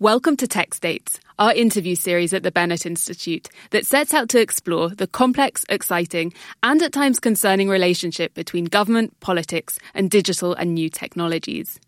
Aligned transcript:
Welcome 0.00 0.36
to 0.36 0.46
Tech 0.46 0.74
States, 0.74 1.18
our 1.40 1.52
interview 1.52 1.96
series 1.96 2.32
at 2.32 2.44
the 2.44 2.52
Bennett 2.52 2.86
Institute 2.86 3.48
that 3.70 3.84
sets 3.84 4.14
out 4.14 4.28
to 4.28 4.40
explore 4.40 4.90
the 4.90 5.08
complex, 5.08 5.64
exciting, 5.68 6.32
and 6.62 6.80
at 6.82 6.92
times 6.92 7.18
concerning 7.18 7.68
relationship 7.68 8.32
between 8.34 8.66
government, 8.66 9.18
politics, 9.18 9.76
and 9.94 10.08
digital 10.08 10.54
and 10.54 10.72
new 10.72 10.88
technologies. 10.88 11.80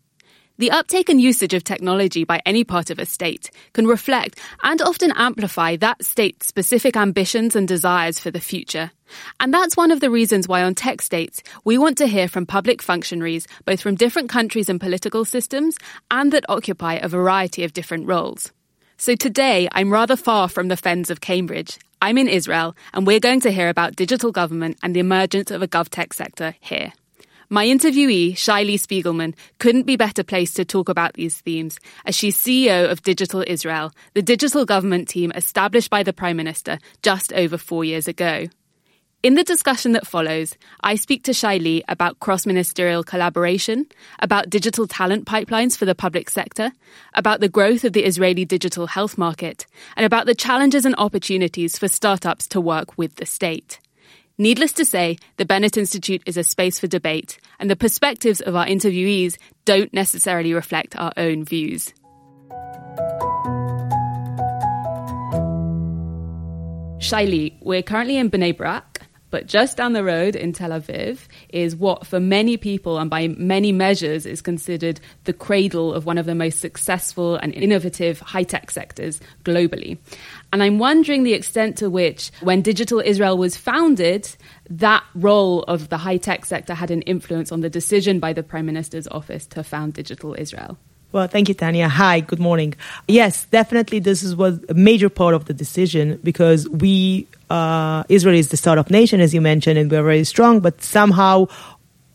The 0.61 0.69
uptake 0.69 1.09
and 1.09 1.19
usage 1.19 1.55
of 1.55 1.63
technology 1.63 2.23
by 2.23 2.39
any 2.45 2.63
part 2.63 2.91
of 2.91 2.99
a 2.99 3.05
state 3.07 3.49
can 3.73 3.87
reflect 3.87 4.37
and 4.61 4.79
often 4.79 5.11
amplify 5.15 5.75
that 5.77 6.05
state's 6.05 6.45
specific 6.45 6.95
ambitions 6.95 7.55
and 7.55 7.67
desires 7.67 8.19
for 8.19 8.29
the 8.29 8.39
future. 8.39 8.91
And 9.39 9.51
that's 9.51 9.75
one 9.75 9.89
of 9.89 10.01
the 10.01 10.11
reasons 10.11 10.47
why 10.47 10.61
on 10.61 10.75
Tech 10.75 11.01
States, 11.01 11.41
we 11.65 11.79
want 11.79 11.97
to 11.97 12.05
hear 12.05 12.27
from 12.27 12.45
public 12.45 12.83
functionaries, 12.83 13.47
both 13.65 13.81
from 13.81 13.95
different 13.95 14.29
countries 14.29 14.69
and 14.69 14.79
political 14.79 15.25
systems, 15.25 15.79
and 16.11 16.31
that 16.31 16.45
occupy 16.47 16.93
a 16.93 17.07
variety 17.07 17.63
of 17.63 17.73
different 17.73 18.05
roles. 18.05 18.51
So 18.97 19.15
today, 19.15 19.67
I'm 19.71 19.91
rather 19.91 20.15
far 20.15 20.47
from 20.47 20.67
the 20.67 20.77
fens 20.77 21.09
of 21.09 21.21
Cambridge. 21.21 21.79
I'm 22.03 22.19
in 22.19 22.27
Israel, 22.27 22.75
and 22.93 23.07
we're 23.07 23.19
going 23.19 23.39
to 23.41 23.51
hear 23.51 23.69
about 23.69 23.95
digital 23.95 24.31
government 24.31 24.77
and 24.83 24.95
the 24.95 24.99
emergence 24.99 25.49
of 25.49 25.63
a 25.63 25.67
GovTech 25.67 26.13
sector 26.13 26.53
here. 26.59 26.93
My 27.53 27.65
interviewee, 27.65 28.37
Shai-Li 28.37 28.77
Spiegelman, 28.77 29.35
couldn't 29.59 29.85
be 29.85 29.97
better 29.97 30.23
placed 30.23 30.55
to 30.55 30.63
talk 30.63 30.87
about 30.87 31.15
these 31.15 31.41
themes, 31.41 31.81
as 32.05 32.15
she's 32.15 32.37
CEO 32.37 32.89
of 32.89 33.01
Digital 33.01 33.43
Israel, 33.45 33.91
the 34.13 34.21
digital 34.21 34.63
government 34.63 35.09
team 35.09 35.33
established 35.35 35.89
by 35.89 36.01
the 36.01 36.13
Prime 36.13 36.37
Minister 36.37 36.79
just 37.01 37.33
over 37.33 37.57
four 37.57 37.83
years 37.83 38.07
ago. 38.07 38.45
In 39.21 39.35
the 39.35 39.43
discussion 39.43 39.91
that 39.91 40.07
follows, 40.07 40.55
I 40.81 40.95
speak 40.95 41.25
to 41.25 41.33
Shai-Li 41.33 41.83
about 41.89 42.21
cross-ministerial 42.21 43.03
collaboration, 43.03 43.85
about 44.19 44.49
digital 44.49 44.87
talent 44.87 45.25
pipelines 45.25 45.77
for 45.77 45.83
the 45.83 45.93
public 45.93 46.29
sector, 46.29 46.71
about 47.15 47.41
the 47.41 47.49
growth 47.49 47.83
of 47.83 47.91
the 47.91 48.05
Israeli 48.05 48.45
digital 48.45 48.87
health 48.87 49.17
market, 49.17 49.65
and 49.97 50.05
about 50.05 50.25
the 50.25 50.35
challenges 50.35 50.85
and 50.85 50.95
opportunities 50.97 51.77
for 51.77 51.89
startups 51.89 52.47
to 52.47 52.61
work 52.61 52.97
with 52.97 53.15
the 53.15 53.25
state. 53.25 53.80
Needless 54.41 54.71
to 54.71 54.85
say, 54.85 55.19
the 55.37 55.45
Bennett 55.45 55.77
Institute 55.77 56.23
is 56.25 56.35
a 56.35 56.43
space 56.43 56.79
for 56.79 56.87
debate, 56.87 57.37
and 57.59 57.69
the 57.69 57.75
perspectives 57.75 58.41
of 58.41 58.55
our 58.55 58.65
interviewees 58.65 59.37
don't 59.65 59.93
necessarily 59.93 60.51
reflect 60.51 60.95
our 60.95 61.13
own 61.15 61.45
views. 61.45 61.93
Shai-Li, 66.97 67.59
we're 67.61 67.83
currently 67.83 68.17
in 68.17 68.31
Bnei 68.31 68.57
Brak, 68.57 68.90
but 69.31 69.47
just 69.47 69.77
down 69.77 69.93
the 69.93 70.03
road 70.03 70.35
in 70.35 70.53
Tel 70.53 70.69
Aviv 70.69 71.27
is 71.49 71.75
what, 71.75 72.05
for 72.05 72.19
many 72.19 72.57
people 72.57 72.99
and 72.99 73.09
by 73.09 73.29
many 73.29 73.71
measures, 73.71 74.25
is 74.25 74.41
considered 74.41 74.99
the 75.23 75.33
cradle 75.33 75.93
of 75.93 76.05
one 76.05 76.17
of 76.17 76.25
the 76.25 76.35
most 76.35 76.59
successful 76.59 77.37
and 77.37 77.53
innovative 77.53 78.19
high 78.19 78.43
tech 78.43 78.69
sectors 78.69 79.19
globally. 79.43 79.97
And 80.53 80.61
I'm 80.61 80.77
wondering 80.77 81.23
the 81.23 81.33
extent 81.33 81.77
to 81.77 81.89
which, 81.89 82.31
when 82.41 82.61
Digital 82.61 82.99
Israel 82.99 83.37
was 83.37 83.57
founded, 83.57 84.29
that 84.69 85.03
role 85.15 85.63
of 85.63 85.89
the 85.89 85.97
high 85.97 86.17
tech 86.17 86.45
sector 86.45 86.73
had 86.73 86.91
an 86.91 87.01
influence 87.03 87.51
on 87.51 87.61
the 87.61 87.69
decision 87.69 88.19
by 88.19 88.33
the 88.33 88.43
Prime 88.43 88.65
Minister's 88.65 89.07
office 89.07 89.47
to 89.47 89.63
found 89.63 89.93
Digital 89.93 90.35
Israel. 90.37 90.77
Well, 91.11 91.27
thank 91.27 91.49
you, 91.49 91.53
Tanya. 91.53 91.89
Hi, 91.89 92.21
good 92.21 92.39
morning. 92.39 92.73
Yes, 93.05 93.43
definitely, 93.45 93.99
this 93.99 94.23
is, 94.23 94.33
was 94.33 94.63
a 94.69 94.73
major 94.73 95.09
part 95.09 95.33
of 95.33 95.43
the 95.43 95.53
decision 95.53 96.17
because 96.23 96.69
we, 96.69 97.27
uh, 97.49 98.05
Israel 98.07 98.35
is 98.35 98.47
the 98.47 98.55
startup 98.55 98.89
nation, 98.89 99.19
as 99.19 99.33
you 99.33 99.41
mentioned, 99.41 99.77
and 99.77 99.91
we're 99.91 100.03
very 100.03 100.23
strong, 100.23 100.61
but 100.61 100.81
somehow 100.81 101.47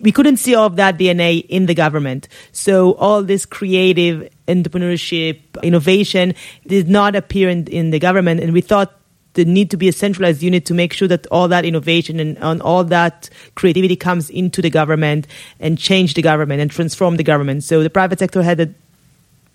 we 0.00 0.12
couldn't 0.12 0.38
see 0.38 0.54
all 0.54 0.64
of 0.64 0.76
that 0.76 0.96
DNA 0.96 1.44
in 1.46 1.66
the 1.66 1.74
government. 1.74 2.28
So 2.52 2.92
all 2.94 3.22
this 3.22 3.44
creative 3.44 4.30
entrepreneurship, 4.48 5.40
innovation 5.62 6.34
did 6.66 6.88
not 6.88 7.14
appear 7.14 7.50
in, 7.50 7.66
in 7.66 7.90
the 7.90 7.98
government. 7.98 8.40
And 8.40 8.54
we 8.54 8.62
thought 8.62 8.98
the 9.34 9.44
need 9.44 9.70
to 9.70 9.76
be 9.76 9.88
a 9.88 9.92
centralized 9.92 10.42
unit 10.42 10.64
to 10.64 10.74
make 10.74 10.94
sure 10.94 11.06
that 11.08 11.26
all 11.26 11.48
that 11.48 11.66
innovation 11.66 12.18
and, 12.18 12.38
and 12.38 12.62
all 12.62 12.82
that 12.84 13.28
creativity 13.54 13.94
comes 13.94 14.30
into 14.30 14.62
the 14.62 14.70
government 14.70 15.26
and 15.60 15.78
change 15.78 16.14
the 16.14 16.22
government 16.22 16.62
and 16.62 16.70
transform 16.70 17.16
the 17.16 17.22
government. 17.22 17.62
So 17.62 17.82
the 17.82 17.90
private 17.90 18.18
sector 18.18 18.42
had 18.42 18.60
a 18.60 18.74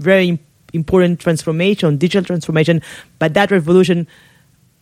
very 0.01 0.39
important 0.73 1.19
transformation, 1.19 1.97
digital 1.97 2.25
transformation, 2.25 2.81
but 3.19 3.33
that 3.33 3.51
revolution 3.51 4.07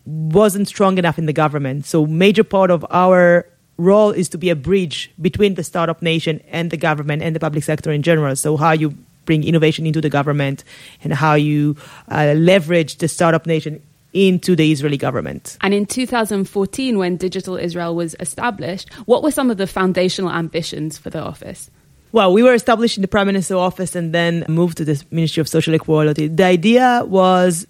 wasn't 0.06 0.68
strong 0.68 0.98
enough 0.98 1.18
in 1.18 1.26
the 1.26 1.32
government. 1.32 1.86
So 1.86 2.06
major 2.06 2.44
part 2.44 2.70
of 2.70 2.86
our 2.90 3.46
role 3.76 4.10
is 4.10 4.28
to 4.30 4.38
be 4.38 4.50
a 4.50 4.56
bridge 4.56 5.10
between 5.20 5.54
the 5.54 5.64
startup 5.64 6.02
nation 6.02 6.40
and 6.48 6.70
the 6.70 6.76
government 6.76 7.22
and 7.22 7.34
the 7.34 7.40
public 7.40 7.64
sector 7.64 7.90
in 7.90 8.02
general. 8.02 8.36
So 8.36 8.56
how 8.56 8.72
you 8.72 8.94
bring 9.24 9.44
innovation 9.44 9.86
into 9.86 10.00
the 10.00 10.10
government 10.10 10.64
and 11.02 11.12
how 11.12 11.34
you 11.34 11.76
uh, 12.10 12.34
leverage 12.36 12.96
the 12.96 13.08
startup 13.08 13.46
nation 13.46 13.82
into 14.12 14.56
the 14.56 14.72
Israeli 14.72 14.96
government. 14.96 15.56
And 15.60 15.72
in 15.72 15.86
2014, 15.86 16.98
when 16.98 17.16
Digital 17.16 17.56
Israel 17.56 17.94
was 17.94 18.16
established, 18.18 18.92
what 19.06 19.22
were 19.22 19.30
some 19.30 19.50
of 19.50 19.56
the 19.56 19.66
foundational 19.66 20.32
ambitions 20.32 20.98
for 20.98 21.10
the 21.10 21.20
office? 21.20 21.70
Well, 22.12 22.32
we 22.32 22.42
were 22.42 22.54
established 22.54 22.98
in 22.98 23.02
the 23.02 23.08
Prime 23.08 23.28
Minister's 23.28 23.56
office 23.56 23.94
and 23.94 24.12
then 24.12 24.44
moved 24.48 24.78
to 24.78 24.84
the 24.84 25.02
Ministry 25.10 25.40
of 25.40 25.48
Social 25.48 25.74
Equality. 25.74 26.26
The 26.26 26.44
idea 26.44 27.04
was 27.06 27.66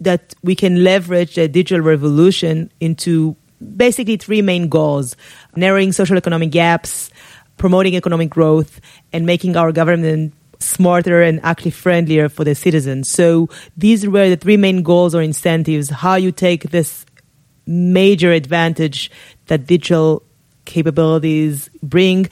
that 0.00 0.34
we 0.42 0.56
can 0.56 0.82
leverage 0.82 1.36
the 1.36 1.46
digital 1.46 1.80
revolution 1.80 2.72
into 2.80 3.36
basically 3.76 4.16
three 4.16 4.42
main 4.42 4.68
goals 4.68 5.16
narrowing 5.54 5.92
social 5.92 6.16
economic 6.16 6.50
gaps, 6.50 7.10
promoting 7.56 7.94
economic 7.94 8.30
growth, 8.30 8.80
and 9.12 9.26
making 9.26 9.56
our 9.56 9.70
government 9.70 10.34
smarter 10.58 11.22
and 11.22 11.40
actually 11.44 11.70
friendlier 11.70 12.28
for 12.28 12.42
the 12.42 12.54
citizens. 12.54 13.08
So 13.08 13.48
these 13.76 14.06
were 14.06 14.28
the 14.28 14.36
three 14.36 14.56
main 14.56 14.82
goals 14.82 15.14
or 15.14 15.22
incentives, 15.22 15.88
how 15.88 16.16
you 16.16 16.32
take 16.32 16.70
this 16.70 17.06
major 17.66 18.32
advantage 18.32 19.10
that 19.46 19.66
digital 19.66 20.22
capabilities 20.64 21.70
bring 21.82 22.28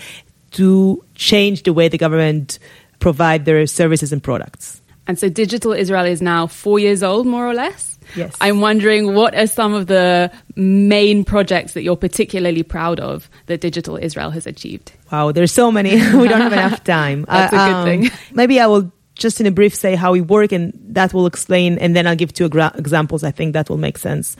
to 0.52 1.04
change 1.14 1.62
the 1.62 1.72
way 1.72 1.88
the 1.88 1.98
government 1.98 2.58
provide 2.98 3.44
their 3.44 3.66
services 3.66 4.12
and 4.12 4.22
products. 4.22 4.80
And 5.06 5.18
so 5.18 5.28
Digital 5.28 5.72
Israel 5.72 6.04
is 6.04 6.22
now 6.22 6.46
four 6.46 6.78
years 6.78 7.02
old, 7.02 7.26
more 7.26 7.48
or 7.48 7.54
less. 7.54 7.98
Yes. 8.14 8.36
I'm 8.40 8.60
wondering 8.60 9.14
what 9.14 9.34
are 9.34 9.46
some 9.46 9.74
of 9.74 9.86
the 9.86 10.30
main 10.54 11.24
projects 11.24 11.72
that 11.72 11.82
you're 11.82 11.96
particularly 11.96 12.62
proud 12.62 13.00
of 13.00 13.28
that 13.46 13.60
Digital 13.60 13.96
Israel 13.96 14.30
has 14.30 14.46
achieved? 14.46 14.92
Wow, 15.10 15.32
there's 15.32 15.52
so 15.52 15.72
many. 15.72 15.90
we 16.16 16.28
don't 16.28 16.40
have 16.40 16.52
enough 16.52 16.84
time. 16.84 17.24
That's 17.28 17.52
uh, 17.52 17.56
a 17.56 17.58
good 17.58 17.74
um, 17.74 17.84
thing. 17.84 18.18
Maybe 18.32 18.60
I 18.60 18.66
will 18.66 18.92
just 19.14 19.40
in 19.40 19.46
a 19.46 19.50
brief 19.50 19.74
say 19.74 19.94
how 19.94 20.12
we 20.12 20.20
work 20.20 20.52
and 20.52 20.72
that 20.88 21.12
will 21.12 21.26
explain 21.26 21.78
and 21.78 21.94
then 21.94 22.06
I'll 22.06 22.16
give 22.16 22.32
two 22.32 22.48
gra- 22.48 22.72
examples. 22.76 23.22
I 23.24 23.30
think 23.30 23.52
that 23.52 23.68
will 23.68 23.76
make 23.76 23.98
sense. 23.98 24.36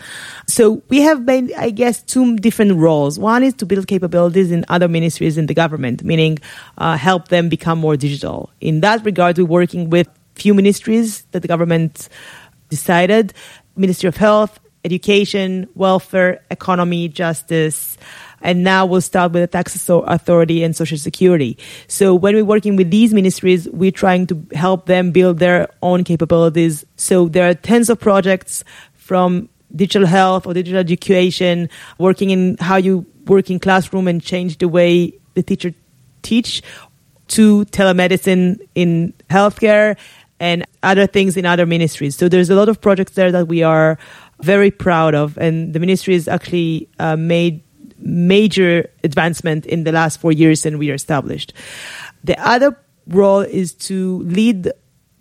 So 0.47 0.83
we 0.88 1.00
have 1.03 1.22
made, 1.25 1.53
I 1.55 1.71
guess, 1.71 2.03
two 2.03 2.37
different 2.37 2.77
roles. 2.77 3.19
One 3.19 3.43
is 3.43 3.55
to 3.55 3.66
build 3.66 3.87
capabilities 3.87 4.50
in 4.50 4.65
other 4.69 4.88
ministries 4.88 5.38
in 5.38 5.47
the 5.47 5.55
government, 5.55 6.03
meaning 6.03 6.38
uh, 6.78 6.97
help 6.97 7.28
them 7.28 7.49
become 7.49 7.78
more 7.78 7.97
digital. 7.97 8.50
In 8.60 8.81
that 8.81 9.05
regard, 9.05 9.38
we're 9.38 9.44
working 9.44 9.91
with 9.91 10.09
few 10.34 10.55
ministries 10.55 11.22
that 11.33 11.41
the 11.43 11.49
government 11.49 12.09
decided 12.69 13.34
Ministry 13.77 14.09
of 14.09 14.16
Health, 14.16 14.59
Education, 14.84 15.69
Welfare, 15.75 16.43
Economy, 16.50 17.09
Justice, 17.09 17.97
and 18.42 18.62
now 18.62 18.84
we'll 18.84 19.00
start 19.00 19.32
with 19.32 19.42
the 19.42 19.47
Tax 19.47 19.88
Authority 19.88 20.62
and 20.62 20.76
Social 20.76 20.98
Security. 20.98 21.56
So 21.88 22.14
when 22.14 22.34
we're 22.34 22.44
working 22.44 22.76
with 22.76 22.91
these 22.91 23.14
ministries, 23.14 23.69
we're 23.69 23.92
trying 23.92 24.26
to 24.26 24.47
help 24.53 24.86
them 24.86 25.12
build 25.12 25.38
their 25.38 25.69
own 25.82 26.04
capabilities. 26.04 26.84
So 26.97 27.28
there 27.28 27.48
are 27.48 27.54
tens 27.54 27.88
of 27.88 28.00
projects 28.00 28.64
from 28.94 29.48
digital 29.75 30.06
health 30.06 30.47
or 30.47 30.54
digital 30.54 30.80
education, 30.80 31.70
working 31.98 32.30
in 32.30 32.56
how 32.60 32.76
you 32.76 33.06
work 33.26 33.50
in 33.50 33.58
classroom 33.58 34.08
and 34.08 34.22
change 34.22 34.59
the 34.59 34.69
way 34.69 35.14
the 35.34 35.42
teacher 35.42 35.72
teach 36.22 36.62
to 37.28 37.64
telemedicine 37.66 38.59
in 38.74 39.14
healthcare 39.30 39.97
and 40.38 40.66
other 40.82 41.06
things 41.06 41.36
in 41.36 41.47
other 41.47 41.64
ministries. 41.64 42.16
So 42.16 42.28
there's 42.28 42.50
a 42.50 42.54
lot 42.54 42.68
of 42.68 42.80
projects 42.80 43.12
there 43.12 43.33
that 43.33 43.47
we 43.47 43.62
are 43.62 43.97
very 44.41 44.71
proud 44.71 45.15
of, 45.15 45.39
and 45.39 45.72
the 45.72 45.78
ministry 45.78 46.15
is 46.15 46.27
actually 46.27 46.89
uh, 46.98 47.16
made 47.16 47.62
major 48.03 48.91
advancement 49.04 49.66
in 49.66 49.84
the 49.84 49.93
last 49.93 50.21
four 50.21 50.33
years 50.33 50.60
since 50.60 50.77
we 50.77 50.91
are 50.91 50.95
established. 50.95 51.53
The 52.25 52.39
other 52.39 52.78
role 53.09 53.41
is 53.41 53.75
to 53.75 54.19
lead 54.22 54.71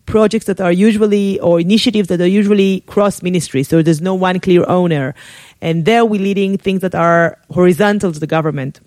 projects 0.05 0.45
that 0.45 0.59
are 0.59 0.71
usually 0.71 1.39
or 1.39 1.59
initiatives 1.59 2.09
that 2.09 2.19
are 2.19 2.27
usually 2.27 2.81
cross 2.81 3.21
ministry 3.21 3.63
so 3.63 3.81
there's 3.81 4.01
no 4.01 4.13
one 4.13 4.39
clear 4.39 4.67
owner. 4.67 5.15
And 5.61 5.85
there 5.85 6.03
we're 6.03 6.21
leading 6.21 6.57
things 6.57 6.81
that 6.81 6.95
are 6.95 7.37
horizontal 7.49 8.11
to 8.11 8.19
the 8.19 8.27
government 8.27 8.81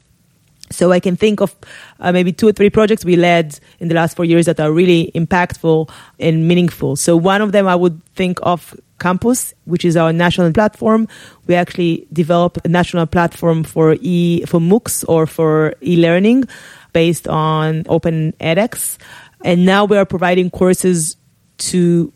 so 0.71 0.93
I 0.93 1.01
can 1.01 1.17
think 1.17 1.41
of 1.41 1.55
uh, 2.01 2.13
maybe 2.13 2.33
two 2.33 2.49
or 2.49 2.53
three 2.53 2.71
projects 2.71 3.05
we 3.05 3.17
led 3.17 3.59
in 3.81 3.89
the 3.89 3.95
last 3.95 4.17
four 4.17 4.25
years 4.25 4.47
that 4.47 4.59
are 4.61 4.73
really 4.73 5.13
impactful 5.15 5.91
and 6.19 6.49
meaningful. 6.49 6.97
So 6.97 7.17
one 7.17 7.43
of 7.43 7.53
them 7.53 7.69
I 7.69 7.77
would 7.77 8.01
think 8.15 8.39
of 8.43 8.75
Campus, 8.99 9.53
which 9.65 9.85
is 9.85 9.97
our 9.97 10.13
national 10.13 10.53
platform. 10.53 11.09
We 11.47 11.55
actually 11.55 12.07
developed 12.13 12.59
a 12.65 12.69
national 12.69 13.07
platform 13.07 13.65
for 13.65 13.97
e 14.01 14.45
for 14.47 14.61
MOOCs 14.61 15.05
or 15.09 15.27
for 15.27 15.75
e-learning 15.83 16.45
based 16.93 17.27
on 17.29 17.85
Open 17.89 18.33
edX, 18.41 18.99
and 19.45 19.67
now 19.67 19.85
we 19.85 19.97
are 19.97 20.07
providing 20.07 20.49
courses 20.49 21.17
to 21.59 22.13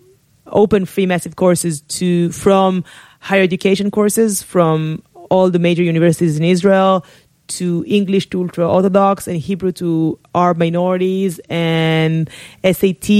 open 0.47 0.87
free 0.87 1.05
massive 1.05 1.37
courses 1.37 1.83
to 1.83 2.31
from 2.33 2.85
higher 3.21 3.43
education 3.43 3.91
courses 3.91 4.43
from 4.43 5.03
all 5.31 5.51
the 5.51 5.59
major 5.59 5.83
universities 5.83 6.39
in 6.39 6.45
Israel 6.45 7.05
to 7.49 7.85
English 7.87 8.31
to 8.31 8.43
ultra 8.43 8.69
Orthodox 8.69 9.27
and 9.27 9.37
Hebrew 9.37 9.73
to 9.73 10.19
our 10.35 10.55
minorities 10.55 11.41
and 11.49 12.31
SAT 12.63 13.11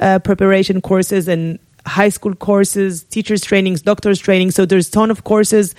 uh, 0.00 0.18
preparation 0.20 0.80
courses 0.80 1.28
and 1.28 1.58
high 1.86 2.10
school 2.10 2.34
courses, 2.34 3.02
teachers 3.04 3.42
trainings, 3.42 3.82
doctors 3.82 4.18
training. 4.18 4.50
So 4.50 4.66
there's 4.66 4.90
ton 4.90 5.10
of 5.10 5.24
courses. 5.24 5.74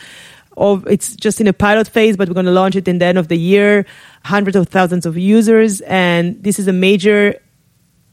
Of, 0.58 0.86
it's 0.88 1.16
just 1.16 1.40
in 1.40 1.48
a 1.48 1.54
pilot 1.54 1.88
phase, 1.88 2.18
but 2.18 2.28
we're 2.28 2.34
going 2.34 2.46
to 2.46 2.52
launch 2.52 2.76
it 2.76 2.88
in 2.88 2.98
the 2.98 3.06
end 3.06 3.18
of 3.18 3.30
the 3.30 3.38
year. 3.38 3.86
Hundreds 4.26 4.58
of 4.58 4.68
thousands 4.68 5.06
of 5.06 5.18
users, 5.18 5.80
and 5.82 6.42
this 6.44 6.60
is 6.60 6.68
a 6.68 6.74
major 6.74 7.40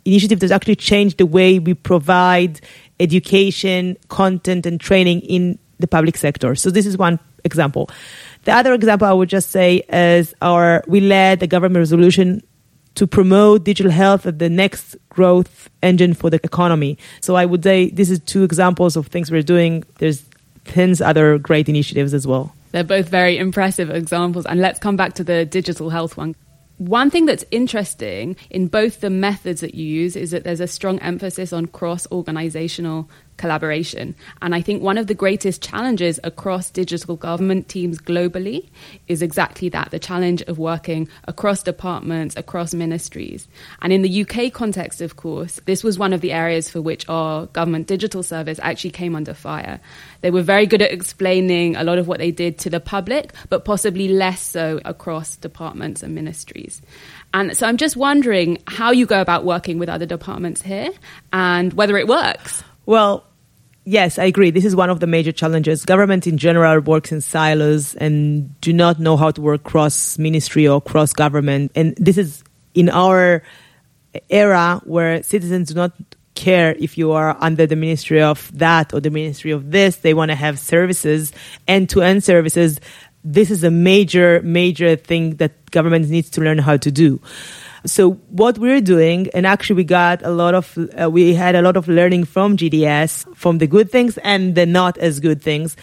initiative 0.05 0.39
that's 0.39 0.53
actually 0.53 0.77
changed 0.77 1.19
the 1.19 1.27
way 1.27 1.59
we 1.59 1.75
provide 1.75 2.61
education, 3.00 3.97
content, 4.09 4.65
and 4.65 4.81
training 4.81 5.21
in 5.23 5.59
the 5.81 5.89
public 5.89 6.17
sector. 6.17 6.55
So 6.55 6.71
this 6.71 6.87
is 6.87 6.97
one 6.97 7.19
example. 7.44 7.91
The 8.46 8.54
other 8.54 8.75
example 8.75 9.08
I 9.08 9.12
would 9.12 9.28
just 9.28 9.50
say 9.50 9.82
is 9.88 10.32
our 10.40 10.84
we 10.87 11.00
led 11.00 11.43
a 11.43 11.48
government 11.48 11.78
resolution 11.81 12.44
to 12.94 13.04
promote 13.04 13.64
digital 13.64 13.90
health 13.90 14.25
as 14.25 14.38
the 14.38 14.48
next 14.48 14.96
growth 15.08 15.69
engine 15.82 16.14
for 16.14 16.31
the 16.31 16.38
economy. 16.44 16.96
So 17.20 17.34
I 17.34 17.44
would 17.44 17.64
say 17.64 17.90
this 17.90 18.08
is 18.08 18.20
two 18.20 18.44
examples 18.44 18.96
of 18.96 19.08
things 19.08 19.32
we're 19.32 19.43
doing. 19.43 19.82
There's 19.98 20.25
tens 20.64 21.00
other 21.00 21.38
great 21.38 21.69
initiatives 21.69 22.14
as 22.14 22.25
well. 22.25 22.54
They're 22.70 22.84
both 22.84 23.08
very 23.08 23.37
impressive 23.37 23.90
examples. 23.90 24.46
And 24.46 24.60
let's 24.60 24.78
come 24.78 24.94
back 24.94 25.14
to 25.14 25.25
the 25.25 25.44
digital 25.44 25.90
health 25.90 26.16
one. 26.16 26.37
One 26.78 27.10
thing 27.10 27.26
that's 27.26 27.44
interesting 27.50 28.37
in 28.48 28.69
both 28.69 29.00
the 29.00 29.10
methods 29.10 29.60
that 29.62 29.75
you 29.75 29.84
use 29.84 30.14
is 30.14 30.31
that 30.31 30.44
there's 30.44 30.60
a 30.60 30.69
strong 30.69 31.00
emphasis 31.00 31.52
on 31.52 31.66
cross 31.66 32.06
organizational 32.12 33.10
collaboration. 33.37 34.15
And 34.43 34.55
I 34.55 34.61
think 34.61 34.83
one 34.83 34.99
of 34.99 35.06
the 35.06 35.15
greatest 35.15 35.62
challenges 35.62 36.19
across 36.25 36.71
digital 36.71 37.17
government 37.17 37.69
teams 37.69 37.99
globally 37.99 38.69
is 39.09 39.23
exactly 39.23 39.69
that 39.71 39.91
the 39.91 39.99
challenge 39.99 40.43
of 40.43 40.59
working 40.59 41.09
across 41.25 41.62
departments, 41.62 42.37
across 42.37 42.75
ministries. 42.75 43.49
And 43.83 43.93
in 43.93 44.03
the 44.03 44.23
UK 44.23 44.53
context, 44.53 45.00
of 45.00 45.17
course, 45.17 45.61
this 45.67 45.85
was 45.85 45.99
one 45.99 46.12
of 46.12 46.21
the 46.21 46.33
areas 46.33 46.71
for 46.71 46.81
which 46.81 47.09
our 47.09 47.47
government 47.47 47.87
digital 47.87 48.23
service 48.23 48.59
actually 48.62 48.91
came 48.91 49.15
under 49.15 49.35
fire. 49.35 49.81
They 50.21 50.31
were 50.31 50.43
very 50.43 50.67
good 50.67 50.82
at 50.82 50.93
explaining 50.93 51.77
a 51.77 51.85
lot 51.85 51.99
of 51.99 52.09
what 52.09 52.19
they 52.19 52.31
did 52.31 52.59
to 52.61 52.71
the 52.71 52.81
public, 52.81 53.32
but 53.49 53.65
possibly 53.65 54.09
less 54.09 54.41
so 54.41 54.81
across 54.85 55.37
departments 55.37 56.03
and 56.03 56.15
ministries. 56.15 56.82
And 57.35 57.56
so 57.56 57.67
I'm 57.67 57.77
just 57.77 57.97
wondering 57.97 58.62
how 58.67 58.93
you 58.93 59.06
go 59.06 59.21
about 59.21 59.44
working 59.44 59.79
with 59.79 59.89
other 59.89 60.06
departments 60.06 60.62
here 60.62 60.91
and 61.32 61.73
whether 61.75 61.97
it 61.97 62.09
works. 62.09 62.62
Well, 62.87 63.25
yes, 63.85 64.19
I 64.19 64.25
agree. 64.25 64.50
This 64.50 64.65
is 64.65 64.77
one 64.77 64.91
of 64.91 65.00
the 65.00 65.06
major 65.06 65.33
challenges. 65.33 65.85
Government 65.85 66.27
in 66.27 66.38
general 66.38 66.81
works 66.81 67.12
in 67.12 67.21
silos 67.21 67.94
and 67.97 68.59
do 68.61 68.73
not 68.73 69.00
know 69.00 69.17
how 69.17 69.33
to 69.33 69.41
work 69.41 69.65
cross 69.65 70.19
ministry 70.19 70.67
or 70.67 70.81
cross 70.81 71.12
government. 71.12 71.73
And 71.75 71.94
this 71.97 72.17
is 72.17 72.44
in 72.75 72.88
our 72.88 73.43
era 74.31 74.81
where 74.85 75.23
citizens 75.23 75.69
do 75.69 75.75
not 75.75 75.93
care 76.35 76.77
if 76.79 76.97
you 76.97 77.12
are 77.12 77.37
under 77.41 77.67
the 77.67 77.77
ministry 77.77 78.23
of 78.23 78.50
that 78.56 78.94
or 78.94 79.00
the 79.00 79.11
ministry 79.11 79.50
of 79.50 79.71
this. 79.71 79.97
They 79.97 80.15
want 80.15 80.31
to 80.31 80.37
have 80.37 80.59
services, 80.59 81.32
end 81.67 81.91
to 81.91 82.03
end 82.03 82.23
services. 82.23 82.79
This 83.25 83.50
is 83.50 83.65
a 83.65 83.71
major, 83.71 84.41
major 84.43 84.94
thing 84.94 85.37
that 85.37 85.71
government 85.73 86.09
needs 86.09 86.31
to 86.31 86.41
learn 86.41 86.59
how 86.59 86.77
to 86.77 86.91
do. 86.93 87.21
So 87.87 88.12
what 88.31 88.59
we're 88.59 88.81
doing, 88.81 89.29
and 89.33 89.47
actually 89.47 89.77
we 89.77 89.85
got 89.85 90.23
a 90.25 90.31
lot 90.31 90.55
of, 90.55 90.77
uh, 91.00 91.09
we 91.11 91.35
had 91.35 91.55
a 91.55 91.62
lot 91.62 91.77
of 91.77 91.88
learning 91.88 92.25
from 92.25 92.56
GDS, 92.56 93.35
from 93.37 93.59
the 93.59 93.67
good 93.67 93.91
things 93.91 94.19
and 94.19 94.55
the 94.55 94.67
not 94.67 94.99
as 94.99 95.21
good 95.21 95.41
things, 95.41 95.77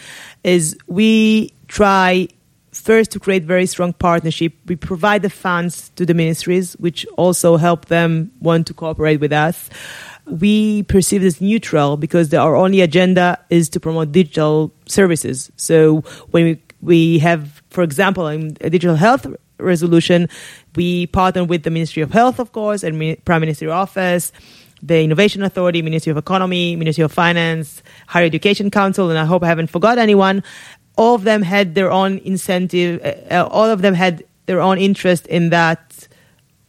is 0.43 0.77
we 0.87 1.53
try 1.67 2.27
first 2.71 3.11
to 3.11 3.19
create 3.19 3.43
very 3.43 3.65
strong 3.65 3.93
partnership. 3.93 4.53
We 4.65 4.75
provide 4.75 5.21
the 5.21 5.29
funds 5.29 5.89
to 5.95 6.05
the 6.05 6.13
ministries, 6.13 6.73
which 6.73 7.05
also 7.17 7.57
help 7.57 7.85
them 7.85 8.31
want 8.39 8.67
to 8.67 8.73
cooperate 8.73 9.19
with 9.19 9.31
us. 9.31 9.69
We 10.25 10.83
perceive 10.83 11.23
as 11.23 11.39
neutral 11.39 11.97
because 11.97 12.29
the, 12.29 12.37
our 12.37 12.55
only 12.55 12.81
agenda 12.81 13.39
is 13.49 13.69
to 13.69 13.79
promote 13.79 14.11
digital 14.11 14.73
services. 14.87 15.51
So 15.55 16.01
when 16.31 16.45
we, 16.45 16.63
we 16.81 17.19
have, 17.19 17.61
for 17.69 17.83
example, 17.83 18.27
in 18.27 18.57
a 18.61 18.69
digital 18.69 18.95
health 18.95 19.27
resolution, 19.63 20.29
we 20.75 21.07
partner 21.07 21.43
with 21.43 21.63
the 21.63 21.69
Ministry 21.69 22.03
of 22.03 22.11
Health, 22.11 22.39
of 22.39 22.51
course, 22.51 22.83
and 22.83 23.17
Prime 23.25 23.41
Minister 23.41 23.71
Office, 23.71 24.31
the 24.81 25.01
Innovation 25.01 25.43
Authority, 25.43 25.81
Ministry 25.81 26.11
of 26.11 26.17
Economy, 26.17 26.75
Ministry 26.75 27.03
of 27.03 27.11
Finance, 27.11 27.81
Higher 28.07 28.25
Education 28.25 28.69
Council, 28.69 29.09
and 29.09 29.17
I 29.17 29.25
hope 29.25 29.43
I 29.43 29.47
haven't 29.47 29.69
forgot 29.69 29.97
anyone. 29.97 30.43
All 30.95 31.15
of 31.15 31.23
them 31.23 31.41
had 31.41 31.73
their 31.73 31.89
own 31.91 32.19
incentive. 32.19 33.01
Uh, 33.01 33.15
uh, 33.33 33.47
all 33.49 33.69
of 33.69 33.81
them 33.81 33.93
had 33.93 34.23
their 34.45 34.59
own 34.59 34.77
interest 34.77 35.25
in 35.27 35.49
that 35.49 36.07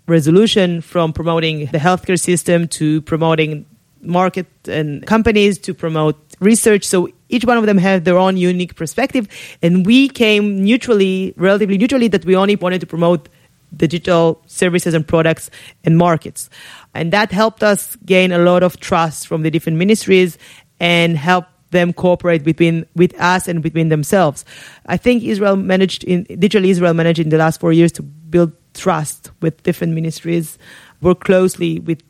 resolution, 0.07 0.81
from 0.81 1.13
promoting 1.13 1.67
the 1.67 1.79
healthcare 1.79 2.21
system 2.21 2.69
to 2.69 3.03
promoting 3.03 3.67
market 4.01 4.47
and 4.69 5.07
companies 5.07 5.59
to 5.59 5.75
promote 5.75 6.17
research. 6.41 6.85
So 6.85 7.09
each 7.35 7.45
one 7.45 7.59
of 7.59 7.67
them 7.67 7.79
had 7.79 8.05
their 8.05 8.17
own 8.17 8.37
unique 8.37 8.77
perspective, 8.77 9.27
and 9.61 9.85
we 9.85 10.09
came 10.09 10.63
neutrally, 10.63 11.35
relatively 11.37 11.77
neutrally, 11.77 12.09
that 12.09 12.25
we 12.25 12.37
only 12.37 12.57
wanted 12.57 12.81
to 12.81 12.87
promote 12.87 13.29
digital 13.77 14.41
services 14.47 14.95
and 14.95 15.07
products 15.07 15.51
and 15.83 15.99
markets. 15.99 16.49
And 16.95 17.13
that 17.13 17.33
helped 17.33 17.63
us 17.63 17.97
gain 18.07 18.31
a 18.31 18.39
lot 18.39 18.63
of 18.63 18.79
trust 18.79 19.27
from 19.27 19.43
the 19.43 19.51
different 19.51 19.79
ministries 19.79 20.39
and 20.79 21.19
help 21.19 21.47
them 21.71 21.93
cooperate 21.93 22.45
between 22.45 22.87
with 22.95 23.19
us 23.21 23.49
and 23.49 23.63
between 23.63 23.89
themselves. 23.89 24.45
I 24.87 24.97
think 24.97 25.25
Israel 25.25 25.57
managed 25.57 26.05
in 26.05 26.23
digital 26.39 26.65
Israel 26.65 26.95
managed 26.95 27.19
in 27.19 27.31
the 27.31 27.37
last 27.37 27.59
four 27.59 27.73
years 27.73 27.91
to 27.93 28.03
build 28.03 28.53
trust 28.75 29.33
with 29.43 29.61
different 29.65 29.93
ministries, 29.93 30.57
work 31.01 31.21
closely 31.21 31.81
with 31.81 32.01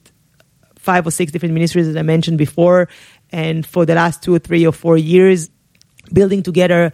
five 0.85 1.07
or 1.07 1.11
six 1.11 1.33
different 1.33 1.55
ministries 1.55 1.89
as 1.89 1.97
I 1.97 2.03
mentioned 2.03 2.37
before, 2.37 2.89
and 3.35 3.67
for 3.67 3.85
the 3.85 3.97
last 3.97 4.23
two 4.23 4.33
or 4.33 4.39
three 4.39 4.65
or 4.65 4.73
four 4.73 4.97
years, 4.97 5.51
building 6.13 6.41
together 6.41 6.93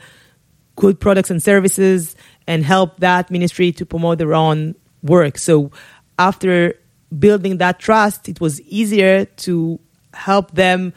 good 0.75 0.99
products 0.99 1.31
and 1.31 1.43
services 1.43 2.17
and 2.47 2.65
help 2.65 2.99
that 3.01 3.31
ministry 3.31 3.73
to 3.73 3.85
promote 3.85 4.17
their 4.17 4.33
own 4.33 4.75
work. 5.03 5.37
So 5.37 5.71
after 6.19 6.81
building 7.17 7.59
that 7.59 7.79
trust, 7.79 8.27
it 8.27 8.41
was 8.41 8.59
easier 8.63 9.27
to 9.45 9.79
help 10.15 10.53
them 10.53 10.95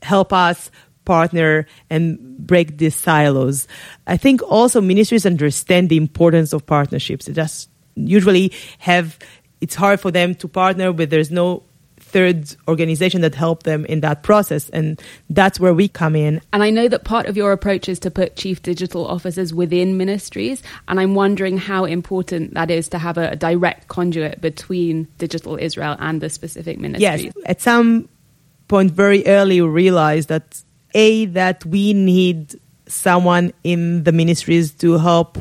help 0.00 0.32
us 0.32 0.70
partner 1.04 1.66
and 1.90 2.38
break 2.38 2.78
these 2.78 2.94
silos. 2.94 3.66
I 4.06 4.16
think 4.16 4.42
also 4.42 4.80
ministries 4.80 5.26
understand 5.26 5.88
the 5.88 5.96
importance 5.96 6.52
of 6.52 6.66
partnerships. 6.66 7.26
They 7.26 7.32
just 7.32 7.68
usually 7.96 8.52
have 8.78 9.18
it's 9.60 9.74
hard 9.74 9.98
for 9.98 10.10
them 10.10 10.34
to 10.34 10.46
partner 10.48 10.92
but 10.92 11.10
there's 11.10 11.30
no 11.30 11.62
third 12.14 12.54
organization 12.68 13.22
that 13.22 13.34
help 13.34 13.64
them 13.64 13.84
in 13.86 14.00
that 14.00 14.22
process. 14.22 14.70
And 14.70 15.02
that's 15.28 15.58
where 15.58 15.74
we 15.74 15.88
come 15.88 16.14
in. 16.14 16.40
And 16.52 16.62
I 16.62 16.70
know 16.70 16.86
that 16.86 17.02
part 17.02 17.26
of 17.26 17.36
your 17.36 17.50
approach 17.50 17.88
is 17.88 17.98
to 18.00 18.10
put 18.10 18.36
chief 18.36 18.62
digital 18.62 19.04
officers 19.04 19.52
within 19.52 19.96
ministries. 19.96 20.62
And 20.86 21.00
I'm 21.00 21.16
wondering 21.16 21.58
how 21.58 21.84
important 21.84 22.54
that 22.54 22.70
is 22.70 22.88
to 22.90 22.98
have 22.98 23.18
a, 23.18 23.34
direct 23.34 23.88
conduit 23.88 24.40
between 24.40 25.08
Digital 25.18 25.58
Israel 25.60 25.96
and 25.98 26.20
the 26.20 26.30
specific 26.30 26.78
ministries. 26.78 27.24
Yes. 27.24 27.34
At 27.46 27.60
some 27.60 28.08
point 28.68 28.92
very 28.92 29.26
early, 29.26 29.60
we 29.60 29.66
realized 29.66 30.28
that 30.28 30.62
A, 30.94 31.26
that 31.26 31.66
we 31.66 31.94
need 31.94 32.54
someone 32.86 33.52
in 33.64 34.04
the 34.04 34.12
ministries 34.12 34.70
to 34.74 34.98
help 34.98 35.36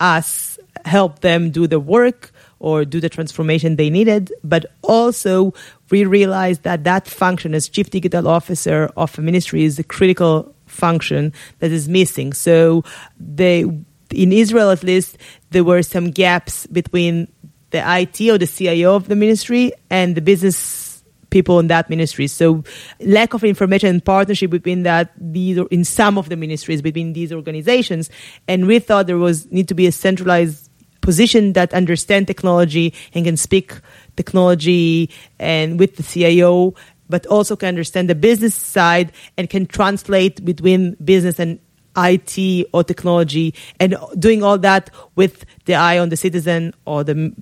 us 0.00 0.58
help 0.84 1.20
them 1.20 1.52
do 1.52 1.68
the 1.68 1.78
work 1.78 2.31
or 2.62 2.84
do 2.84 3.00
the 3.00 3.08
transformation 3.08 3.74
they 3.74 3.90
needed, 3.90 4.32
but 4.44 4.64
also 4.82 5.52
we 5.90 6.04
realized 6.04 6.62
that 6.62 6.84
that 6.84 7.08
function 7.08 7.54
as 7.54 7.68
chief 7.68 7.90
digital 7.90 8.28
officer 8.28 8.88
of 8.96 9.18
a 9.18 9.20
ministry 9.20 9.64
is 9.64 9.80
a 9.80 9.84
critical 9.84 10.54
function 10.66 11.32
that 11.58 11.72
is 11.72 11.88
missing. 11.88 12.32
So 12.32 12.84
they, 13.18 13.62
in 14.10 14.32
Israel 14.32 14.70
at 14.70 14.84
least, 14.84 15.18
there 15.50 15.64
were 15.64 15.82
some 15.82 16.12
gaps 16.12 16.66
between 16.68 17.26
the 17.70 17.82
IT 17.84 18.20
or 18.30 18.38
the 18.38 18.46
CIO 18.46 18.94
of 18.94 19.08
the 19.08 19.16
ministry 19.16 19.72
and 19.90 20.14
the 20.14 20.22
business 20.22 21.02
people 21.30 21.58
in 21.58 21.66
that 21.66 21.90
ministry. 21.90 22.28
So 22.28 22.62
lack 23.00 23.34
of 23.34 23.42
information 23.42 23.88
and 23.88 24.04
partnership 24.04 24.50
between 24.50 24.84
that 24.84 25.10
these 25.18 25.58
in 25.70 25.84
some 25.84 26.16
of 26.16 26.28
the 26.28 26.36
ministries 26.36 26.80
between 26.80 27.14
these 27.14 27.32
organizations. 27.32 28.08
And 28.46 28.68
we 28.68 28.78
thought 28.78 29.08
there 29.08 29.18
was 29.18 29.50
need 29.50 29.66
to 29.68 29.74
be 29.74 29.88
a 29.88 29.92
centralized 29.92 30.70
position 31.02 31.52
that 31.52 31.74
understand 31.74 32.26
technology 32.26 32.94
and 33.12 33.26
can 33.26 33.36
speak 33.36 33.74
technology 34.16 35.10
and 35.38 35.78
with 35.78 35.96
the 35.96 36.02
CIO, 36.02 36.74
but 37.10 37.26
also 37.26 37.54
can 37.56 37.68
understand 37.68 38.08
the 38.08 38.14
business 38.14 38.54
side 38.54 39.12
and 39.36 39.50
can 39.50 39.66
translate 39.66 40.42
between 40.44 40.96
business 41.04 41.38
and 41.38 41.60
IT 41.94 42.66
or 42.72 42.82
technology 42.82 43.54
and 43.78 43.96
doing 44.18 44.42
all 44.42 44.56
that 44.56 44.88
with 45.14 45.44
the 45.66 45.74
eye 45.74 45.98
on 45.98 46.08
the 46.08 46.16
citizen 46.16 46.72
or 46.86 47.04
the 47.04 47.34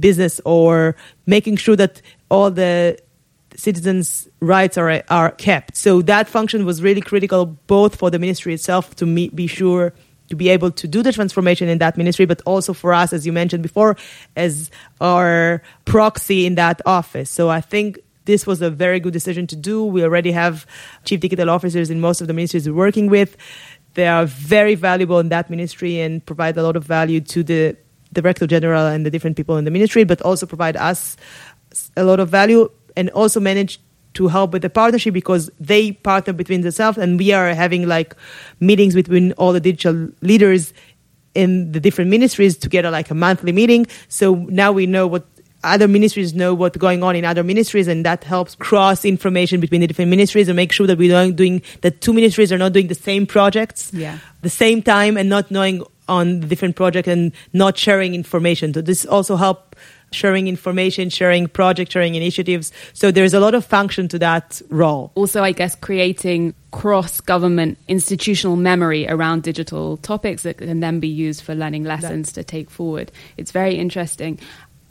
business 0.00 0.40
or 0.46 0.96
making 1.26 1.56
sure 1.56 1.76
that 1.76 2.00
all 2.30 2.50
the 2.50 2.98
citizens' 3.54 4.28
rights 4.40 4.78
are 4.78 5.02
are 5.10 5.32
kept. 5.32 5.76
So 5.76 6.00
that 6.02 6.28
function 6.28 6.64
was 6.64 6.82
really 6.82 7.00
critical, 7.00 7.46
both 7.66 7.96
for 7.96 8.10
the 8.10 8.18
ministry 8.18 8.54
itself 8.54 8.94
to 8.96 9.04
meet, 9.04 9.34
be 9.34 9.46
sure 9.46 9.92
to 10.28 10.36
be 10.36 10.48
able 10.48 10.70
to 10.70 10.88
do 10.88 11.02
the 11.02 11.12
transformation 11.12 11.68
in 11.68 11.78
that 11.78 11.96
ministry, 11.96 12.26
but 12.26 12.40
also 12.46 12.72
for 12.72 12.92
us, 12.92 13.12
as 13.12 13.26
you 13.26 13.32
mentioned 13.32 13.62
before, 13.62 13.96
as 14.36 14.70
our 15.00 15.62
proxy 15.84 16.46
in 16.46 16.54
that 16.56 16.80
office. 16.86 17.30
So 17.30 17.48
I 17.48 17.60
think 17.60 17.98
this 18.24 18.46
was 18.46 18.60
a 18.60 18.70
very 18.70 19.00
good 19.00 19.14
decision 19.14 19.46
to 19.48 19.56
do. 19.56 19.84
We 19.84 20.04
already 20.04 20.32
have 20.32 20.66
chief 21.04 21.20
digital 21.20 21.48
officers 21.48 21.88
in 21.88 22.00
most 22.00 22.20
of 22.20 22.26
the 22.26 22.34
ministries 22.34 22.68
we're 22.68 22.76
working 22.76 23.08
with. 23.08 23.36
They 23.94 24.06
are 24.06 24.26
very 24.26 24.74
valuable 24.74 25.18
in 25.18 25.30
that 25.30 25.48
ministry 25.48 25.98
and 26.00 26.24
provide 26.24 26.56
a 26.56 26.62
lot 26.62 26.76
of 26.76 26.84
value 26.84 27.20
to 27.22 27.42
the 27.42 27.76
director 28.12 28.46
general 28.46 28.86
and 28.86 29.04
the 29.04 29.10
different 29.10 29.36
people 29.36 29.56
in 29.56 29.64
the 29.64 29.70
ministry, 29.70 30.04
but 30.04 30.20
also 30.22 30.46
provide 30.46 30.76
us 30.76 31.16
a 31.96 32.04
lot 32.04 32.20
of 32.20 32.28
value 32.28 32.70
and 32.96 33.10
also 33.10 33.40
manage 33.40 33.80
to 34.14 34.28
help 34.28 34.52
with 34.52 34.62
the 34.62 34.70
partnership 34.70 35.14
because 35.14 35.50
they 35.60 35.92
partner 35.92 36.32
between 36.32 36.62
themselves 36.62 36.98
and 36.98 37.18
we 37.18 37.32
are 37.32 37.54
having 37.54 37.86
like 37.86 38.14
meetings 38.60 38.94
between 38.94 39.32
all 39.32 39.52
the 39.52 39.60
digital 39.60 40.08
leaders 40.22 40.72
in 41.34 41.72
the 41.72 41.80
different 41.80 42.10
ministries 42.10 42.56
together 42.56 42.90
like 42.90 43.10
a 43.10 43.14
monthly 43.14 43.52
meeting 43.52 43.86
so 44.08 44.34
now 44.34 44.72
we 44.72 44.86
know 44.86 45.06
what 45.06 45.26
other 45.64 45.88
ministries 45.88 46.34
know 46.34 46.54
what's 46.54 46.76
going 46.76 47.02
on 47.02 47.16
in 47.16 47.24
other 47.24 47.42
ministries 47.42 47.88
and 47.88 48.04
that 48.04 48.22
helps 48.24 48.54
cross 48.54 49.04
information 49.04 49.60
between 49.60 49.80
the 49.80 49.86
different 49.86 50.10
ministries 50.10 50.48
and 50.48 50.56
make 50.56 50.70
sure 50.70 50.86
that 50.86 50.98
we're 50.98 51.12
not 51.12 51.34
doing 51.36 51.60
that 51.82 52.00
two 52.00 52.12
ministries 52.12 52.52
are 52.52 52.58
not 52.58 52.72
doing 52.72 52.86
the 52.86 52.94
same 52.94 53.26
projects 53.26 53.92
yeah. 53.92 54.18
the 54.42 54.50
same 54.50 54.82
time 54.82 55.16
and 55.16 55.28
not 55.28 55.50
knowing 55.50 55.82
on 56.08 56.40
the 56.40 56.46
different 56.46 56.76
project 56.76 57.08
and 57.08 57.32
not 57.52 57.76
sharing 57.76 58.14
information 58.14 58.72
so 58.72 58.80
this 58.80 59.04
also 59.04 59.36
help 59.36 59.74
sharing 60.12 60.48
information, 60.48 61.10
sharing 61.10 61.46
project, 61.46 61.92
sharing 61.92 62.14
initiatives. 62.14 62.72
So 62.92 63.10
there's 63.10 63.34
a 63.34 63.40
lot 63.40 63.54
of 63.54 63.64
function 63.64 64.08
to 64.08 64.18
that 64.20 64.60
role. 64.68 65.12
Also, 65.14 65.42
I 65.42 65.52
guess 65.52 65.74
creating 65.74 66.54
cross 66.70 67.20
government 67.20 67.78
institutional 67.88 68.56
memory 68.56 69.08
around 69.08 69.42
digital 69.42 69.96
topics 69.98 70.42
that 70.42 70.58
can 70.58 70.80
then 70.80 71.00
be 71.00 71.08
used 71.08 71.42
for 71.42 71.54
learning 71.54 71.84
lessons 71.84 72.32
that. 72.32 72.42
to 72.42 72.44
take 72.44 72.70
forward. 72.70 73.10
It's 73.36 73.50
very 73.50 73.74
interesting. 73.74 74.38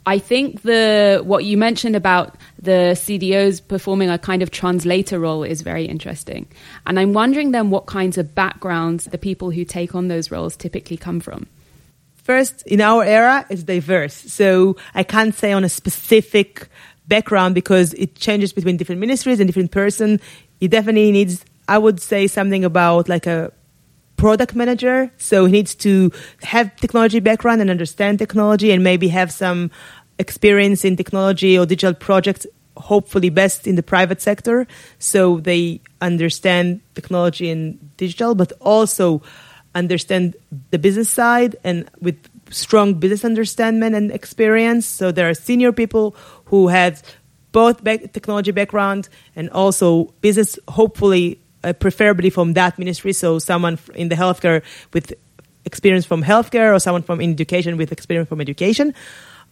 I 0.06 0.18
think 0.18 0.62
the 0.62 1.20
what 1.22 1.44
you 1.44 1.58
mentioned 1.58 1.94
about 1.94 2.36
the 2.58 2.96
CDOs 2.96 3.60
performing 3.68 4.08
a 4.08 4.18
kind 4.18 4.42
of 4.42 4.50
translator 4.50 5.18
role 5.18 5.44
is 5.44 5.60
very 5.60 5.84
interesting. 5.84 6.48
And 6.86 6.98
I'm 6.98 7.12
wondering 7.12 7.50
then 7.50 7.68
what 7.68 7.84
kinds 7.84 8.16
of 8.16 8.34
backgrounds 8.34 9.04
the 9.04 9.18
people 9.18 9.50
who 9.50 9.66
take 9.66 9.94
on 9.94 10.08
those 10.08 10.30
roles 10.30 10.56
typically 10.56 10.96
come 10.96 11.20
from. 11.20 11.46
First, 12.28 12.62
in 12.66 12.82
our 12.82 13.02
era, 13.04 13.46
it's 13.48 13.62
diverse. 13.62 14.12
So 14.12 14.76
I 14.94 15.02
can't 15.02 15.34
say 15.34 15.52
on 15.52 15.64
a 15.64 15.68
specific 15.70 16.68
background 17.06 17.54
because 17.54 17.94
it 17.94 18.16
changes 18.16 18.52
between 18.52 18.76
different 18.76 19.00
ministries 19.00 19.40
and 19.40 19.48
different 19.48 19.70
person. 19.70 20.20
It 20.60 20.70
definitely 20.70 21.10
needs, 21.10 21.42
I 21.68 21.78
would 21.78 22.02
say 22.02 22.26
something 22.26 22.66
about 22.66 23.08
like 23.08 23.26
a 23.26 23.50
product 24.18 24.54
manager. 24.54 25.10
So 25.16 25.46
he 25.46 25.52
needs 25.52 25.74
to 25.76 26.12
have 26.42 26.76
technology 26.76 27.18
background 27.18 27.62
and 27.62 27.70
understand 27.70 28.18
technology 28.18 28.72
and 28.72 28.84
maybe 28.84 29.08
have 29.08 29.32
some 29.32 29.70
experience 30.18 30.84
in 30.84 30.96
technology 30.96 31.58
or 31.58 31.64
digital 31.64 31.94
projects, 31.94 32.46
hopefully 32.76 33.30
best 33.30 33.66
in 33.66 33.76
the 33.76 33.82
private 33.82 34.20
sector. 34.20 34.66
So 34.98 35.40
they 35.40 35.80
understand 36.02 36.82
technology 36.94 37.48
and 37.48 37.96
digital, 37.96 38.34
but 38.34 38.52
also 38.60 39.22
understand 39.78 40.36
the 40.70 40.78
business 40.78 41.10
side 41.10 41.56
and 41.64 41.88
with 42.00 42.16
strong 42.50 42.94
business 42.94 43.24
understanding 43.24 43.94
and 43.94 44.10
experience. 44.10 44.86
So 44.86 45.12
there 45.12 45.28
are 45.28 45.34
senior 45.34 45.72
people 45.72 46.16
who 46.46 46.68
have 46.68 47.02
both 47.52 47.82
back, 47.82 48.12
technology 48.12 48.50
background 48.50 49.08
and 49.36 49.50
also 49.50 50.14
business, 50.20 50.58
hopefully, 50.68 51.40
uh, 51.64 51.72
preferably 51.72 52.30
from 52.30 52.54
that 52.54 52.78
ministry. 52.78 53.12
So 53.12 53.38
someone 53.38 53.78
in 53.94 54.08
the 54.08 54.14
healthcare 54.14 54.62
with 54.92 55.12
experience 55.64 56.06
from 56.06 56.22
healthcare 56.22 56.74
or 56.74 56.78
someone 56.78 57.02
from 57.02 57.20
education 57.20 57.76
with 57.76 57.92
experience 57.92 58.28
from 58.28 58.40
education. 58.40 58.94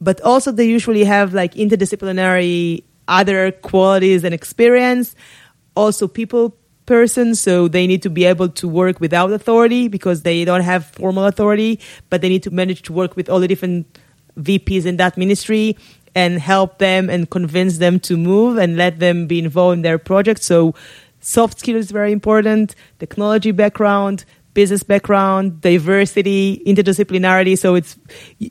But 0.00 0.20
also 0.20 0.52
they 0.52 0.66
usually 0.66 1.04
have 1.04 1.34
like 1.34 1.54
interdisciplinary 1.54 2.84
other 3.08 3.52
qualities 3.52 4.24
and 4.24 4.34
experience. 4.34 5.14
Also 5.74 6.08
people 6.08 6.56
person, 6.86 7.34
so 7.34 7.68
they 7.68 7.86
need 7.86 8.02
to 8.02 8.10
be 8.10 8.24
able 8.24 8.48
to 8.48 8.68
work 8.68 9.00
without 9.00 9.32
authority 9.32 9.88
because 9.88 10.22
they 10.22 10.44
don't 10.44 10.62
have 10.62 10.86
formal 10.86 11.24
authority, 11.24 11.80
but 12.10 12.20
they 12.20 12.28
need 12.28 12.42
to 12.44 12.50
manage 12.50 12.82
to 12.82 12.92
work 12.92 13.16
with 13.16 13.28
all 13.28 13.40
the 13.40 13.48
different 13.48 13.98
VPs 14.38 14.86
in 14.86 14.96
that 14.96 15.16
ministry 15.16 15.76
and 16.14 16.38
help 16.38 16.78
them 16.78 17.10
and 17.10 17.28
convince 17.28 17.78
them 17.78 18.00
to 18.00 18.16
move 18.16 18.56
and 18.56 18.76
let 18.76 19.00
them 19.00 19.26
be 19.26 19.38
involved 19.38 19.74
in 19.74 19.82
their 19.82 19.98
project. 19.98 20.42
So 20.42 20.74
soft 21.20 21.58
skills 21.58 21.86
is 21.86 21.90
very 21.90 22.12
important, 22.12 22.74
technology 22.98 23.50
background, 23.50 24.24
business 24.54 24.82
background, 24.82 25.60
diversity, 25.60 26.62
interdisciplinarity. 26.66 27.58
So 27.58 27.74
it's 27.74 27.98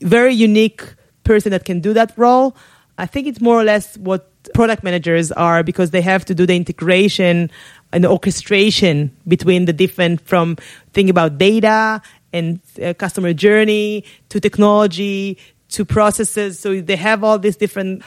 very 0.01 0.33
unique 0.33 0.83
person 1.23 1.51
that 1.51 1.65
can 1.65 1.79
do 1.79 1.93
that 1.93 2.13
role. 2.15 2.55
I 2.97 3.07
think 3.07 3.25
it's 3.27 3.41
more 3.41 3.59
or 3.59 3.63
less 3.63 3.97
what 3.97 4.31
product 4.53 4.83
managers 4.83 5.31
are 5.31 5.63
because 5.63 5.89
they 5.89 6.01
have 6.01 6.23
to 6.25 6.35
do 6.35 6.45
the 6.45 6.55
integration 6.55 7.49
the 7.91 8.09
orchestration 8.09 9.15
between 9.27 9.65
the 9.65 9.73
different 9.73 10.21
from 10.21 10.57
thinking 10.93 11.09
about 11.09 11.37
data 11.37 12.01
and 12.33 12.59
uh, 12.83 12.93
customer 12.93 13.33
journey 13.33 14.03
to 14.29 14.39
technology 14.39 15.37
to 15.69 15.85
processes. 15.85 16.59
So 16.59 16.81
they 16.81 16.95
have 16.95 17.23
all 17.23 17.39
these 17.39 17.55
different 17.55 18.03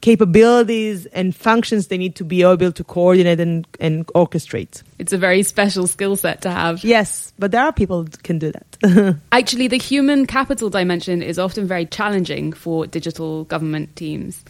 capabilities 0.00 1.06
and 1.06 1.34
functions 1.36 1.88
they 1.88 1.98
need 1.98 2.16
to 2.16 2.24
be 2.24 2.42
able 2.42 2.72
to 2.72 2.84
coordinate 2.84 3.40
and, 3.40 3.66
and 3.78 4.06
orchestrate. 4.08 4.82
It's 4.98 5.12
a 5.12 5.18
very 5.18 5.42
special 5.42 5.86
skill 5.86 6.16
set 6.16 6.42
to 6.42 6.50
have. 6.50 6.82
Yes, 6.82 7.32
but 7.38 7.50
there 7.50 7.62
are 7.62 7.72
people 7.72 8.04
who 8.04 8.08
can 8.22 8.38
do 8.38 8.52
that. 8.52 9.18
Actually, 9.32 9.68
the 9.68 9.78
human 9.78 10.26
capital 10.26 10.70
dimension 10.70 11.22
is 11.22 11.38
often 11.38 11.66
very 11.66 11.86
challenging 11.86 12.52
for 12.52 12.86
digital 12.86 13.44
government 13.44 13.94
teams. 13.96 14.44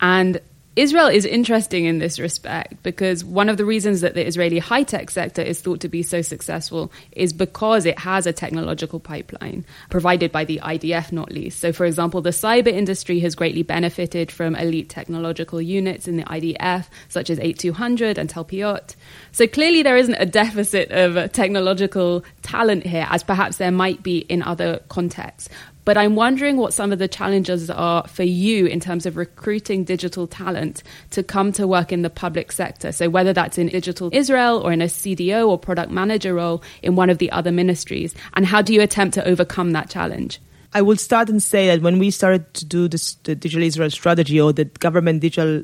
And 0.00 0.40
Israel 0.76 1.06
is 1.06 1.24
interesting 1.24 1.84
in 1.84 1.98
this 1.98 2.18
respect 2.18 2.82
because 2.82 3.24
one 3.24 3.48
of 3.48 3.56
the 3.56 3.64
reasons 3.64 4.00
that 4.00 4.14
the 4.14 4.26
Israeli 4.26 4.58
high 4.58 4.82
tech 4.82 5.08
sector 5.08 5.40
is 5.40 5.60
thought 5.60 5.80
to 5.80 5.88
be 5.88 6.02
so 6.02 6.20
successful 6.20 6.90
is 7.12 7.32
because 7.32 7.86
it 7.86 7.96
has 8.00 8.26
a 8.26 8.32
technological 8.32 8.98
pipeline 8.98 9.64
provided 9.88 10.32
by 10.32 10.44
the 10.44 10.58
IDF, 10.64 11.12
not 11.12 11.30
least. 11.30 11.60
So, 11.60 11.72
for 11.72 11.86
example, 11.86 12.22
the 12.22 12.30
cyber 12.30 12.72
industry 12.72 13.20
has 13.20 13.36
greatly 13.36 13.62
benefited 13.62 14.32
from 14.32 14.56
elite 14.56 14.88
technological 14.88 15.62
units 15.62 16.08
in 16.08 16.16
the 16.16 16.24
IDF, 16.24 16.86
such 17.08 17.30
as 17.30 17.38
8200 17.38 18.18
and 18.18 18.28
Talpiot. 18.28 18.96
So, 19.30 19.46
clearly, 19.46 19.84
there 19.84 19.96
isn't 19.96 20.14
a 20.14 20.26
deficit 20.26 20.90
of 20.90 21.30
technological 21.30 22.24
talent 22.42 22.84
here, 22.84 23.06
as 23.10 23.22
perhaps 23.22 23.58
there 23.58 23.70
might 23.70 24.02
be 24.02 24.18
in 24.18 24.42
other 24.42 24.80
contexts. 24.88 25.48
But 25.84 25.98
I'm 25.98 26.16
wondering 26.16 26.56
what 26.56 26.72
some 26.72 26.92
of 26.92 26.98
the 26.98 27.08
challenges 27.08 27.68
are 27.68 28.06
for 28.08 28.22
you 28.22 28.66
in 28.66 28.80
terms 28.80 29.04
of 29.06 29.16
recruiting 29.16 29.84
digital 29.84 30.26
talent 30.26 30.82
to 31.10 31.22
come 31.22 31.52
to 31.52 31.66
work 31.66 31.92
in 31.92 32.02
the 32.02 32.10
public 32.10 32.52
sector. 32.52 32.90
So, 32.92 33.10
whether 33.10 33.32
that's 33.32 33.58
in 33.58 33.68
Digital 33.68 34.08
Israel 34.12 34.58
or 34.64 34.72
in 34.72 34.80
a 34.80 34.86
CDO 34.86 35.48
or 35.48 35.58
product 35.58 35.90
manager 35.90 36.34
role 36.34 36.62
in 36.82 36.96
one 36.96 37.10
of 37.10 37.18
the 37.18 37.30
other 37.30 37.52
ministries, 37.52 38.14
and 38.34 38.46
how 38.46 38.62
do 38.62 38.72
you 38.72 38.80
attempt 38.80 39.14
to 39.14 39.26
overcome 39.26 39.72
that 39.72 39.90
challenge? 39.90 40.40
I 40.72 40.82
will 40.82 40.96
start 40.96 41.28
and 41.28 41.42
say 41.42 41.68
that 41.68 41.82
when 41.82 41.98
we 41.98 42.10
started 42.10 42.52
to 42.54 42.64
do 42.64 42.88
this, 42.88 43.14
the 43.22 43.34
Digital 43.34 43.62
Israel 43.62 43.90
strategy 43.90 44.40
or 44.40 44.52
the 44.52 44.64
government 44.64 45.20
digital 45.20 45.62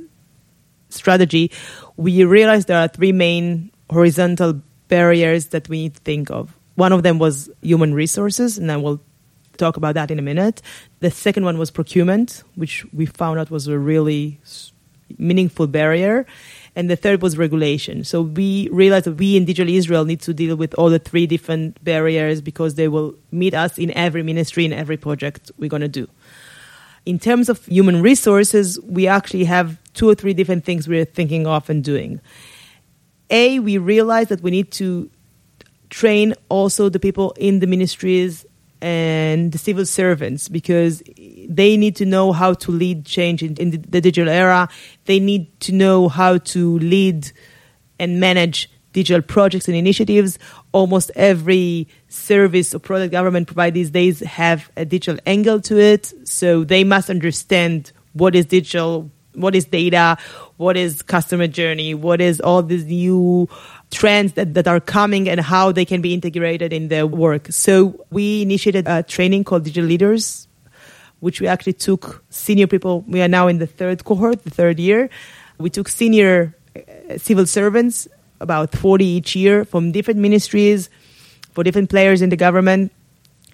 strategy, 0.89 1.51
we 1.97 2.25
realized 2.25 2.69
there 2.69 2.79
are 2.79 2.89
three 2.89 3.13
main 3.13 3.71
horizontal 3.91 4.61
barriers 4.89 5.49
that 5.49 5.69
we 5.69 5.83
need 5.83 5.95
to 5.95 6.01
think 6.01 6.31
of. 6.31 6.57
One 6.77 6.93
of 6.93 7.03
them 7.03 7.19
was 7.19 7.51
human 7.63 7.95
resources, 7.95 8.59
and 8.59 8.71
I 8.71 8.77
will 8.77 9.01
talk 9.61 9.77
about 9.77 9.95
that 9.95 10.11
in 10.11 10.19
a 10.19 10.23
minute. 10.23 10.63
The 11.01 11.11
second 11.11 11.45
one 11.45 11.57
was 11.59 11.71
procurement, 11.71 12.43
which 12.57 12.85
we 12.93 13.07
found 13.07 13.39
out 13.39 13.51
was 13.51 13.69
a 13.69 13.79
really 13.79 14.41
meaningful 15.19 15.67
barrier. 15.67 16.27
And 16.77 16.89
the 16.89 16.97
third 16.97 17.21
was 17.21 17.37
regulation. 17.37 18.05
So 18.05 18.23
we 18.23 18.69
realized 18.71 19.07
that 19.07 19.15
we 19.15 19.37
in 19.37 19.45
Digital 19.45 19.73
Israel 19.73 20.05
need 20.05 20.21
to 20.23 20.33
deal 20.33 20.57
with 20.57 20.73
all 20.75 20.89
the 20.89 21.01
three 21.01 21.27
different 21.27 21.83
barriers 21.85 22.41
because 22.41 22.77
they 22.77 22.89
will 22.89 23.15
meet 23.33 23.55
us 23.55 23.77
in 23.77 23.91
every 23.93 24.23
ministry, 24.23 24.65
in 24.65 24.73
every 24.73 24.97
project 24.97 25.51
we're 25.59 25.69
going 25.69 25.83
to 25.83 25.89
do. 25.89 26.09
In 27.07 27.19
terms 27.19 27.49
of 27.49 27.65
human 27.67 28.03
resources, 28.03 28.79
we 28.83 29.07
actually 29.07 29.45
have 29.45 29.79
two 29.95 30.09
or 30.09 30.15
three 30.15 30.35
different 30.35 30.65
things 30.65 30.87
we're 30.87 31.05
thinking 31.05 31.47
of 31.47 31.69
and 31.69 31.83
doing. 31.83 32.21
A, 33.31 33.59
we 33.59 33.79
realize 33.79 34.29
that 34.29 34.43
we 34.43 34.51
need 34.51 34.71
to 34.73 35.11
train 35.89 36.35
also 36.49 36.89
the 36.89 37.01
people 37.01 37.33
in 37.33 37.59
the 37.59 37.67
ministries 37.67 38.47
and 38.83 39.53
the 39.53 39.59
civil 39.59 39.85
servants 39.85 40.49
because 40.49 41.03
they 41.49 41.77
need 41.77 41.97
to 41.97 42.07
know 42.07 42.33
how 42.33 42.55
to 42.55 42.71
lead 42.71 43.05
change 43.05 43.43
in, 43.43 43.55
in 43.57 43.71
the, 43.71 43.77
the 43.79 44.01
digital 44.01 44.33
era. 44.33 44.69
They 45.05 45.21
need 45.21 45.61
to 45.61 45.73
know 45.73 46.09
how 46.09 46.39
to 46.39 46.79
lead 46.79 47.31
and 47.99 48.21
manage 48.21 48.71
digital 48.93 49.23
projects 49.23 49.69
and 49.69 49.77
initiatives. 49.77 50.39
Almost 50.73 51.11
every 51.15 51.89
service 52.09 52.75
or 52.75 52.79
product 52.79 53.13
government 53.13 53.47
provide 53.47 53.75
these 53.75 53.91
days 53.91 54.21
have 54.21 54.71
a 54.77 54.85
digital 54.85 55.21
angle 55.27 55.61
to 55.63 55.79
it. 55.79 56.13
So 56.27 56.65
they 56.65 56.85
must 56.85 57.11
understand 57.11 57.93
what 58.13 58.35
is 58.35 58.47
digital, 58.47 59.11
what 59.35 59.55
is 59.55 59.67
data, 59.67 60.19
what 60.57 60.77
is 60.77 61.03
customer 61.03 61.47
journey, 61.47 61.95
what 61.95 62.21
is 62.21 62.41
all 62.41 62.63
these 62.63 62.85
new 62.87 63.49
trends 63.91 64.35
that, 64.35 64.55
that 64.55 64.69
are 64.69 64.81
coming 64.81 65.29
and 65.29 65.41
how 65.41 65.73
they 65.73 65.85
can 65.85 66.01
be 66.01 66.15
integrated 66.15 66.73
in 66.73 66.89
their 66.89 67.07
work. 67.07 67.49
So 67.51 68.07
we 68.11 68.43
initiated 68.43 68.87
a 68.87 69.03
training 69.03 69.45
called 69.45 69.65
Digital 69.65 69.89
Leaders, 69.89 70.47
which 71.21 71.41
we 71.41 71.47
actually 71.47 71.75
took 71.75 72.25
senior 72.31 72.67
people. 72.67 73.05
We 73.07 73.21
are 73.23 73.29
now 73.29 73.49
in 73.49 73.59
the 73.59 73.67
third 73.67 74.05
cohort, 74.05 74.45
the 74.45 74.51
third 74.51 74.79
year. 74.79 75.11
We 75.59 75.71
took 75.71 75.89
senior 75.89 76.57
uh, 76.75 77.19
civil 77.19 77.47
servants, 77.47 78.09
about 78.41 78.73
40 78.73 79.05
each 79.05 79.37
year 79.37 79.65
from 79.65 79.93
different 79.93 80.21
ministries, 80.21 80.89
for 81.53 81.65
different 81.65 81.91
players 81.91 82.23
in 82.23 82.31
the 82.31 82.37
government. 82.37 82.93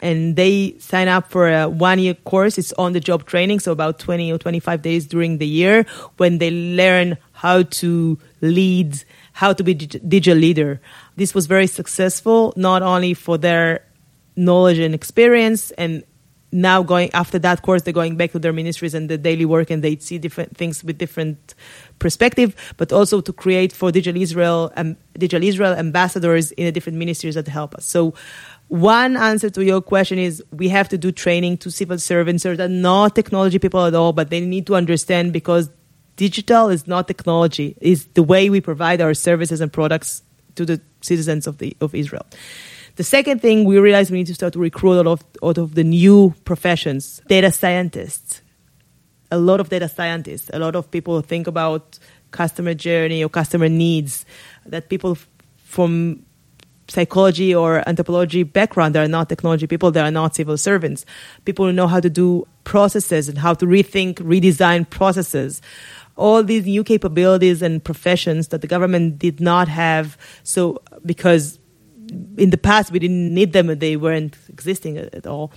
And 0.02 0.36
they 0.36 0.76
sign 0.78 1.08
up 1.08 1.30
for 1.30 1.50
a 1.50 1.68
one 1.68 1.98
year 1.98 2.12
course. 2.12 2.58
It's 2.58 2.72
on 2.74 2.92
the 2.92 3.00
job 3.00 3.24
training, 3.24 3.60
so 3.60 3.72
about 3.72 3.98
20 3.98 4.30
or 4.30 4.38
25 4.38 4.82
days 4.82 5.06
during 5.06 5.38
the 5.38 5.46
year 5.46 5.86
when 6.18 6.36
they 6.38 6.50
learn 6.50 7.16
how 7.32 7.62
to 7.62 8.18
lead 8.42 9.02
how 9.36 9.52
to 9.52 9.62
be 9.62 9.74
digital 9.74 10.38
leader. 10.38 10.80
This 11.16 11.34
was 11.34 11.46
very 11.46 11.66
successful, 11.66 12.54
not 12.56 12.80
only 12.80 13.12
for 13.12 13.36
their 13.36 13.84
knowledge 14.34 14.78
and 14.78 14.94
experience 14.94 15.72
and 15.72 16.04
now 16.52 16.82
going 16.82 17.10
after 17.12 17.38
that 17.38 17.60
course 17.60 17.82
they're 17.82 17.92
going 17.92 18.16
back 18.16 18.32
to 18.32 18.38
their 18.38 18.54
ministries 18.54 18.94
and 18.94 19.10
the 19.10 19.18
daily 19.18 19.44
work 19.44 19.68
and 19.68 19.84
they 19.84 19.96
see 19.96 20.16
different 20.16 20.56
things 20.56 20.82
with 20.82 20.96
different 20.96 21.54
perspective 21.98 22.54
but 22.78 22.92
also 22.92 23.20
to 23.20 23.32
create 23.32 23.72
for 23.72 23.92
digital 23.92 24.20
israel 24.22 24.72
and 24.74 24.94
um, 24.94 25.02
digital 25.18 25.46
israel 25.46 25.74
ambassadors 25.74 26.52
in 26.52 26.64
the 26.64 26.72
different 26.72 26.96
ministries 26.96 27.34
that 27.34 27.48
help 27.48 27.74
us 27.74 27.84
so 27.84 28.14
one 28.68 29.16
answer 29.16 29.50
to 29.50 29.64
your 29.64 29.82
question 29.82 30.18
is 30.18 30.42
we 30.52 30.68
have 30.68 30.88
to 30.88 30.96
do 30.96 31.12
training 31.12 31.58
to 31.58 31.70
civil 31.70 31.98
servants 31.98 32.44
that 32.44 32.60
are 32.60 32.68
not 32.68 33.14
technology 33.14 33.58
people 33.58 33.84
at 33.84 33.94
all 33.94 34.12
but 34.14 34.30
they 34.30 34.40
need 34.40 34.66
to 34.66 34.74
understand 34.74 35.32
because 35.32 35.68
digital 36.16 36.68
is 36.68 36.86
not 36.86 37.06
technology, 37.06 37.76
is 37.80 38.06
the 38.14 38.22
way 38.22 38.50
we 38.50 38.60
provide 38.60 39.00
our 39.00 39.14
services 39.14 39.60
and 39.60 39.72
products 39.72 40.22
to 40.56 40.64
the 40.64 40.80
citizens 41.02 41.46
of, 41.46 41.58
the, 41.58 41.76
of 41.80 41.94
Israel. 41.94 42.26
The 42.96 43.04
second 43.04 43.42
thing 43.42 43.64
we 43.64 43.78
realized 43.78 44.10
we 44.10 44.18
need 44.18 44.26
to 44.28 44.34
start 44.34 44.54
to 44.54 44.58
recruit 44.58 44.98
out 44.98 45.06
of, 45.06 45.24
out 45.44 45.58
of 45.58 45.74
the 45.74 45.84
new 45.84 46.34
professions, 46.44 47.20
data 47.28 47.52
scientists. 47.52 48.40
A 49.30 49.38
lot 49.38 49.60
of 49.60 49.68
data 49.68 49.88
scientists, 49.88 50.50
a 50.52 50.58
lot 50.58 50.74
of 50.74 50.90
people 50.90 51.20
think 51.20 51.46
about 51.46 51.98
customer 52.30 52.74
journey 52.74 53.22
or 53.22 53.28
customer 53.28 53.68
needs 53.68 54.24
that 54.64 54.88
people 54.88 55.18
from 55.56 56.24
psychology 56.88 57.54
or 57.54 57.86
anthropology 57.88 58.42
background 58.44 58.94
they 58.94 59.00
are 59.00 59.08
not 59.08 59.28
technology 59.28 59.66
people 59.66 59.90
they 59.90 60.00
are 60.00 60.10
not 60.10 60.36
civil 60.36 60.56
servants 60.56 61.04
people 61.44 61.64
who 61.66 61.72
know 61.72 61.88
how 61.88 61.98
to 61.98 62.08
do 62.08 62.46
processes 62.62 63.28
and 63.28 63.38
how 63.38 63.52
to 63.52 63.66
rethink 63.66 64.14
redesign 64.14 64.88
processes 64.88 65.60
all 66.16 66.42
these 66.42 66.64
new 66.64 66.82
capabilities 66.82 67.62
and 67.62 67.82
professions 67.82 68.48
that 68.48 68.60
the 68.60 68.66
government 68.66 69.18
did 69.18 69.40
not 69.40 69.68
have. 69.68 70.16
So, 70.42 70.82
because 71.04 71.58
in 72.38 72.50
the 72.50 72.58
past 72.58 72.92
we 72.92 72.98
didn't 72.98 73.34
need 73.34 73.52
them 73.52 73.68
and 73.68 73.80
they 73.80 73.96
weren't 73.96 74.36
existing 74.48 74.96
at 74.96 75.26
all 75.26 75.50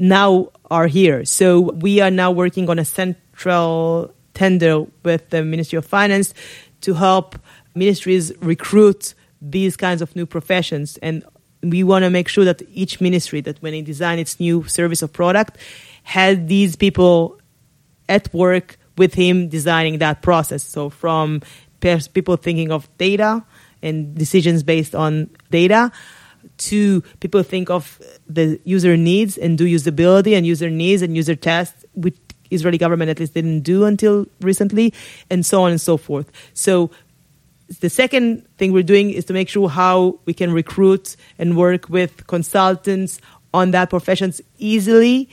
now 0.00 0.48
are 0.70 0.86
here 0.86 1.24
so 1.24 1.60
we 1.60 2.00
are 2.00 2.10
now 2.10 2.30
working 2.30 2.68
on 2.68 2.78
a 2.78 2.84
central 2.84 4.12
tender 4.34 4.84
with 5.04 5.30
the 5.30 5.44
ministry 5.44 5.76
of 5.76 5.86
finance 5.86 6.34
to 6.80 6.94
help 6.94 7.38
ministries 7.74 8.32
recruit 8.40 9.14
these 9.40 9.76
kinds 9.76 10.02
of 10.02 10.14
new 10.16 10.26
professions 10.26 10.98
and 10.98 11.24
we 11.62 11.84
want 11.84 12.02
to 12.04 12.10
make 12.10 12.26
sure 12.26 12.44
that 12.44 12.60
each 12.72 13.00
ministry 13.00 13.40
that 13.40 13.62
when 13.62 13.72
it 13.72 13.84
design 13.84 14.18
its 14.18 14.40
new 14.40 14.64
service 14.64 15.02
or 15.02 15.08
product 15.08 15.56
has 16.02 16.38
these 16.46 16.74
people 16.74 17.38
at 18.08 18.32
work 18.34 18.76
with 18.96 19.14
him 19.14 19.48
designing 19.48 19.98
that 19.98 20.22
process. 20.22 20.62
So 20.62 20.90
from 20.90 21.42
people 21.80 22.36
thinking 22.36 22.70
of 22.70 22.88
data 22.98 23.44
and 23.82 24.14
decisions 24.14 24.62
based 24.62 24.94
on 24.94 25.30
data 25.50 25.90
to 26.58 27.00
people 27.20 27.42
think 27.42 27.70
of 27.70 28.00
the 28.28 28.60
user 28.64 28.96
needs 28.96 29.36
and 29.36 29.58
do 29.58 29.64
usability 29.64 30.36
and 30.36 30.46
user 30.46 30.70
needs 30.70 31.02
and 31.02 31.16
user 31.16 31.34
tests, 31.34 31.84
which 31.94 32.16
Israeli 32.50 32.78
government 32.78 33.10
at 33.10 33.18
least 33.18 33.34
didn't 33.34 33.60
do 33.60 33.84
until 33.84 34.26
recently, 34.40 34.92
and 35.30 35.44
so 35.44 35.62
on 35.62 35.70
and 35.70 35.80
so 35.80 35.96
forth. 35.96 36.30
So 36.54 36.90
the 37.80 37.88
second 37.88 38.46
thing 38.58 38.72
we're 38.72 38.82
doing 38.82 39.10
is 39.10 39.24
to 39.26 39.32
make 39.32 39.48
sure 39.48 39.68
how 39.68 40.20
we 40.26 40.34
can 40.34 40.52
recruit 40.52 41.16
and 41.38 41.56
work 41.56 41.88
with 41.88 42.26
consultants 42.26 43.20
on 43.54 43.70
that 43.70 43.90
professions 43.90 44.40
easily 44.58 45.28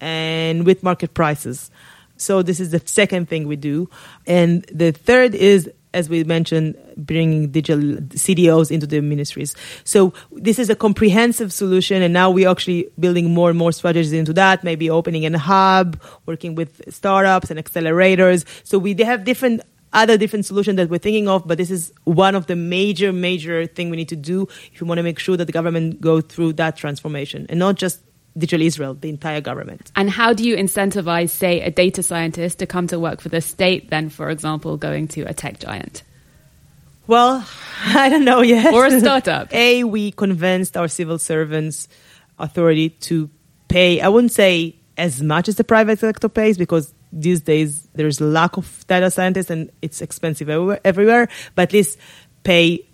and 0.00 0.66
with 0.66 0.82
market 0.82 1.14
prices. 1.14 1.70
So 2.16 2.42
this 2.42 2.60
is 2.60 2.70
the 2.70 2.82
second 2.84 3.28
thing 3.28 3.46
we 3.46 3.56
do. 3.56 3.88
And 4.26 4.62
the 4.72 4.92
third 4.92 5.34
is 5.34 5.70
as 5.94 6.08
we 6.08 6.24
mentioned, 6.24 6.76
bringing 6.96 7.50
digital 7.50 7.80
CDOs 8.08 8.70
into 8.70 8.86
the 8.86 9.00
ministries. 9.00 9.54
So 9.84 10.12
this 10.32 10.58
is 10.58 10.68
a 10.68 10.74
comprehensive 10.74 11.52
solution, 11.52 12.02
and 12.02 12.12
now 12.12 12.30
we're 12.30 12.50
actually 12.50 12.90
building 12.98 13.32
more 13.32 13.48
and 13.48 13.58
more 13.58 13.72
strategies 13.72 14.12
into 14.12 14.32
that. 14.34 14.64
Maybe 14.64 14.90
opening 14.90 15.24
a 15.24 15.38
hub, 15.38 16.02
working 16.26 16.56
with 16.56 16.92
startups 16.92 17.50
and 17.50 17.58
accelerators. 17.58 18.44
So 18.64 18.76
we 18.78 18.94
have 19.04 19.24
different 19.24 19.62
other 19.92 20.18
different 20.18 20.44
solutions 20.44 20.76
that 20.76 20.90
we're 20.90 20.98
thinking 20.98 21.28
of, 21.28 21.46
but 21.46 21.56
this 21.56 21.70
is 21.70 21.92
one 22.02 22.34
of 22.34 22.48
the 22.48 22.56
major, 22.56 23.12
major 23.12 23.64
thing 23.64 23.90
we 23.90 23.96
need 23.96 24.08
to 24.08 24.16
do 24.16 24.48
if 24.72 24.80
we 24.80 24.88
want 24.88 24.98
to 24.98 25.04
make 25.04 25.20
sure 25.20 25.36
that 25.36 25.44
the 25.44 25.52
government 25.52 26.00
go 26.00 26.20
through 26.20 26.52
that 26.54 26.76
transformation 26.76 27.46
and 27.48 27.60
not 27.60 27.76
just 27.76 28.00
Digital 28.36 28.66
Israel, 28.66 28.94
the 28.94 29.08
entire 29.08 29.40
government. 29.40 29.92
And 29.94 30.10
how 30.10 30.32
do 30.32 30.44
you 30.44 30.56
incentivize, 30.56 31.30
say, 31.30 31.60
a 31.60 31.70
data 31.70 32.02
scientist 32.02 32.58
to 32.58 32.66
come 32.66 32.86
to 32.88 32.98
work 32.98 33.20
for 33.20 33.28
the 33.28 33.40
state, 33.40 33.90
then, 33.90 34.08
for 34.08 34.30
example, 34.30 34.76
going 34.76 35.08
to 35.08 35.22
a 35.22 35.32
tech 35.32 35.60
giant? 35.60 36.02
Well, 37.06 37.46
I 37.84 38.08
don't 38.08 38.24
know 38.24 38.40
yet. 38.40 38.74
Or 38.74 38.86
a 38.86 38.98
startup. 39.00 39.52
a, 39.54 39.84
we 39.84 40.10
convinced 40.10 40.76
our 40.76 40.88
civil 40.88 41.18
servants 41.18 41.88
authority 42.38 42.90
to 42.90 43.30
pay, 43.68 44.00
I 44.00 44.08
wouldn't 44.08 44.32
say 44.32 44.76
as 44.96 45.22
much 45.22 45.48
as 45.48 45.56
the 45.56 45.64
private 45.64 45.98
sector 45.98 46.28
pays 46.28 46.58
because 46.58 46.92
these 47.12 47.40
days 47.40 47.88
there's 47.94 48.20
a 48.20 48.24
lack 48.24 48.56
of 48.56 48.84
data 48.88 49.10
scientists 49.10 49.50
and 49.50 49.70
it's 49.82 50.00
expensive 50.00 50.48
everywhere, 50.84 51.28
but 51.54 51.62
at 51.62 51.72
least 51.72 51.98
pay 52.42 52.86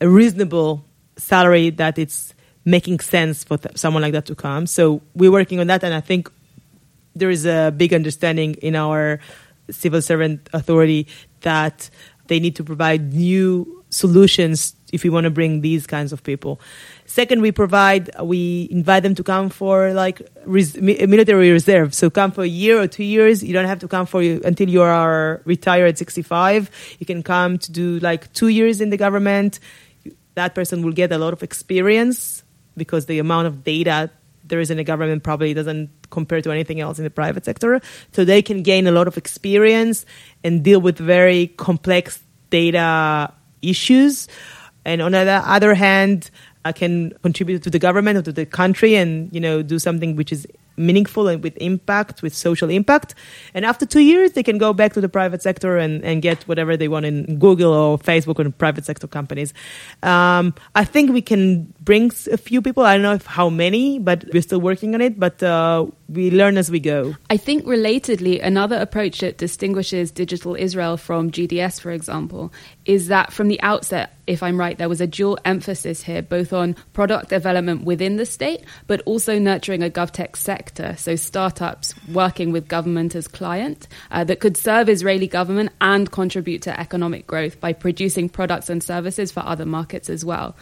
a 0.00 0.08
reasonable 0.08 0.84
salary 1.16 1.70
that 1.70 1.98
it's 1.98 2.34
making 2.64 3.00
sense 3.00 3.44
for 3.44 3.58
th- 3.58 3.76
someone 3.76 4.02
like 4.02 4.12
that 4.12 4.26
to 4.26 4.34
come. 4.34 4.66
So 4.66 5.02
we're 5.14 5.32
working 5.32 5.60
on 5.60 5.66
that, 5.68 5.82
and 5.84 5.94
I 5.94 6.00
think 6.00 6.30
there 7.14 7.30
is 7.30 7.44
a 7.46 7.72
big 7.76 7.92
understanding 7.92 8.54
in 8.54 8.76
our 8.76 9.20
civil 9.70 10.02
servant 10.02 10.48
authority 10.52 11.06
that 11.40 11.90
they 12.28 12.40
need 12.40 12.56
to 12.56 12.64
provide 12.64 13.12
new 13.12 13.84
solutions 13.90 14.74
if 14.92 15.02
we 15.04 15.10
want 15.10 15.24
to 15.24 15.30
bring 15.30 15.60
these 15.60 15.86
kinds 15.86 16.12
of 16.12 16.22
people. 16.22 16.60
Second, 17.06 17.42
we 17.42 17.52
provide, 17.52 18.10
we 18.22 18.68
invite 18.70 19.02
them 19.02 19.14
to 19.14 19.22
come 19.22 19.48
for 19.48 19.92
like 19.92 20.22
res- 20.44 20.76
military 20.76 21.50
reserve. 21.50 21.94
So 21.94 22.10
come 22.10 22.30
for 22.32 22.42
a 22.42 22.48
year 22.48 22.80
or 22.80 22.86
two 22.86 23.04
years. 23.04 23.42
You 23.42 23.52
don't 23.52 23.66
have 23.66 23.80
to 23.80 23.88
come 23.88 24.06
for 24.06 24.22
you 24.22 24.40
until 24.44 24.68
you 24.68 24.82
are 24.82 25.42
retired 25.44 25.88
at 25.88 25.98
65. 25.98 26.70
You 26.98 27.06
can 27.06 27.22
come 27.22 27.58
to 27.58 27.72
do 27.72 27.98
like 28.00 28.32
two 28.32 28.48
years 28.48 28.80
in 28.80 28.90
the 28.90 28.96
government. 28.96 29.60
That 30.34 30.54
person 30.54 30.82
will 30.82 30.92
get 30.92 31.12
a 31.12 31.18
lot 31.18 31.32
of 31.32 31.42
experience 31.42 32.41
because 32.76 33.06
the 33.06 33.18
amount 33.18 33.46
of 33.46 33.64
data 33.64 34.10
there 34.44 34.60
is 34.60 34.70
in 34.70 34.76
the 34.76 34.84
government 34.84 35.22
probably 35.22 35.54
doesn't 35.54 35.88
compare 36.10 36.42
to 36.42 36.50
anything 36.50 36.80
else 36.80 36.98
in 36.98 37.04
the 37.04 37.10
private 37.10 37.44
sector. 37.44 37.80
So 38.12 38.24
they 38.24 38.42
can 38.42 38.62
gain 38.62 38.86
a 38.86 38.92
lot 38.92 39.08
of 39.08 39.16
experience 39.16 40.04
and 40.44 40.62
deal 40.62 40.80
with 40.80 40.98
very 40.98 41.46
complex 41.46 42.20
data 42.50 43.32
issues. 43.62 44.28
And 44.84 45.00
on 45.00 45.12
the 45.12 45.42
other 45.46 45.74
hand, 45.74 46.30
I 46.64 46.72
can 46.72 47.12
contribute 47.22 47.62
to 47.62 47.70
the 47.70 47.78
government 47.78 48.18
or 48.18 48.22
to 48.22 48.32
the 48.32 48.46
country 48.46 48.96
and, 48.96 49.32
you 49.32 49.40
know, 49.40 49.62
do 49.62 49.78
something 49.78 50.16
which 50.16 50.32
is 50.32 50.46
meaningful 50.86 51.28
and 51.28 51.42
with 51.42 51.56
impact, 51.58 52.22
with 52.22 52.34
social 52.34 52.70
impact. 52.70 53.14
And 53.54 53.64
after 53.64 53.86
two 53.86 54.00
years, 54.00 54.32
they 54.32 54.42
can 54.42 54.58
go 54.58 54.72
back 54.72 54.92
to 54.94 55.00
the 55.00 55.08
private 55.08 55.42
sector 55.42 55.78
and, 55.78 56.04
and 56.04 56.22
get 56.22 56.42
whatever 56.48 56.76
they 56.76 56.88
want 56.88 57.06
in 57.06 57.38
Google 57.38 57.72
or 57.72 57.98
Facebook 57.98 58.38
or 58.38 58.50
private 58.50 58.84
sector 58.84 59.06
companies. 59.06 59.54
Um, 60.02 60.54
I 60.74 60.84
think 60.84 61.12
we 61.12 61.22
can 61.22 61.72
bring 61.80 62.12
a 62.30 62.36
few 62.36 62.62
people. 62.62 62.84
I 62.84 62.96
don't 62.96 63.02
know 63.02 63.18
how 63.26 63.48
many, 63.48 63.98
but 63.98 64.24
we're 64.32 64.42
still 64.42 64.60
working 64.60 64.94
on 64.94 65.00
it. 65.00 65.18
But 65.18 65.42
uh, 65.42 65.86
we 66.08 66.30
learn 66.30 66.56
as 66.58 66.70
we 66.70 66.80
go. 66.80 67.14
I 67.30 67.36
think 67.36 67.64
relatedly, 67.64 68.42
another 68.42 68.76
approach 68.76 69.20
that 69.20 69.38
distinguishes 69.38 70.10
Digital 70.10 70.54
Israel 70.54 70.96
from 70.96 71.30
GDS, 71.30 71.80
for 71.80 71.90
example, 71.90 72.52
is 72.84 73.08
that 73.08 73.32
from 73.32 73.48
the 73.48 73.60
outset, 73.62 74.14
if 74.26 74.42
I'm 74.42 74.58
right, 74.58 74.76
there 74.76 74.88
was 74.88 75.00
a 75.00 75.06
dual 75.06 75.38
emphasis 75.44 76.02
here, 76.02 76.22
both 76.22 76.52
on 76.52 76.74
product 76.92 77.28
development 77.28 77.84
within 77.84 78.16
the 78.16 78.26
state, 78.26 78.64
but 78.86 79.00
also 79.04 79.38
nurturing 79.38 79.82
a 79.82 79.90
GovTech 79.90 80.36
sector, 80.36 80.96
so 80.96 81.16
startups 81.16 81.94
working 82.08 82.52
with 82.52 82.68
government 82.68 83.14
as 83.14 83.28
client 83.28 83.88
uh, 84.10 84.24
that 84.24 84.40
could 84.40 84.56
serve 84.56 84.88
Israeli 84.88 85.26
government 85.26 85.70
and 85.80 86.10
contribute 86.10 86.62
to 86.62 86.80
economic 86.80 87.26
growth 87.26 87.60
by 87.60 87.72
producing 87.72 88.28
products 88.28 88.68
and 88.68 88.82
services 88.82 89.30
for 89.30 89.40
other 89.40 89.66
markets 89.66 90.08
as 90.10 90.24
well. 90.24 90.56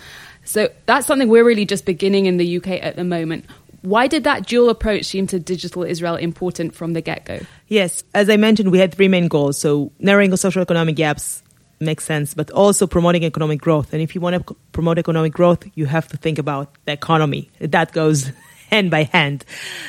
So 0.45 0.69
that's 0.87 1.07
something 1.07 1.29
we're 1.29 1.45
really 1.45 1.67
just 1.67 1.85
beginning 1.85 2.27
in 2.27 2.37
the 2.37 2.57
UK 2.57 2.69
at 2.83 2.97
the 2.97 3.05
moment 3.05 3.45
Why 3.83 4.09
did 4.09 4.25
that 4.25 4.47
dual 4.47 4.69
approach 4.69 5.07
seem 5.07 5.27
to 5.29 5.39
digital 5.39 5.85
Israel 5.85 6.17
important 6.17 6.75
from 6.75 6.93
the 6.93 7.01
get 7.01 7.25
go? 7.25 7.41
Yes, 7.67 8.05
as 8.15 8.29
I 8.29 8.37
mentioned, 8.37 8.71
we 8.71 8.79
had 8.79 8.95
three 8.95 9.09
main 9.09 9.29
goals. 9.29 9.57
So 9.57 9.91
narrowing 9.99 10.37
social 10.37 10.61
economic 10.61 10.97
gaps 10.97 11.43
makes 11.81 12.05
sense, 12.05 12.35
but 12.35 12.51
also 12.51 12.87
promoting 12.87 13.25
economic 13.25 13.61
growth. 13.61 13.93
And 13.93 14.03
if 14.03 14.15
you 14.15 14.21
want 14.21 14.47
to 14.47 14.57
promote 14.73 14.99
economic 14.99 15.33
growth, 15.33 15.65
you 15.75 15.87
have 15.87 16.07
to 16.09 16.17
think 16.17 16.39
about 16.39 16.75
the 16.85 16.93
economy. 16.93 17.51
That 17.59 17.93
goes 17.93 18.31
hand 18.71 18.91
by 18.91 19.05
hand. 19.05 19.45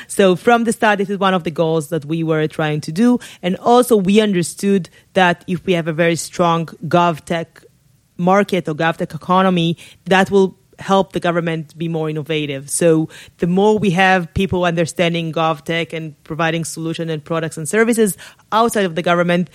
So 0.08 0.34
from 0.34 0.64
the 0.64 0.72
start, 0.72 0.98
this 0.98 1.10
is 1.10 1.18
one 1.18 1.34
of 1.34 1.44
the 1.44 1.50
goals 1.50 1.90
that 1.90 2.04
we 2.04 2.24
were 2.24 2.46
trying 2.48 2.80
to 2.82 2.92
do. 2.92 3.18
And 3.42 3.56
also 3.56 3.96
we 3.96 4.20
understood 4.20 4.88
that 5.12 5.44
if 5.46 5.64
we 5.66 5.74
have 5.74 5.86
a 5.86 5.92
very 5.92 6.16
strong 6.16 6.66
GovTech 6.66 7.64
market 8.16 8.68
or 8.68 8.74
GovTech 8.74 9.14
economy, 9.14 9.76
that 10.06 10.30
will 10.30 10.58
help 10.78 11.12
the 11.12 11.20
government 11.20 11.76
be 11.76 11.88
more 11.88 12.08
innovative. 12.08 12.70
So 12.70 13.08
the 13.38 13.46
more 13.46 13.78
we 13.78 13.90
have 13.90 14.32
people 14.34 14.64
understanding 14.64 15.32
GovTech 15.32 15.92
and 15.92 16.20
providing 16.24 16.64
solutions 16.64 17.10
and 17.10 17.22
products 17.22 17.56
and 17.58 17.68
services 17.68 18.16
outside 18.50 18.86
of 18.86 18.94
the 18.94 19.02
government, 19.02 19.50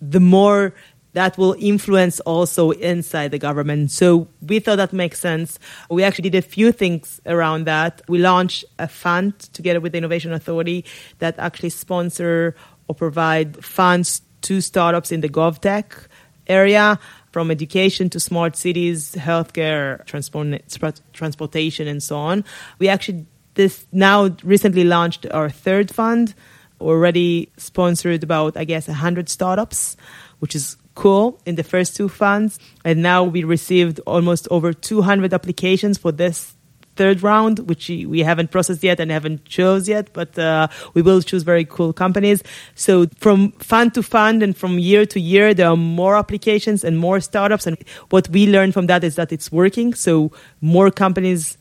the 0.00 0.20
more 0.20 0.74
that 1.12 1.36
will 1.36 1.56
influence 1.58 2.20
also 2.20 2.70
inside 2.70 3.30
the 3.30 3.38
government. 3.38 3.90
So 3.90 4.28
we 4.40 4.60
thought 4.60 4.76
that 4.76 4.92
makes 4.92 5.18
sense. 5.18 5.58
We 5.88 6.04
actually 6.04 6.30
did 6.30 6.38
a 6.38 6.42
few 6.42 6.72
things 6.72 7.20
around 7.26 7.64
that. 7.64 8.02
We 8.08 8.18
launched 8.18 8.64
a 8.78 8.88
fund 8.88 9.38
together 9.38 9.80
with 9.80 9.92
the 9.92 9.98
Innovation 9.98 10.32
Authority 10.32 10.84
that 11.18 11.38
actually 11.38 11.70
sponsor 11.70 12.54
or 12.88 12.94
provide 12.94 13.64
funds 13.64 14.22
to 14.42 14.60
startups 14.60 15.12
in 15.12 15.20
the 15.20 15.28
GovTech 15.28 16.06
area 16.46 16.98
from 17.30 17.50
education 17.50 18.10
to 18.10 18.20
smart 18.20 18.56
cities, 18.56 19.14
healthcare, 19.14 20.04
transport, 20.06 21.00
transportation, 21.12 21.86
and 21.86 22.02
so 22.02 22.16
on. 22.16 22.44
We 22.78 22.88
actually 22.88 23.26
this 23.54 23.86
now 23.92 24.36
recently 24.42 24.84
launched 24.84 25.26
our 25.30 25.50
third 25.50 25.92
fund, 25.92 26.34
already 26.80 27.50
sponsored 27.56 28.22
about 28.22 28.56
I 28.56 28.64
guess 28.64 28.86
hundred 28.86 29.28
startups, 29.28 29.96
which 30.38 30.56
is 30.56 30.76
cool 30.94 31.40
in 31.46 31.54
the 31.54 31.62
first 31.62 31.96
two 31.96 32.08
funds. 32.08 32.58
And 32.84 33.02
now 33.02 33.24
we 33.24 33.44
received 33.44 34.00
almost 34.06 34.48
over 34.50 34.72
200 34.72 35.32
applications 35.32 35.98
for 35.98 36.12
this 36.12 36.54
third 36.96 37.22
round, 37.22 37.60
which 37.60 37.88
we 37.88 38.20
haven't 38.20 38.50
processed 38.50 38.82
yet 38.82 39.00
and 39.00 39.10
haven't 39.10 39.44
chose 39.46 39.88
yet, 39.88 40.12
but 40.12 40.38
uh, 40.38 40.68
we 40.92 41.00
will 41.00 41.22
choose 41.22 41.42
very 41.42 41.64
cool 41.64 41.92
companies. 41.94 42.42
So 42.74 43.06
from 43.16 43.52
fund 43.52 43.94
to 43.94 44.02
fund 44.02 44.42
and 44.42 44.54
from 44.54 44.78
year 44.78 45.06
to 45.06 45.18
year, 45.18 45.54
there 45.54 45.68
are 45.68 45.76
more 45.76 46.16
applications 46.16 46.84
and 46.84 46.98
more 46.98 47.20
startups. 47.20 47.66
And 47.66 47.78
what 48.10 48.28
we 48.28 48.46
learned 48.46 48.74
from 48.74 48.86
that 48.88 49.02
is 49.02 49.14
that 49.14 49.32
it's 49.32 49.50
working. 49.50 49.94
So 49.94 50.32
more 50.60 50.90
companies 50.90 51.56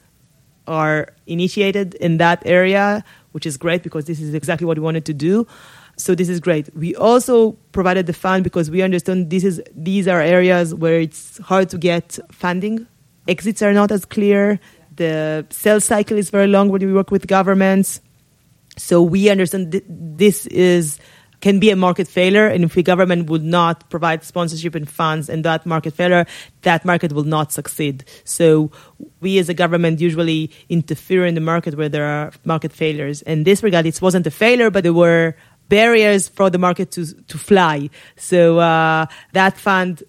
are 0.68 1.08
initiated 1.26 1.96
in 1.96 2.18
that 2.18 2.44
area, 2.46 3.04
which 3.32 3.46
is 3.46 3.56
great 3.58 3.82
because 3.82 4.06
this 4.06 4.20
is 4.20 4.34
exactly 4.34 4.66
what 4.66 4.78
we 4.78 4.84
wanted 4.84 5.06
to 5.06 5.14
do. 5.14 5.48
So 6.00 6.16
this 6.16 6.30
is 6.30 6.40
great. 6.40 6.74
We 6.76 6.96
also 6.96 7.52
provided 7.74 8.06
the 8.06 8.14
fund 8.14 8.46
because 8.46 8.72
we 8.72 8.82
understand 8.82 9.30
this 9.30 9.44
is 9.44 9.62
these 9.76 10.08
are 10.08 10.22
areas 10.22 10.74
where 10.74 11.02
it's 11.02 11.38
hard 11.40 11.70
to 11.72 11.78
get 11.78 12.18
funding. 12.32 12.88
Exits 13.28 13.62
are 13.62 13.74
not 13.74 13.92
as 13.92 14.06
clear. 14.06 14.62
The 14.96 15.46
sales 15.50 15.84
cycle 15.84 16.18
is 16.18 16.30
very 16.30 16.48
long 16.48 16.70
when 16.70 16.86
we 16.86 16.94
work 16.94 17.12
with 17.12 17.28
governments. 17.28 18.00
So 18.78 19.04
we 19.04 19.30
understand 19.30 19.74
th- 19.74 19.84
this 19.90 20.46
is 20.48 21.00
can 21.42 21.60
be 21.60 21.70
a 21.70 21.76
market 21.76 22.08
failure, 22.08 22.48
and 22.48 22.66
if 22.66 22.74
the 22.74 22.84
government 22.84 23.30
would 23.30 23.44
not 23.44 23.90
provide 23.90 24.24
sponsorship 24.24 24.76
and 24.76 24.90
funds 24.90 25.30
and 25.30 25.46
that 25.46 25.66
market 25.66 25.94
failure, 25.94 26.26
that 26.64 26.84
market 26.84 27.14
will 27.14 27.24
not 27.24 27.52
succeed. 27.52 28.04
So 28.24 28.72
we 29.22 29.38
as 29.40 29.48
a 29.48 29.54
government 29.54 30.02
usually 30.02 30.52
interfere 30.68 31.26
in 31.26 31.36
the 31.36 31.42
market 31.42 31.76
where 31.76 31.90
there 31.90 32.06
are 32.06 32.32
market 32.44 32.74
failures. 32.74 33.22
In 33.22 33.44
this 33.44 33.64
regard, 33.64 33.86
it 33.86 34.02
wasn't 34.02 34.28
a 34.28 34.32
failure, 34.32 34.70
but 34.70 34.84
there 34.84 34.94
were 34.94 35.36
barriers 35.70 36.28
for 36.28 36.50
the 36.50 36.58
market 36.58 36.92
to 36.92 37.06
to 37.28 37.38
fly. 37.38 37.90
So 38.18 38.60
uh, 38.60 39.06
that 39.34 39.58
fund 39.58 40.04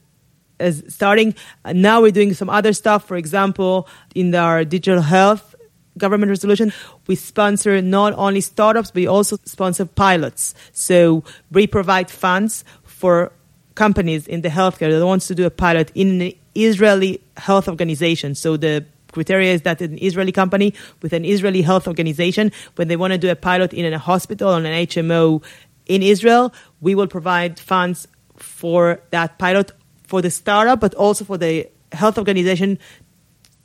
is 0.59 0.85
starting. 0.88 1.35
Now 1.64 2.03
we're 2.03 2.11
doing 2.11 2.35
some 2.35 2.51
other 2.51 2.73
stuff. 2.73 3.07
For 3.07 3.16
example, 3.16 3.88
in 4.14 4.35
our 4.35 4.64
digital 4.64 5.03
health 5.03 5.55
government 5.99 6.31
resolution, 6.31 6.73
we 7.07 7.14
sponsor 7.14 7.81
not 7.83 8.14
only 8.14 8.40
startups, 8.40 8.90
but 8.90 8.96
we 8.96 9.07
also 9.07 9.37
sponsor 9.44 9.87
pilots. 9.87 10.55
So 10.73 11.25
we 11.51 11.66
provide 11.66 12.11
funds 12.11 12.64
for 12.85 13.33
companies 13.75 14.27
in 14.27 14.42
the 14.42 14.49
healthcare 14.49 14.90
that 14.90 15.07
wants 15.07 15.27
to 15.29 15.35
do 15.35 15.46
a 15.46 15.51
pilot 15.51 15.90
in 15.94 16.20
an 16.20 16.33
Israeli 16.55 17.20
health 17.37 17.68
organization. 17.68 18.35
So 18.35 18.57
the 18.57 18.85
criteria 19.12 19.53
is 19.53 19.62
that 19.62 19.81
an 19.81 19.99
Israeli 20.03 20.33
company 20.33 20.75
with 21.03 21.12
an 21.12 21.25
Israeli 21.25 21.62
health 21.62 21.87
organization, 21.87 22.53
when 22.77 22.88
they 22.88 22.96
want 22.96 23.12
to 23.12 23.18
do 23.18 23.31
a 23.31 23.37
pilot 23.37 23.73
in 23.73 23.92
a 23.92 23.99
hospital 23.99 24.51
or 24.51 24.59
an 24.59 24.64
HMO 24.64 25.42
in 25.87 26.03
Israel, 26.03 26.53
we 26.81 26.94
will 26.94 27.09
provide 27.09 27.59
funds 27.59 28.07
for 28.37 29.01
that 29.11 29.38
pilot 29.38 29.73
for 30.07 30.23
the 30.23 30.31
startup, 30.31 30.81
but 30.81 30.94
also 30.94 31.25
for 31.25 31.38
the 31.38 31.68
health 31.92 32.18
organization 32.18 32.79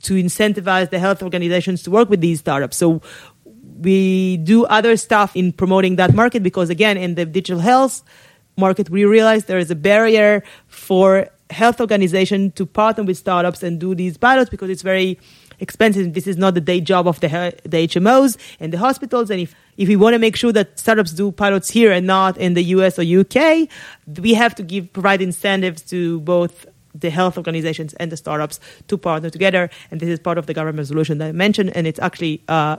to 0.02 0.14
incentivize 0.14 0.90
the 0.90 0.98
health 0.98 1.22
organizations 1.22 1.82
to 1.82 1.90
work 1.90 2.10
with 2.10 2.20
these 2.20 2.40
startups. 2.40 2.76
So 2.76 3.02
we 3.78 4.38
do 4.38 4.64
other 4.66 4.96
stuff 4.96 5.36
in 5.36 5.52
promoting 5.52 5.96
that 5.96 6.14
market 6.14 6.42
because 6.42 6.70
again, 6.70 6.96
in 6.96 7.14
the 7.14 7.26
digital 7.26 7.60
health 7.60 8.02
market, 8.56 8.90
we 8.90 9.04
realize 9.04 9.44
there 9.44 9.58
is 9.58 9.70
a 9.70 9.74
barrier 9.74 10.42
for 10.68 11.28
health 11.50 11.80
organization 11.80 12.50
to 12.52 12.66
partner 12.66 13.04
with 13.04 13.16
startups 13.16 13.62
and 13.62 13.78
do 13.78 13.94
these 13.94 14.16
pilots 14.16 14.50
because 14.50 14.70
it's 14.70 14.82
very 14.82 15.18
expensive. 15.60 16.12
This 16.12 16.26
is 16.26 16.36
not 16.36 16.54
the 16.54 16.60
day 16.60 16.80
job 16.80 17.06
of 17.06 17.20
the, 17.20 17.28
the 17.62 17.88
HMOs 17.88 18.36
and 18.60 18.72
the 18.72 18.78
hospitals. 18.78 19.30
And 19.30 19.40
if, 19.40 19.54
if 19.76 19.88
we 19.88 19.96
want 19.96 20.14
to 20.14 20.18
make 20.18 20.36
sure 20.36 20.52
that 20.52 20.78
startups 20.78 21.12
do 21.12 21.32
pilots 21.32 21.70
here 21.70 21.92
and 21.92 22.06
not 22.06 22.36
in 22.36 22.54
the 22.54 22.64
US 22.64 22.98
or 22.98 23.02
UK, 23.02 23.68
we 24.20 24.34
have 24.34 24.54
to 24.56 24.62
give 24.62 24.92
provide 24.92 25.22
incentives 25.22 25.82
to 25.82 26.20
both 26.20 26.66
the 26.94 27.10
health 27.10 27.36
organizations 27.36 27.94
and 27.94 28.10
the 28.10 28.16
startups 28.16 28.58
to 28.88 28.96
partner 28.96 29.30
together. 29.30 29.70
And 29.90 30.00
this 30.00 30.08
is 30.08 30.18
part 30.18 30.38
of 30.38 30.46
the 30.46 30.54
government 30.54 30.88
solution 30.88 31.18
that 31.18 31.28
I 31.28 31.32
mentioned. 31.32 31.76
And 31.76 31.86
it's 31.86 32.00
actually 32.00 32.42
uh, 32.48 32.78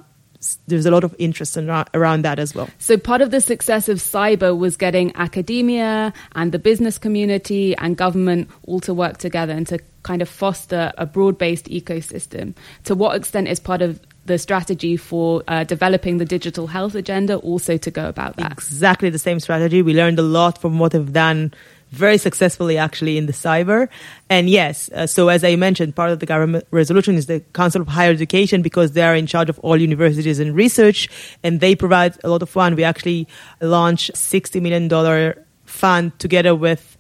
there's 0.68 0.86
a 0.86 0.92
lot 0.92 1.04
of 1.04 1.16
interest 1.18 1.58
in, 1.58 1.70
around 1.94 2.22
that 2.24 2.40
as 2.40 2.54
well. 2.54 2.70
So 2.80 2.98
part 2.98 3.22
of 3.22 3.32
the 3.32 3.42
success 3.42 3.90
of 3.90 3.98
cyber 3.98 4.58
was 4.58 4.78
getting 4.78 5.16
academia 5.16 6.14
and 6.34 6.52
the 6.52 6.60
business 6.60 6.98
community 6.98 7.76
and 7.78 7.98
government 7.98 8.50
all 8.64 8.80
to 8.82 8.94
work 8.94 9.18
together 9.18 9.54
and 9.54 9.66
to 9.68 9.80
kind 10.04 10.22
of 10.22 10.30
foster 10.30 10.92
a 10.98 11.06
broad-based 11.06 11.66
ecosystem. 11.66 12.56
To 12.86 12.96
what 12.96 13.16
extent 13.16 13.48
is 13.48 13.60
part 13.60 13.82
of 13.82 14.00
the 14.26 14.38
strategy 14.38 14.98
for 14.98 15.44
uh, 15.48 15.64
developing 15.64 16.18
the 16.18 16.26
digital 16.26 16.68
health 16.68 16.96
agenda 16.96 17.38
also 17.38 17.78
to 17.78 17.92
go 17.92 18.08
about 18.08 18.36
that? 18.38 18.52
Exactly 18.52 19.10
the 19.10 19.20
same 19.20 19.40
strategy. 19.40 19.82
We 19.82 19.94
learned 19.94 20.20
a 20.20 20.24
lot 20.24 20.60
from 20.60 20.80
what 20.80 20.94
we've 20.94 21.12
done 21.12 21.54
very 21.92 22.18
successfully 22.18 22.78
actually 22.78 23.18
in 23.18 23.26
the 23.26 23.34
cyber. 23.34 23.88
And 24.30 24.50
yes, 24.50 24.90
uh, 24.94 25.08
so 25.08 25.30
as 25.30 25.44
I 25.44 25.56
mentioned, 25.56 25.96
part 25.96 26.12
of 26.12 26.20
the 26.20 26.26
government 26.26 26.66
resolution 26.72 27.16
is 27.16 27.28
the 27.28 27.40
Council 27.54 27.82
of 27.82 27.88
Higher 27.88 28.12
Education 28.12 28.62
because 28.62 28.92
they 28.92 29.04
are 29.04 29.16
in 29.16 29.28
charge 29.28 29.50
of 29.50 29.60
all 29.60 29.78
universities 29.78 30.40
and 30.40 30.56
research, 30.56 31.10
and 31.44 31.60
they 31.60 31.76
provide 31.76 32.18
a 32.24 32.30
lot 32.30 32.42
of 32.42 32.50
fund. 32.50 32.76
We 32.76 32.84
actually 32.84 33.28
launched 33.62 34.14
$60 34.14 34.62
million 34.62 35.34
fund 35.66 36.18
together 36.20 36.56
with 36.56 36.98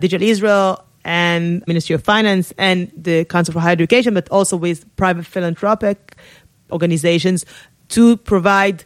Digital 0.00 0.26
Israel 0.26 0.84
and 1.04 1.64
Ministry 1.66 1.94
of 1.94 2.02
Finance 2.02 2.52
and 2.58 2.90
the 2.96 3.24
Council 3.26 3.52
for 3.52 3.60
Higher 3.60 3.72
Education, 3.72 4.12
but 4.14 4.28
also 4.30 4.56
with 4.56 4.84
private 4.96 5.24
philanthropic 5.24 6.16
organizations 6.72 7.44
to 7.88 8.16
provide 8.16 8.84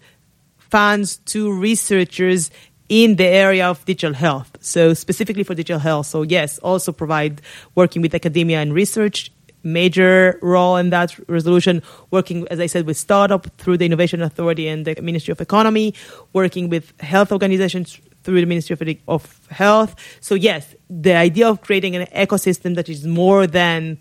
funds 0.58 1.16
to 1.26 1.52
researchers 1.52 2.50
in 2.90 3.16
the 3.16 3.24
area 3.24 3.66
of 3.66 3.82
digital 3.86 4.12
health. 4.12 4.58
So 4.60 4.92
specifically 4.92 5.44
for 5.44 5.54
digital 5.54 5.78
health. 5.78 6.06
So 6.06 6.22
yes, 6.22 6.58
also 6.58 6.92
provide 6.92 7.40
working 7.76 8.02
with 8.02 8.14
academia 8.14 8.60
and 8.60 8.74
research 8.74 9.32
major 9.62 10.38
role 10.42 10.76
in 10.76 10.90
that 10.90 11.16
resolution, 11.28 11.82
working, 12.10 12.48
as 12.50 12.58
I 12.58 12.66
said, 12.66 12.86
with 12.86 12.96
startup 12.96 13.46
through 13.58 13.76
the 13.76 13.84
Innovation 13.84 14.22
Authority 14.22 14.68
and 14.68 14.86
the 14.86 15.00
Ministry 15.02 15.32
of 15.32 15.40
Economy, 15.40 15.94
working 16.32 16.68
with 16.68 16.98
health 17.00 17.30
organizations 17.30 18.00
through 18.24 18.40
the 18.40 18.46
Ministry 18.46 18.74
of, 18.74 18.98
of 19.06 19.46
Health. 19.50 19.94
So 20.20 20.34
yes, 20.34 20.74
the 20.88 21.14
idea 21.14 21.46
of 21.46 21.60
creating 21.60 21.94
an 21.94 22.06
ecosystem 22.06 22.74
that 22.74 22.88
is 22.88 23.06
more 23.06 23.46
than 23.46 23.98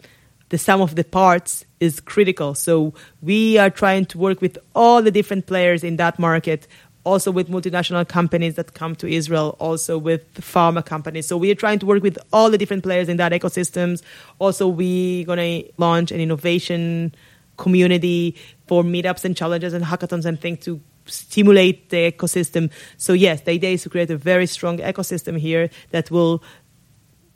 the 0.48 0.58
sum 0.58 0.82
of 0.82 0.96
the 0.96 1.04
parts 1.04 1.66
is 1.80 2.00
critical. 2.00 2.56
So 2.56 2.94
we 3.22 3.58
are 3.58 3.70
trying 3.70 4.06
to 4.08 4.18
work 4.18 4.42
with 4.42 4.58
all 4.74 5.02
the 5.02 5.12
different 5.12 5.46
players 5.46 5.84
in 5.84 5.98
that 5.98 6.18
market, 6.18 6.68
also 7.04 7.32
with 7.32 7.50
multinational 7.50 8.08
companies 8.08 8.56
that 8.56 8.74
come 8.74 8.96
to 8.96 9.08
Israel, 9.08 9.56
also 9.60 9.98
with 9.98 10.34
pharma 10.36 10.86
companies. 10.86 11.28
So 11.28 11.38
we 11.38 11.50
are 11.52 11.56
trying 11.56 11.80
to 11.80 11.86
work 11.86 12.04
with 12.04 12.18
all 12.34 12.50
the 12.50 12.58
different 12.58 12.84
players 12.84 13.10
in 13.10 13.18
that 13.18 13.32
ecosystems. 13.32 14.02
Also, 14.38 14.68
we're 14.68 15.26
going 15.26 15.64
to 15.64 15.72
launch 15.78 16.12
an 16.12 16.20
innovation 16.20 17.14
community 17.58 18.36
for 18.68 18.84
meetups 18.84 19.26
and 19.26 19.36
challenges 19.36 19.74
and 19.74 19.86
hackathons 19.86 20.26
and 20.26 20.40
things 20.40 20.60
to 20.66 20.82
stimulate 21.06 21.90
the 21.90 22.12
ecosystem. 22.12 22.72
So 22.98 23.14
yes, 23.14 23.42
the 23.42 23.52
idea 23.52 23.72
is 23.72 23.84
to 23.84 23.90
create 23.90 24.12
a 24.12 24.18
very 24.18 24.46
strong 24.46 24.78
ecosystem 24.80 25.38
here 25.38 25.70
that 25.92 26.12
will, 26.12 26.44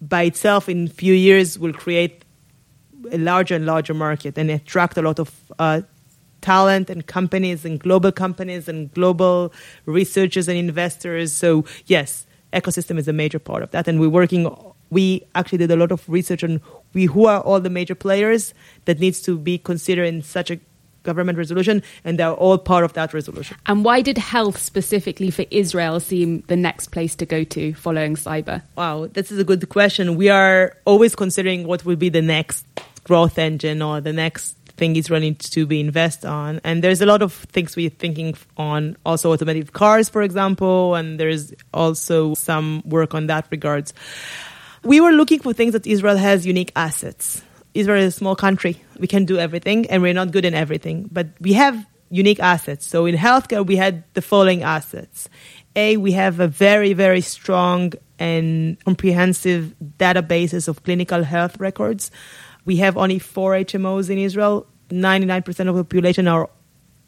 by 0.02 0.23
itself, 0.23 0.69
in 0.69 0.88
few 0.88 1.13
years, 1.13 1.58
will 1.58 1.73
create 1.73 2.23
a 3.12 3.17
larger 3.17 3.56
and 3.56 3.65
larger 3.65 3.93
market 3.93 4.38
and 4.38 4.49
attract 4.49 4.97
a 4.97 5.02
lot 5.02 5.19
of 5.19 5.32
uh, 5.60 5.82
talent 6.43 6.91
and 6.91 7.08
companies 7.08 7.65
and 7.65 7.79
global 7.79 8.12
companies 8.12 8.67
and 8.67 8.93
global 8.93 9.51
researchers 9.88 10.47
and 10.47 10.58
investors. 10.58 11.34
So 11.34 11.65
yes, 11.88 12.27
ecosystem 12.53 12.99
is 12.99 13.08
a 13.08 13.13
major 13.13 13.39
part 13.39 13.63
of 13.63 13.71
that. 13.71 13.88
And 13.88 13.99
we're 13.99 14.10
working, 14.10 14.56
we 14.91 15.25
actually 15.34 15.58
did 15.58 15.71
a 15.71 15.75
lot 15.75 15.91
of 15.91 16.08
research 16.08 16.43
on 16.43 16.62
we, 16.93 17.06
who 17.06 17.25
are 17.25 17.41
all 17.41 17.60
the 17.60 17.71
major 17.71 17.95
players 17.95 18.53
that 18.86 18.99
needs 18.99 19.21
to 19.23 19.38
be 19.38 19.58
considered 19.58 20.03
in 20.03 20.21
such 20.21 20.51
a 20.51 20.60
government 21.01 21.38
resolution, 21.38 21.84
and 22.06 22.17
they're 22.17 22.32
all 22.32 22.58
part 22.58 22.84
of 22.84 22.93
that 22.93 23.13
resolution. 23.13 23.58
And 23.65 23.84
why 23.84 24.01
did 24.01 24.17
health 24.17 24.58
specifically 24.58 25.32
for 25.32 25.45
Israel 25.51 25.99
seem 25.99 26.43
the 26.47 26.56
next 26.56 26.91
place 26.91 27.15
to 27.15 27.25
go 27.25 27.43
to 27.43 27.73
following 27.73 28.15
cyber? 28.15 28.62
Wow, 28.77 29.08
this 29.08 29.32
is 29.32 29.38
a 29.39 29.43
good 29.43 29.67
question. 29.69 30.15
We 30.15 30.29
are 30.29 30.77
always 30.86 31.15
considering 31.15 31.67
what 31.67 31.84
will 31.84 31.97
be 31.97 32.10
the 32.10 32.21
next 32.21 32.65
growth 33.03 33.38
engine 33.38 33.82
or 33.82 33.99
the 33.99 34.13
next 34.13 34.56
thing 34.77 34.95
Israel 34.95 35.21
needs 35.21 35.49
to 35.51 35.65
be 35.65 35.79
invest 35.79 36.25
on. 36.25 36.59
And 36.63 36.83
there's 36.83 37.01
a 37.01 37.05
lot 37.05 37.21
of 37.21 37.33
things 37.33 37.75
we're 37.75 37.89
thinking 37.89 38.36
on, 38.57 38.97
also 39.05 39.31
automotive 39.31 39.73
cars, 39.73 40.09
for 40.09 40.21
example, 40.21 40.95
and 40.95 41.19
there's 41.19 41.53
also 41.73 42.33
some 42.33 42.81
work 42.86 43.13
on 43.13 43.27
that 43.27 43.47
regards. 43.51 43.93
We 44.83 44.99
were 44.99 45.12
looking 45.12 45.39
for 45.39 45.53
things 45.53 45.73
that 45.73 45.88
Israel 45.88 46.17
has 46.17 46.45
unique 46.45 46.71
assets 46.75 47.43
Israel 47.73 48.03
is 48.03 48.13
a 48.13 48.17
small 48.17 48.36
country. 48.36 48.81
We 48.99 49.07
can 49.07 49.25
do 49.25 49.38
everything, 49.38 49.89
and 49.89 50.01
we're 50.01 50.13
not 50.13 50.31
good 50.31 50.45
in 50.45 50.53
everything. 50.53 51.09
But 51.12 51.27
we 51.39 51.53
have 51.53 51.86
unique 52.09 52.39
assets. 52.39 52.86
So 52.86 53.05
in 53.05 53.15
healthcare, 53.15 53.65
we 53.65 53.75
had 53.75 54.03
the 54.13 54.21
following 54.21 54.62
assets. 54.63 55.29
A, 55.75 55.97
we 55.97 56.12
have 56.12 56.39
a 56.39 56.47
very, 56.47 56.93
very 56.93 57.21
strong 57.21 57.93
and 58.19 58.77
comprehensive 58.86 59.73
databases 59.97 60.67
of 60.67 60.83
clinical 60.83 61.23
health 61.23 61.59
records. 61.59 62.12
We 62.65 62.78
have 62.78 62.97
only 62.97 63.19
four 63.19 63.54
HMOs 63.54 64.10
in 64.10 64.17
Israel. 64.17 64.67
99% 64.89 65.47
of 65.69 65.76
the 65.76 65.84
population 65.84 66.28
are 66.28 66.49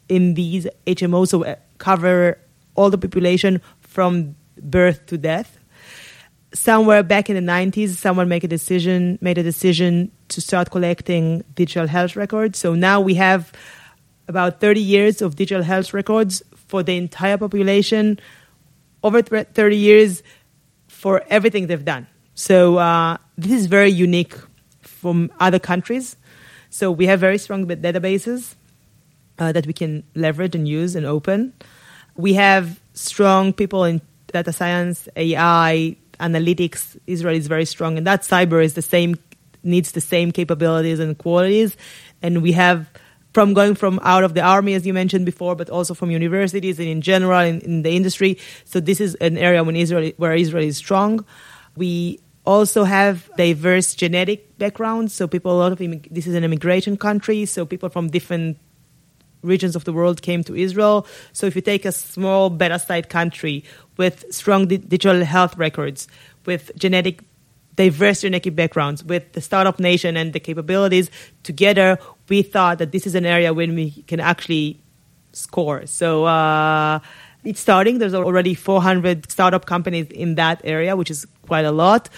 in 0.08 0.34
these 0.34 0.66
HMOs, 0.86 1.28
so 1.28 1.44
uh, 1.44 1.56
cover 1.78 2.38
all 2.74 2.90
the 2.90 2.98
population 2.98 3.60
from 3.80 4.36
birth 4.60 5.06
to 5.06 5.18
death 5.18 5.58
somewhere 6.56 7.02
back 7.02 7.30
in 7.30 7.36
the 7.36 7.52
90s, 7.52 7.90
someone 7.90 8.28
made 8.28 8.44
a 8.44 8.48
decision, 8.48 9.18
made 9.20 9.38
a 9.38 9.42
decision 9.42 10.10
to 10.28 10.40
start 10.40 10.70
collecting 10.70 11.44
digital 11.54 11.86
health 11.86 12.16
records. 12.16 12.58
So 12.58 12.74
now 12.74 13.00
we 13.00 13.14
have 13.14 13.52
about 14.28 14.60
30 14.60 14.80
years 14.80 15.22
of 15.22 15.36
digital 15.36 15.62
health 15.62 15.94
records 15.94 16.42
for 16.54 16.82
the 16.82 16.96
entire 16.96 17.38
population, 17.38 18.18
over 19.02 19.22
30 19.22 19.76
years 19.76 20.22
for 20.88 21.22
everything 21.28 21.66
they've 21.68 21.84
done. 21.84 22.06
So 22.34 22.78
uh, 22.78 23.18
this 23.36 23.52
is 23.52 23.66
very 23.66 23.90
unique 23.90 24.34
from 25.06 25.30
other 25.38 25.60
countries. 25.60 26.16
So 26.68 26.90
we 26.90 27.06
have 27.06 27.20
very 27.20 27.38
strong 27.38 27.64
databases 27.68 28.56
uh, 29.38 29.52
that 29.52 29.64
we 29.64 29.72
can 29.72 30.02
leverage 30.16 30.56
and 30.56 30.66
use 30.66 30.96
and 30.96 31.06
open. 31.06 31.52
We 32.16 32.34
have 32.34 32.80
strong 32.94 33.52
people 33.52 33.84
in 33.84 34.00
data 34.32 34.52
science, 34.52 35.08
AI, 35.14 35.94
analytics, 36.18 36.98
Israel 37.06 37.36
is 37.36 37.46
very 37.46 37.66
strong, 37.66 37.96
and 37.96 38.04
that 38.04 38.22
cyber 38.22 38.64
is 38.64 38.74
the 38.74 38.82
same, 38.82 39.14
needs 39.62 39.92
the 39.92 40.00
same 40.00 40.32
capabilities 40.32 40.98
and 40.98 41.16
qualities. 41.16 41.76
And 42.20 42.42
we 42.42 42.50
have 42.50 42.90
from 43.32 43.54
going 43.54 43.76
from 43.76 44.00
out 44.02 44.24
of 44.24 44.34
the 44.34 44.40
army, 44.40 44.74
as 44.74 44.84
you 44.88 44.92
mentioned 44.92 45.24
before, 45.24 45.54
but 45.54 45.70
also 45.70 45.94
from 45.94 46.10
universities 46.10 46.80
and 46.80 46.88
in 46.88 47.00
general 47.00 47.38
in, 47.46 47.60
in 47.60 47.82
the 47.82 47.94
industry. 47.94 48.38
So 48.64 48.80
this 48.80 49.00
is 49.00 49.14
an 49.16 49.38
area 49.38 49.62
when 49.62 49.76
Israel, 49.76 50.10
where 50.16 50.34
Israel 50.34 50.64
is 50.64 50.78
strong. 50.78 51.24
We 51.76 52.18
also 52.46 52.84
have 52.84 53.28
diverse 53.36 53.94
genetic 53.94 54.56
backgrounds. 54.58 55.12
So 55.12 55.26
people, 55.26 55.52
a 55.52 55.58
lot 55.58 55.72
of 55.72 55.78
this 55.78 56.26
is 56.26 56.34
an 56.34 56.44
immigration 56.44 56.96
country. 56.96 57.44
So 57.44 57.66
people 57.66 57.88
from 57.88 58.08
different 58.08 58.58
regions 59.42 59.76
of 59.76 59.84
the 59.84 59.92
world 59.92 60.22
came 60.22 60.42
to 60.44 60.54
Israel. 60.54 61.06
So 61.32 61.46
if 61.46 61.56
you 61.56 61.62
take 61.62 61.84
a 61.84 61.92
small 61.92 62.56
site 62.78 63.08
country 63.08 63.64
with 63.96 64.24
strong 64.30 64.66
di- 64.66 64.78
digital 64.78 65.24
health 65.24 65.56
records, 65.56 66.08
with 66.44 66.70
genetic 66.76 67.22
diverse 67.76 68.22
genetic 68.22 68.54
backgrounds, 68.54 69.04
with 69.04 69.32
the 69.32 69.40
startup 69.40 69.78
nation 69.78 70.16
and 70.16 70.32
the 70.32 70.40
capabilities 70.40 71.10
together, 71.42 71.98
we 72.28 72.42
thought 72.42 72.78
that 72.78 72.90
this 72.90 73.06
is 73.06 73.14
an 73.14 73.26
area 73.26 73.52
where 73.52 73.68
we 73.68 73.90
can 74.06 74.18
actually 74.18 74.80
score. 75.32 75.86
So 75.86 76.24
uh, 76.24 77.00
it's 77.44 77.60
starting. 77.60 77.98
There's 77.98 78.14
already 78.14 78.54
400 78.54 79.30
startup 79.30 79.66
companies 79.66 80.06
in 80.08 80.36
that 80.36 80.60
area, 80.64 80.96
which 80.96 81.10
is 81.10 81.26
quite 81.46 81.64
a 81.64 81.72
lot. 81.72 82.08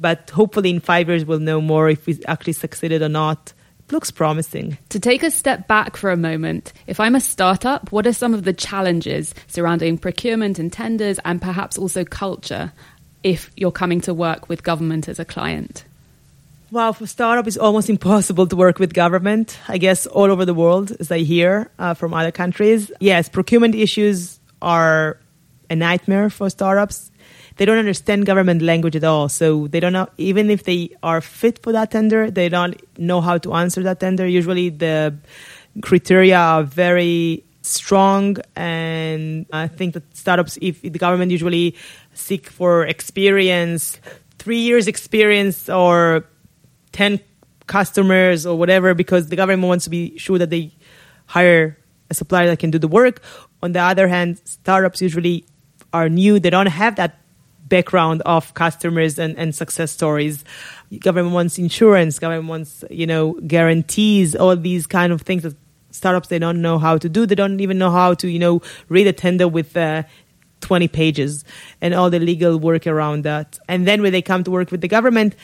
But 0.00 0.30
hopefully, 0.30 0.70
in 0.70 0.80
five 0.80 1.08
years, 1.08 1.24
we'll 1.24 1.40
know 1.40 1.60
more 1.60 1.88
if 1.88 2.06
we 2.06 2.20
actually 2.26 2.52
succeeded 2.52 3.02
or 3.02 3.08
not 3.08 3.52
looks 3.90 4.10
promising. 4.10 4.78
To 4.90 5.00
take 5.00 5.22
a 5.22 5.30
step 5.30 5.66
back 5.66 5.96
for 5.96 6.10
a 6.10 6.16
moment, 6.16 6.72
if 6.86 7.00
I'm 7.00 7.14
a 7.14 7.20
startup, 7.20 7.90
what 7.90 8.06
are 8.06 8.12
some 8.12 8.34
of 8.34 8.44
the 8.44 8.52
challenges 8.52 9.34
surrounding 9.46 9.98
procurement 9.98 10.58
and 10.58 10.72
tenders 10.72 11.18
and 11.24 11.40
perhaps 11.40 11.78
also 11.78 12.04
culture 12.04 12.72
if 13.22 13.50
you're 13.56 13.72
coming 13.72 14.00
to 14.02 14.14
work 14.14 14.48
with 14.48 14.62
government 14.62 15.08
as 15.08 15.18
a 15.18 15.24
client? 15.24 15.84
Well, 16.70 16.92
for 16.92 17.06
startup, 17.06 17.46
it's 17.46 17.56
almost 17.56 17.88
impossible 17.88 18.46
to 18.48 18.56
work 18.56 18.78
with 18.78 18.92
government. 18.92 19.58
I 19.68 19.78
guess 19.78 20.06
all 20.06 20.30
over 20.30 20.44
the 20.44 20.54
world, 20.54 20.94
as 21.00 21.10
I 21.10 21.20
hear 21.20 21.70
uh, 21.78 21.94
from 21.94 22.12
other 22.12 22.30
countries. 22.30 22.92
Yes, 23.00 23.28
procurement 23.28 23.74
issues 23.74 24.38
are 24.60 25.18
a 25.70 25.76
nightmare 25.76 26.28
for 26.28 26.50
startups 26.50 27.10
they 27.58 27.64
don't 27.64 27.76
understand 27.76 28.24
government 28.24 28.62
language 28.62 28.96
at 28.96 29.04
all. 29.04 29.28
So 29.28 29.66
they 29.66 29.80
don't 29.80 29.92
know, 29.92 30.08
even 30.16 30.48
if 30.48 30.62
they 30.62 30.90
are 31.02 31.20
fit 31.20 31.58
for 31.62 31.72
that 31.72 31.90
tender, 31.90 32.30
they 32.30 32.48
don't 32.48 32.80
know 32.98 33.20
how 33.20 33.36
to 33.38 33.52
answer 33.54 33.82
that 33.82 34.00
tender. 34.00 34.26
Usually 34.26 34.70
the 34.70 35.18
criteria 35.82 36.38
are 36.38 36.62
very 36.62 37.44
strong 37.62 38.36
and 38.54 39.46
I 39.52 39.66
think 39.66 39.94
that 39.94 40.16
startups, 40.16 40.56
if 40.62 40.80
the 40.82 40.90
government 40.90 41.32
usually 41.32 41.74
seek 42.14 42.48
for 42.48 42.86
experience, 42.86 44.00
three 44.38 44.60
years 44.60 44.86
experience 44.86 45.68
or 45.68 46.24
10 46.92 47.20
customers 47.66 48.46
or 48.46 48.56
whatever, 48.56 48.94
because 48.94 49.28
the 49.28 49.36
government 49.36 49.66
wants 49.66 49.84
to 49.84 49.90
be 49.90 50.16
sure 50.16 50.38
that 50.38 50.50
they 50.50 50.72
hire 51.26 51.76
a 52.08 52.14
supplier 52.14 52.46
that 52.46 52.60
can 52.60 52.70
do 52.70 52.78
the 52.78 52.88
work. 52.88 53.20
On 53.64 53.72
the 53.72 53.80
other 53.80 54.06
hand, 54.06 54.40
startups 54.44 55.02
usually 55.02 55.44
are 55.92 56.08
new. 56.08 56.38
They 56.38 56.50
don't 56.50 56.66
have 56.66 56.94
that 56.96 57.18
background 57.68 58.22
of 58.22 58.54
customers 58.54 59.18
and, 59.18 59.36
and 59.38 59.54
success 59.54 59.90
stories. 59.90 60.44
Government 60.98 61.34
wants 61.34 61.58
insurance, 61.58 62.18
government 62.18 62.48
wants, 62.48 62.84
you 62.90 63.06
know, 63.06 63.34
guarantees, 63.46 64.34
all 64.34 64.56
these 64.56 64.86
kind 64.86 65.12
of 65.12 65.22
things 65.22 65.42
that 65.42 65.54
startups 65.90 66.28
they 66.28 66.38
don't 66.38 66.62
know 66.62 66.78
how 66.78 66.96
to 66.98 67.08
do. 67.08 67.26
They 67.26 67.34
don't 67.34 67.60
even 67.60 67.78
know 67.78 67.90
how 67.90 68.14
to, 68.14 68.28
you 68.28 68.38
know, 68.38 68.62
read 68.88 69.06
a 69.06 69.12
tender 69.12 69.48
with 69.48 69.76
uh, 69.76 70.04
20 70.60 70.88
pages 70.88 71.44
and 71.80 71.94
all 71.94 72.10
the 72.10 72.18
legal 72.18 72.58
work 72.58 72.86
around 72.86 73.24
that. 73.24 73.58
And 73.68 73.86
then 73.86 74.02
when 74.02 74.12
they 74.12 74.22
come 74.22 74.44
to 74.44 74.50
work 74.50 74.70
with 74.70 74.80
the 74.80 74.88
government, 74.88 75.34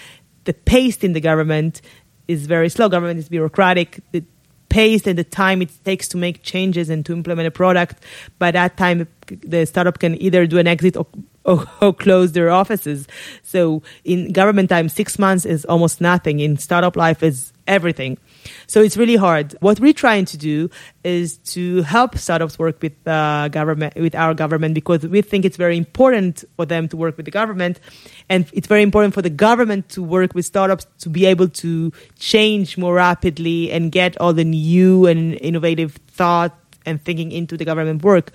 the 0.44 0.54
pace 0.54 1.02
in 1.02 1.12
the 1.12 1.20
government 1.20 1.80
is 2.28 2.46
very 2.46 2.68
slow. 2.68 2.88
Government 2.88 3.18
is 3.18 3.28
bureaucratic. 3.28 4.00
The 4.12 4.24
pace 4.68 5.06
and 5.06 5.18
the 5.18 5.24
time 5.24 5.62
it 5.62 5.70
takes 5.84 6.08
to 6.08 6.16
make 6.16 6.42
changes 6.42 6.90
and 6.90 7.06
to 7.06 7.12
implement 7.12 7.46
a 7.46 7.50
product, 7.50 8.02
by 8.38 8.50
that 8.50 8.76
time 8.76 9.06
the 9.28 9.64
startup 9.66 9.98
can 9.98 10.20
either 10.20 10.46
do 10.46 10.58
an 10.58 10.66
exit 10.66 10.96
or 10.96 11.06
or, 11.44 11.64
or 11.80 11.92
close 11.92 12.32
their 12.32 12.50
offices. 12.50 13.06
So 13.42 13.82
in 14.04 14.32
government 14.32 14.70
time, 14.70 14.88
six 14.88 15.18
months 15.18 15.44
is 15.44 15.64
almost 15.64 16.00
nothing. 16.00 16.40
In 16.40 16.56
startup 16.56 16.96
life 16.96 17.22
is 17.22 17.52
everything. 17.66 18.18
So 18.66 18.82
it's 18.82 18.96
really 18.96 19.16
hard. 19.16 19.56
What 19.60 19.80
we're 19.80 19.94
trying 19.94 20.26
to 20.26 20.36
do 20.36 20.70
is 21.02 21.38
to 21.38 21.82
help 21.82 22.16
startups 22.18 22.58
work 22.58 22.80
with 22.82 22.92
uh, 23.06 23.48
government, 23.48 23.94
with 23.96 24.14
our 24.14 24.34
government, 24.34 24.74
because 24.74 25.06
we 25.06 25.22
think 25.22 25.44
it's 25.44 25.56
very 25.56 25.76
important 25.76 26.44
for 26.56 26.66
them 26.66 26.88
to 26.88 26.96
work 26.96 27.16
with 27.16 27.24
the 27.24 27.30
government, 27.30 27.80
and 28.28 28.46
it's 28.52 28.66
very 28.66 28.82
important 28.82 29.14
for 29.14 29.22
the 29.22 29.30
government 29.30 29.88
to 29.90 30.02
work 30.02 30.34
with 30.34 30.44
startups 30.44 30.86
to 30.98 31.08
be 31.08 31.24
able 31.26 31.48
to 31.48 31.92
change 32.18 32.76
more 32.76 32.94
rapidly 32.94 33.70
and 33.70 33.92
get 33.92 34.18
all 34.20 34.32
the 34.32 34.44
new 34.44 35.06
and 35.06 35.34
innovative 35.40 35.98
thought 36.08 36.56
and 36.86 37.02
thinking 37.02 37.32
into 37.32 37.56
the 37.56 37.64
government 37.64 38.02
work. 38.02 38.32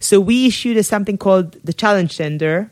So 0.00 0.20
we 0.20 0.46
issued 0.46 0.76
a, 0.76 0.82
something 0.82 1.18
called 1.18 1.52
the 1.64 1.72
challenge 1.72 2.16
tender, 2.16 2.70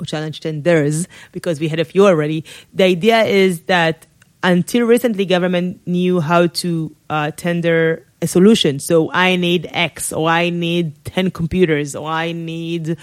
or 0.00 0.06
challenge 0.06 0.40
tenders, 0.40 1.06
because 1.32 1.60
we 1.60 1.68
had 1.68 1.80
a 1.80 1.84
few 1.84 2.06
already. 2.06 2.44
The 2.72 2.84
idea 2.84 3.22
is 3.22 3.62
that 3.62 4.06
until 4.42 4.86
recently, 4.86 5.24
government 5.24 5.86
knew 5.86 6.20
how 6.20 6.48
to 6.48 6.96
uh, 7.08 7.30
tender 7.36 8.06
a 8.20 8.26
solution. 8.26 8.78
So 8.78 9.12
I 9.12 9.36
need 9.36 9.68
X, 9.70 10.12
or 10.12 10.28
I 10.28 10.50
need 10.50 11.04
10 11.04 11.30
computers, 11.30 11.94
or 11.94 12.08
I 12.08 12.32
need 12.32 12.96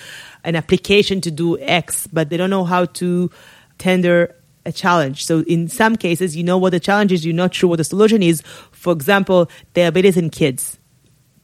an 0.44 0.56
application 0.56 1.22
to 1.22 1.32
do 1.32 1.60
X, 1.60 2.08
but 2.08 2.30
they 2.30 2.38
don't 2.38 2.50
know 2.50 2.66
how 2.66 2.86
to 2.86 3.30
tender 3.78 4.36
a 4.66 4.72
challenge. 4.72 5.26
So 5.26 5.42
in 5.42 5.68
some 5.68 5.96
cases, 5.96 6.36
you 6.36 6.44
know 6.44 6.58
what 6.58 6.72
the 6.72 6.80
challenge 6.80 7.12
is, 7.12 7.26
you're 7.26 7.36
not 7.36 7.54
sure 7.54 7.70
what 7.70 7.78
the 7.78 7.84
solution 7.84 8.24
is. 8.24 8.42
For 8.72 8.92
example, 8.92 9.50
diabetes 9.74 10.18
in 10.18 10.30
kids 10.30 10.79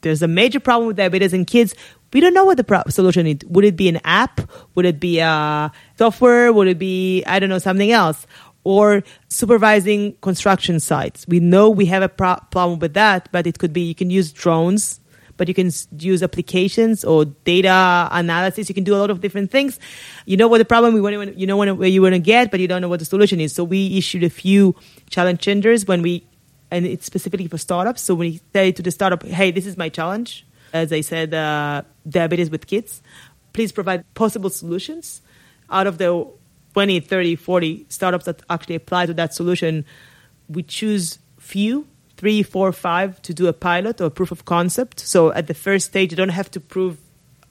there's 0.05 0.21
a 0.21 0.27
major 0.27 0.59
problem 0.59 0.87
with 0.87 0.95
diabetes 0.97 1.33
in 1.33 1.45
kids. 1.45 1.73
We 2.13 2.21
don't 2.21 2.33
know 2.33 2.45
what 2.45 2.57
the 2.57 2.63
pro- 2.63 2.83
solution 2.87 3.27
is. 3.27 3.39
Would 3.47 3.65
it 3.65 3.75
be 3.75 3.89
an 3.89 3.99
app? 4.05 4.39
Would 4.75 4.85
it 4.85 4.99
be 4.99 5.19
a 5.19 5.71
software? 5.97 6.53
Would 6.53 6.67
it 6.67 6.79
be, 6.79 7.23
I 7.25 7.39
don't 7.39 7.49
know, 7.49 7.59
something 7.59 7.91
else? 7.91 8.25
or 8.67 9.03
supervising 9.29 10.15
construction 10.21 10.79
sites. 10.79 11.27
We 11.27 11.39
know 11.39 11.69
we 11.69 11.85
have 11.85 12.01
a 12.01 12.09
pro- 12.09 12.39
problem 12.49 12.79
with 12.79 12.95
that, 12.95 13.29
but 13.31 13.45
it 13.45 13.59
could 13.59 13.71
be 13.73 13.81
you 13.81 13.93
can 13.93 14.09
use 14.09 14.31
drones, 14.31 14.99
but 15.37 15.47
you 15.47 15.53
can 15.53 15.69
use 15.99 16.23
applications 16.23 17.05
or 17.05 17.25
data 17.25 18.09
analysis. 18.11 18.67
You 18.67 18.73
can 18.73 18.83
do 18.83 18.95
a 18.95 18.97
lot 18.97 19.11
of 19.11 19.21
different 19.21 19.51
things. 19.51 19.79
You 20.25 20.35
know 20.35 20.47
what 20.47 20.57
the 20.57 20.65
problem 20.65 20.95
we 20.95 21.01
want, 21.01 21.37
you 21.37 21.45
know 21.45 21.57
where 21.57 21.87
you 21.87 22.01
want 22.01 22.15
to 22.15 22.19
get, 22.19 22.49
but 22.49 22.59
you 22.59 22.67
don't 22.67 22.81
know 22.81 22.89
what 22.89 22.99
the 22.99 23.05
solution 23.05 23.39
is. 23.39 23.53
So 23.53 23.63
we 23.63 23.97
issued 23.97 24.23
a 24.23 24.31
few 24.31 24.75
challenge 25.11 25.43
tenders 25.45 25.85
when 25.85 26.01
we, 26.01 26.25
and 26.71 26.85
it's 26.85 27.05
specifically 27.05 27.47
for 27.47 27.57
startups. 27.57 28.01
So 28.01 28.15
when 28.15 28.33
you 28.33 28.39
say 28.53 28.71
to 28.71 28.81
the 28.81 28.91
startup, 28.91 29.23
hey, 29.23 29.51
this 29.51 29.65
is 29.65 29.77
my 29.77 29.89
challenge, 29.89 30.45
as 30.73 30.91
I 30.91 31.01
said, 31.01 31.33
uh, 31.33 31.83
diabetes 32.07 32.49
with 32.49 32.67
kids, 32.67 33.01
please 33.53 33.71
provide 33.71 34.03
possible 34.13 34.49
solutions 34.49 35.21
out 35.69 35.87
of 35.87 35.97
the 35.97 36.27
20, 36.73 36.99
30, 36.99 37.35
40 37.37 37.85
startups 37.89 38.25
that 38.25 38.43
actually 38.49 38.75
apply 38.75 39.05
to 39.05 39.13
that 39.13 39.33
solution, 39.33 39.85
we 40.49 40.61
choose 40.63 41.19
few, 41.39 41.87
three, 42.17 42.43
four, 42.43 42.71
five, 42.71 43.21
to 43.21 43.33
do 43.33 43.47
a 43.47 43.53
pilot 43.53 44.01
or 44.01 44.09
proof 44.09 44.31
of 44.31 44.45
concept. 44.45 44.99
So 44.99 45.31
at 45.31 45.47
the 45.47 45.53
first 45.53 45.87
stage, 45.87 46.11
you 46.11 46.17
don't 46.17 46.29
have 46.29 46.51
to 46.51 46.59
prove 46.59 46.97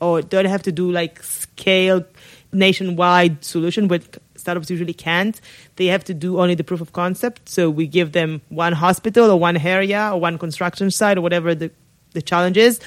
or 0.01 0.21
don't 0.21 0.45
have 0.45 0.63
to 0.65 0.73
do 0.73 0.91
like 0.91 1.23
scale 1.23 2.05
nationwide 2.53 3.45
solution, 3.45 3.89
but 3.89 4.19
startups 4.45 4.71
usually 4.71 4.95
can't. 4.95 5.41
They 5.77 5.87
have 5.87 6.05
to 6.05 6.15
do 6.15 6.39
only 6.39 6.55
the 6.55 6.65
proof 6.65 6.81
of 6.81 6.93
concept. 6.93 7.49
So 7.49 7.71
we 7.71 7.87
give 7.87 8.13
them 8.13 8.41
one 8.49 8.75
hospital 8.75 9.31
or 9.31 9.39
one 9.39 9.57
area 9.57 10.11
or 10.13 10.21
one 10.21 10.39
construction 10.39 10.91
site 10.91 11.17
or 11.19 11.23
whatever 11.23 11.55
the, 11.55 11.71
the 12.13 12.23
challenge 12.23 12.57
is, 12.57 12.81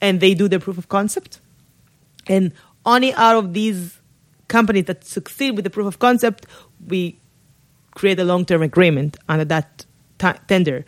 and 0.00 0.20
they 0.20 0.34
do 0.34 0.48
the 0.48 0.60
proof 0.60 0.78
of 0.78 0.88
concept. 0.88 1.40
And 2.26 2.52
only 2.84 3.12
out 3.14 3.36
of 3.36 3.52
these 3.52 3.98
companies 4.48 4.84
that 4.84 5.04
succeed 5.04 5.52
with 5.56 5.64
the 5.64 5.70
proof 5.70 5.86
of 5.86 5.98
concept, 5.98 6.46
we 6.86 7.18
create 7.94 8.20
a 8.20 8.24
long-term 8.24 8.62
agreement 8.62 9.16
under 9.28 9.44
that 9.44 9.86
t- 10.18 10.40
tender, 10.46 10.84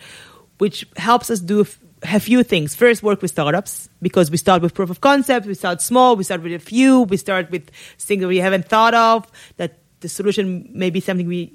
which 0.59 0.87
helps 0.97 1.31
us 1.31 1.41
do 1.41 1.67
a 2.03 2.21
few 2.21 2.43
things. 2.43 2.75
First, 2.75 3.03
work 3.03 3.21
with 3.21 3.31
startups 3.31 3.89
because 4.01 4.31
we 4.31 4.37
start 4.37 4.63
with 4.63 4.73
proof 4.73 4.91
of 4.91 5.01
concept. 5.01 5.47
We 5.47 5.55
start 5.55 5.83
small. 5.83 6.17
We 6.17 6.25
start 6.25 6.43
with 6.43 6.53
a 6.53 6.59
few. 6.59 7.03
We 7.03 7.17
start 7.17 7.51
with 7.51 7.71
things 7.99 8.21
that 8.23 8.29
we 8.29 8.39
haven't 8.39 8.67
thought 8.69 8.95
of. 8.95 9.31
That 9.59 9.79
the 10.01 10.09
solution 10.09 10.69
may 10.73 10.91
be 10.91 11.01
something 11.01 11.27
we 11.27 11.53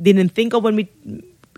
didn't 0.00 0.30
think 0.30 0.54
of 0.54 0.62
when 0.62 0.76
we 0.76 0.88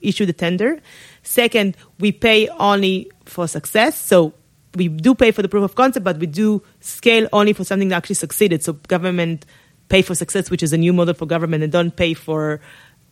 issue 0.03 0.27
the 0.27 0.33
tender. 0.33 0.81
Second, 1.23 1.77
we 1.99 2.12
pay 2.12 2.49
only 2.49 3.11
for 3.25 3.49
success. 3.49 3.99
So 3.99 4.35
we 4.75 4.88
do 4.88 5.14
pay 5.14 5.31
for 5.31 5.42
the 5.42 5.49
proof 5.49 5.64
of 5.64 5.75
concept, 5.75 6.05
but 6.05 6.19
we 6.19 6.27
do 6.27 6.62
scale 6.81 7.29
only 7.33 7.53
for 7.53 7.64
something 7.64 7.88
that 7.88 7.97
actually 7.97 8.16
succeeded. 8.16 8.62
So 8.62 8.75
government 8.75 9.47
pay 9.88 10.03
for 10.03 10.14
success, 10.14 10.51
which 10.51 10.62
is 10.62 10.73
a 10.73 10.79
new 10.79 10.92
model 10.92 11.14
for 11.14 11.27
government, 11.27 11.62
and 11.62 11.73
don't 11.73 11.95
pay 11.97 12.14
for 12.14 12.61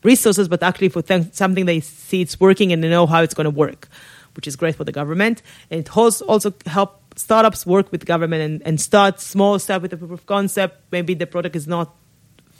resources, 0.02 0.48
but 0.48 0.62
actually 0.62 0.90
for 0.90 1.02
th- 1.02 1.32
something 1.32 1.64
they 1.64 1.80
see 1.80 2.20
it's 2.20 2.38
working 2.38 2.72
and 2.72 2.84
they 2.84 2.90
know 2.90 3.06
how 3.06 3.22
it's 3.22 3.34
going 3.34 3.44
to 3.44 3.50
work, 3.50 3.88
which 4.36 4.46
is 4.46 4.56
great 4.56 4.76
for 4.76 4.84
the 4.84 4.92
government. 4.92 5.42
And 5.70 5.80
it 5.80 5.96
also 5.96 6.54
help 6.66 7.00
startups 7.16 7.64
work 7.64 7.90
with 7.90 8.04
government 8.04 8.42
and, 8.42 8.62
and 8.66 8.80
start 8.80 9.20
small 9.20 9.58
step 9.58 9.82
with 9.82 9.92
the 9.92 9.96
proof 9.96 10.10
of 10.10 10.26
concept. 10.26 10.82
Maybe 10.90 11.14
the 11.14 11.26
product 11.26 11.56
is 11.56 11.66
not 11.66 11.94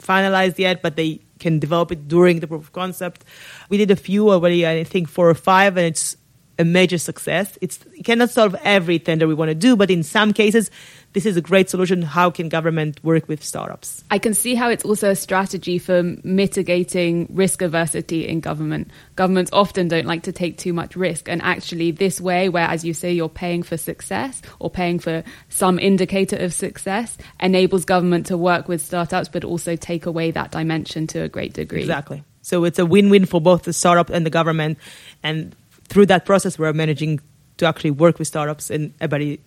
finalized 0.01 0.57
yet, 0.57 0.81
but 0.81 0.95
they 0.95 1.21
can 1.39 1.59
develop 1.59 1.91
it 1.91 2.07
during 2.07 2.39
the 2.39 2.47
proof 2.47 2.63
of 2.63 2.71
concept. 2.71 3.23
We 3.69 3.77
did 3.77 3.91
a 3.91 3.95
few 3.95 4.29
already, 4.29 4.65
I 4.67 4.83
think 4.83 5.09
four 5.09 5.29
or 5.29 5.35
five, 5.35 5.77
and 5.77 5.85
it's 5.87 6.17
a 6.57 6.65
major 6.65 6.97
success. 6.97 7.57
It's, 7.61 7.79
it 7.97 8.05
cannot 8.05 8.29
solve 8.29 8.55
every 8.63 8.99
tender 8.99 9.27
we 9.27 9.33
want 9.33 9.49
to 9.49 9.55
do, 9.55 9.75
but 9.75 9.91
in 9.91 10.03
some 10.03 10.33
cases, 10.33 10.71
this 11.13 11.25
is 11.25 11.37
a 11.37 11.41
great 11.41 11.69
solution. 11.69 12.01
How 12.01 12.29
can 12.29 12.49
government 12.49 13.01
work 13.03 13.29
with 13.29 13.43
startups? 13.43 14.03
I 14.11 14.19
can 14.19 14.33
see 14.33 14.53
how 14.53 14.69
it's 14.69 14.83
also 14.83 15.11
a 15.11 15.15
strategy 15.15 15.79
for 15.79 16.03
mitigating 16.23 17.27
risk 17.29 17.61
aversity 17.61 18.27
in 18.27 18.41
government. 18.41 18.89
Governments 19.15 19.49
often 19.53 19.87
don't 19.87 20.05
like 20.05 20.23
to 20.23 20.33
take 20.33 20.57
too 20.57 20.73
much 20.73 20.95
risk. 20.95 21.29
And 21.29 21.41
actually, 21.41 21.91
this 21.91 22.19
way, 22.19 22.49
where, 22.49 22.67
as 22.67 22.83
you 22.83 22.93
say, 22.93 23.13
you're 23.13 23.29
paying 23.29 23.63
for 23.63 23.77
success 23.77 24.41
or 24.59 24.69
paying 24.69 24.99
for 24.99 25.23
some 25.47 25.79
indicator 25.79 26.35
of 26.35 26.53
success, 26.53 27.17
enables 27.39 27.85
government 27.85 28.25
to 28.27 28.37
work 28.37 28.67
with 28.67 28.81
startups, 28.81 29.29
but 29.29 29.45
also 29.45 29.77
take 29.77 30.05
away 30.05 30.31
that 30.31 30.51
dimension 30.51 31.07
to 31.07 31.19
a 31.19 31.29
great 31.29 31.53
degree. 31.53 31.79
Exactly. 31.79 32.23
So 32.41 32.63
it's 32.65 32.77
a 32.77 32.85
win 32.85 33.09
win 33.09 33.25
for 33.25 33.41
both 33.41 33.63
the 33.63 33.73
startup 33.73 34.09
and 34.09 34.25
the 34.25 34.29
government. 34.29 34.77
And 35.23 35.55
through 35.87 36.07
that 36.07 36.25
process, 36.25 36.57
we're 36.59 36.73
managing 36.73 37.19
to 37.57 37.65
actually 37.65 37.91
work 37.91 38.19
with 38.19 38.27
startups 38.27 38.69
and 38.69 38.93
everybody 38.99 39.39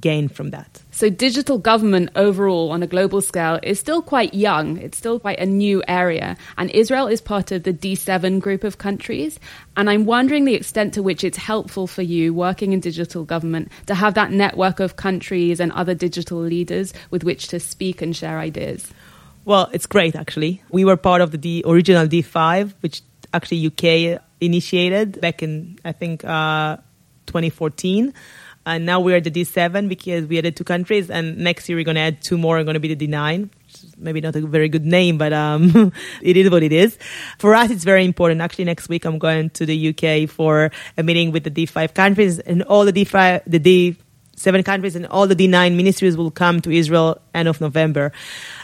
gain 0.00 0.28
from 0.28 0.50
that. 0.50 0.82
So, 0.90 1.08
digital 1.08 1.58
government 1.58 2.10
overall 2.16 2.70
on 2.70 2.82
a 2.82 2.86
global 2.86 3.20
scale 3.20 3.58
is 3.62 3.80
still 3.80 4.02
quite 4.02 4.34
young. 4.34 4.76
It's 4.78 4.98
still 4.98 5.18
quite 5.18 5.38
a 5.38 5.46
new 5.46 5.82
area. 5.88 6.36
And 6.58 6.70
Israel 6.70 7.06
is 7.06 7.20
part 7.20 7.52
of 7.52 7.62
the 7.62 7.72
D7 7.72 8.40
group 8.40 8.64
of 8.64 8.78
countries. 8.78 9.38
And 9.76 9.88
I'm 9.88 10.04
wondering 10.04 10.44
the 10.44 10.54
extent 10.54 10.94
to 10.94 11.02
which 11.02 11.24
it's 11.24 11.38
helpful 11.38 11.86
for 11.86 12.02
you 12.02 12.34
working 12.34 12.72
in 12.72 12.80
digital 12.80 13.24
government 13.24 13.70
to 13.86 13.94
have 13.94 14.14
that 14.14 14.32
network 14.32 14.80
of 14.80 14.96
countries 14.96 15.60
and 15.60 15.72
other 15.72 15.94
digital 15.94 16.38
leaders 16.38 16.92
with 17.10 17.24
which 17.24 17.48
to 17.48 17.60
speak 17.60 18.02
and 18.02 18.14
share 18.14 18.38
ideas. 18.38 18.92
Well, 19.44 19.70
it's 19.72 19.86
great 19.86 20.16
actually. 20.16 20.62
We 20.70 20.84
were 20.84 20.96
part 20.96 21.20
of 21.20 21.30
the 21.30 21.38
D- 21.38 21.62
original 21.64 22.06
D5, 22.06 22.74
which 22.80 23.02
actually 23.32 23.66
UK 23.66 24.20
initiated 24.40 25.20
back 25.20 25.42
in 25.42 25.78
I 25.84 25.92
think 25.92 26.24
uh, 26.24 26.76
2014. 27.26 28.12
And 28.66 28.84
now 28.84 28.98
we're 28.98 29.20
the 29.20 29.30
D7 29.30 29.88
because 29.88 30.26
we 30.26 30.38
added 30.38 30.56
two 30.56 30.64
countries, 30.64 31.08
and 31.08 31.38
next 31.38 31.68
year 31.68 31.78
we're 31.78 31.84
going 31.84 31.94
to 31.94 32.00
add 32.00 32.20
two 32.20 32.36
more. 32.36 32.58
Are 32.58 32.64
going 32.64 32.74
to 32.74 32.80
be 32.80 32.92
the 32.92 33.06
D9. 33.06 33.48
Maybe 33.96 34.20
not 34.20 34.34
a 34.34 34.40
very 34.40 34.68
good 34.68 34.84
name, 34.84 35.18
but 35.18 35.32
um, 35.32 35.92
it 36.20 36.36
is 36.36 36.50
what 36.50 36.64
it 36.64 36.72
is. 36.72 36.98
For 37.38 37.54
us, 37.54 37.70
it's 37.70 37.84
very 37.84 38.04
important. 38.04 38.40
Actually, 38.40 38.64
next 38.64 38.88
week 38.88 39.04
I'm 39.04 39.18
going 39.18 39.50
to 39.50 39.66
the 39.66 39.90
UK 39.90 40.28
for 40.28 40.72
a 40.98 41.02
meeting 41.04 41.30
with 41.30 41.44
the 41.44 41.50
D5 41.50 41.94
countries, 41.94 42.40
and 42.40 42.64
all 42.64 42.84
the 42.84 42.92
D5, 42.92 43.42
the 43.46 43.60
D 43.60 43.96
seven 44.36 44.62
countries 44.62 44.94
and 44.94 45.06
all 45.06 45.26
the 45.26 45.34
D9 45.34 45.76
ministries 45.76 46.14
will 46.14 46.30
come 46.30 46.60
to 46.60 46.70
Israel 46.70 47.18
end 47.34 47.48
of 47.48 47.58
November. 47.60 48.12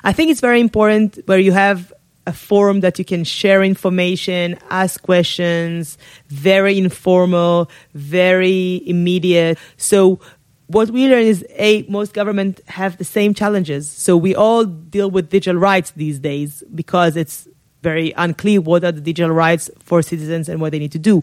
I 0.04 0.12
think 0.12 0.30
it's 0.30 0.40
very 0.40 0.60
important 0.60 1.18
where 1.24 1.38
you 1.38 1.52
have 1.52 1.92
a 2.26 2.32
forum 2.32 2.80
that 2.80 2.98
you 2.98 3.04
can 3.04 3.24
share 3.24 3.62
information, 3.62 4.56
ask 4.70 5.02
questions, 5.02 5.98
very 6.28 6.78
informal, 6.78 7.68
very 7.94 8.82
immediate. 8.86 9.58
So 9.76 10.20
what 10.68 10.90
we 10.90 11.08
learn 11.08 11.24
is 11.24 11.44
a 11.50 11.82
most 11.82 12.14
government 12.14 12.60
have 12.66 12.96
the 12.96 13.04
same 13.04 13.34
challenges. 13.34 13.90
So 13.90 14.16
we 14.16 14.34
all 14.34 14.64
deal 14.64 15.10
with 15.10 15.30
digital 15.30 15.60
rights 15.60 15.90
these 15.92 16.18
days 16.18 16.62
because 16.74 17.16
it's 17.16 17.48
very 17.82 18.12
unclear 18.16 18.60
what 18.60 18.84
are 18.84 18.92
the 18.92 19.00
digital 19.00 19.32
rights 19.32 19.68
for 19.80 20.02
citizens 20.02 20.48
and 20.48 20.60
what 20.60 20.72
they 20.72 20.78
need 20.78 20.92
to 20.92 20.98
do. 20.98 21.22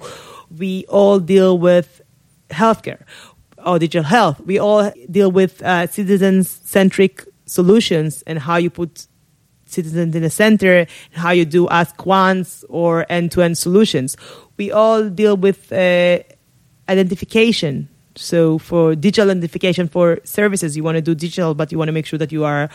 We 0.55 0.85
all 0.87 1.19
deal 1.19 1.57
with 1.57 2.01
healthcare 2.49 3.01
or 3.65 3.79
digital 3.79 4.03
health. 4.03 4.39
We 4.41 4.59
all 4.59 4.91
deal 5.09 5.31
with 5.31 5.61
uh, 5.63 5.87
citizens 5.87 6.49
centric 6.49 7.25
solutions 7.45 8.23
and 8.27 8.39
how 8.39 8.57
you 8.57 8.69
put 8.69 9.07
citizens 9.71 10.15
in 10.15 10.21
the 10.21 10.29
center, 10.29 10.87
how 11.13 11.31
you 11.31 11.45
do 11.45 11.69
ask 11.69 12.05
once 12.05 12.63
or 12.69 13.05
end 13.09 13.31
to 13.31 13.41
end 13.41 13.57
solutions. 13.57 14.17
We 14.57 14.71
all 14.71 15.09
deal 15.09 15.37
with 15.37 15.71
uh, 15.71 16.19
identification. 16.87 17.89
So 18.15 18.57
for 18.57 18.95
digital 18.95 19.31
identification 19.31 19.87
for 19.87 20.19
services, 20.23 20.75
you 20.75 20.83
want 20.83 20.95
to 20.95 21.01
do 21.01 21.15
digital, 21.15 21.53
but 21.53 21.71
you 21.71 21.77
want 21.77 21.87
to 21.87 21.93
make 21.93 22.05
sure 22.05 22.19
that 22.19 22.31
you 22.31 22.43
are 22.43 22.69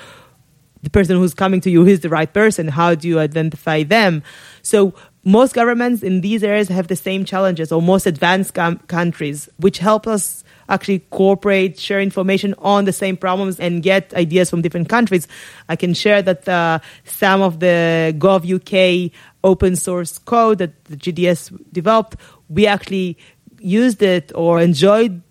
the 0.83 0.90
person 0.90 1.16
who's 1.16 1.35
coming 1.35 1.61
to 1.62 1.70
you 1.70 1.87
is 1.87 2.00
the 2.00 2.09
right 2.11 2.33
person. 2.33 2.68
How 2.68 2.94
do 2.94 3.09
you 3.09 3.18
identify 3.18 3.83
them? 3.83 4.22
So 4.62 4.94
most 5.24 5.54
governments 5.54 6.02
in 6.02 6.20
these 6.20 6.44
areas 6.44 6.68
have 6.68 6.88
the 6.88 6.96
same 6.96 7.24
challenges, 7.24 7.72
or 7.72 7.80
most 7.80 8.07
advanced 8.07 8.54
com- 8.54 8.78
countries, 8.87 9.48
which 9.57 9.78
help 9.78 10.07
us 10.07 10.43
actually 10.68 11.00
cooperate, 11.11 11.79
share 11.79 12.00
information 12.00 12.55
on 12.59 12.85
the 12.85 12.92
same 12.92 13.16
problems, 13.16 13.59
and 13.61 13.83
get 13.83 14.14
ideas 14.14 14.50
from 14.50 14.62
different 14.62 14.88
countries. 14.88 15.29
I 15.68 15.77
can 15.77 15.94
share 15.94 16.22
that 16.22 16.48
uh, 16.48 16.79
some 17.05 17.42
of 17.42 17.61
the 17.61 18.14
Gov 18.18 18.44
UK 18.44 19.12
open 19.42 19.77
source 19.77 20.18
code 20.18 20.59
that 20.59 20.85
the 20.87 20.96
GDS 20.96 21.53
developed, 21.72 22.16
we 22.48 22.66
actually 22.66 23.18
used 23.59 24.03
it 24.03 24.33
or 24.35 24.61
enjoyed 24.61 25.22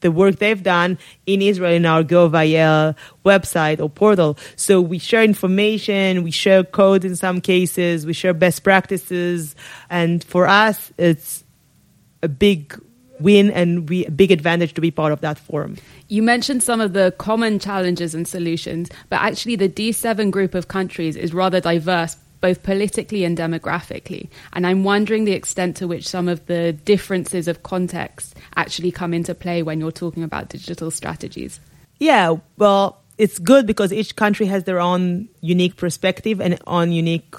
the 0.00 0.10
work 0.10 0.36
they've 0.36 0.62
done 0.62 0.98
in 1.26 1.42
Israel 1.42 1.72
in 1.72 1.86
our 1.86 2.02
GovIL 2.02 2.96
website 3.24 3.80
or 3.80 3.88
portal. 3.88 4.38
So 4.56 4.80
we 4.80 4.98
share 4.98 5.22
information, 5.22 6.22
we 6.22 6.30
share 6.30 6.64
code 6.64 7.04
in 7.04 7.16
some 7.16 7.40
cases, 7.40 8.06
we 8.06 8.12
share 8.12 8.34
best 8.34 8.64
practices, 8.64 9.54
and 9.88 10.24
for 10.24 10.46
us, 10.46 10.92
it's 10.98 11.44
a 12.22 12.28
big 12.28 12.78
win 13.20 13.50
and 13.50 13.86
be 13.86 14.04
a 14.04 14.10
big 14.10 14.30
advantage 14.30 14.74
to 14.74 14.80
be 14.80 14.90
part 14.90 15.12
of 15.12 15.20
that 15.20 15.38
forum. 15.38 15.76
You 16.08 16.22
mentioned 16.22 16.62
some 16.62 16.80
of 16.80 16.92
the 16.92 17.14
common 17.18 17.58
challenges 17.58 18.14
and 18.14 18.26
solutions, 18.26 18.90
but 19.08 19.20
actually 19.20 19.56
the 19.56 19.68
D7 19.68 20.30
group 20.30 20.54
of 20.54 20.68
countries 20.68 21.16
is 21.16 21.32
rather 21.32 21.60
diverse 21.60 22.16
both 22.40 22.62
politically 22.62 23.24
and 23.24 23.36
demographically. 23.36 24.28
And 24.52 24.66
I'm 24.66 24.82
wondering 24.82 25.24
the 25.24 25.32
extent 25.32 25.76
to 25.76 25.86
which 25.86 26.08
some 26.08 26.28
of 26.28 26.46
the 26.46 26.72
differences 26.72 27.48
of 27.48 27.62
context 27.62 28.34
actually 28.56 28.92
come 28.92 29.12
into 29.12 29.34
play 29.34 29.62
when 29.62 29.78
you're 29.78 29.92
talking 29.92 30.22
about 30.22 30.48
digital 30.48 30.90
strategies. 30.90 31.60
Yeah, 31.98 32.36
well, 32.56 33.02
it's 33.18 33.38
good 33.38 33.66
because 33.66 33.92
each 33.92 34.16
country 34.16 34.46
has 34.46 34.64
their 34.64 34.80
own 34.80 35.28
unique 35.42 35.76
perspective 35.76 36.40
and 36.40 36.58
own 36.66 36.92
unique 36.92 37.34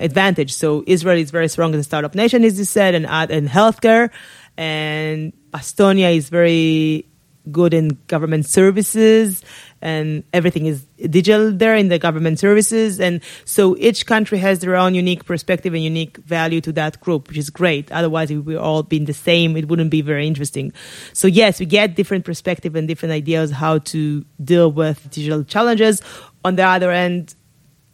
advantage. 0.00 0.52
So 0.52 0.82
Israel 0.86 1.18
is 1.18 1.30
very 1.30 1.48
strong 1.48 1.74
as 1.74 1.80
a 1.80 1.84
startup 1.84 2.14
nation, 2.14 2.44
as 2.44 2.58
you 2.58 2.64
said, 2.64 2.94
and 2.94 3.06
uh, 3.06 3.26
in 3.30 3.46
healthcare, 3.46 4.10
and 4.56 5.32
Estonia 5.52 6.14
is 6.14 6.28
very 6.28 7.06
good 7.50 7.74
in 7.74 7.98
government 8.06 8.46
services 8.46 9.42
and 9.82 10.24
everything 10.32 10.66
is 10.66 10.84
digital 11.08 11.52
there 11.52 11.74
in 11.74 11.88
the 11.88 11.98
government 11.98 12.38
services. 12.38 13.00
And 13.00 13.20
so 13.44 13.76
each 13.78 14.06
country 14.06 14.38
has 14.38 14.60
their 14.60 14.76
own 14.76 14.94
unique 14.94 15.24
perspective 15.24 15.74
and 15.74 15.82
unique 15.82 16.18
value 16.18 16.60
to 16.60 16.72
that 16.72 17.00
group 17.00 17.28
which 17.28 17.38
is 17.38 17.50
great. 17.50 17.90
Otherwise 17.90 18.30
we 18.30 18.56
all 18.56 18.82
been 18.82 19.06
the 19.06 19.14
same. 19.14 19.56
It 19.56 19.68
wouldn't 19.68 19.90
be 19.90 20.02
very 20.02 20.26
interesting. 20.26 20.72
So 21.12 21.26
yes 21.26 21.60
we 21.60 21.66
get 21.66 21.94
different 21.94 22.24
perspective 22.24 22.76
and 22.76 22.86
different 22.86 23.12
ideas 23.12 23.50
how 23.50 23.78
to 23.78 24.24
deal 24.42 24.70
with 24.70 25.10
digital 25.10 25.44
challenges. 25.44 26.02
On 26.44 26.56
the 26.56 26.64
other 26.64 26.90
end 26.90 27.34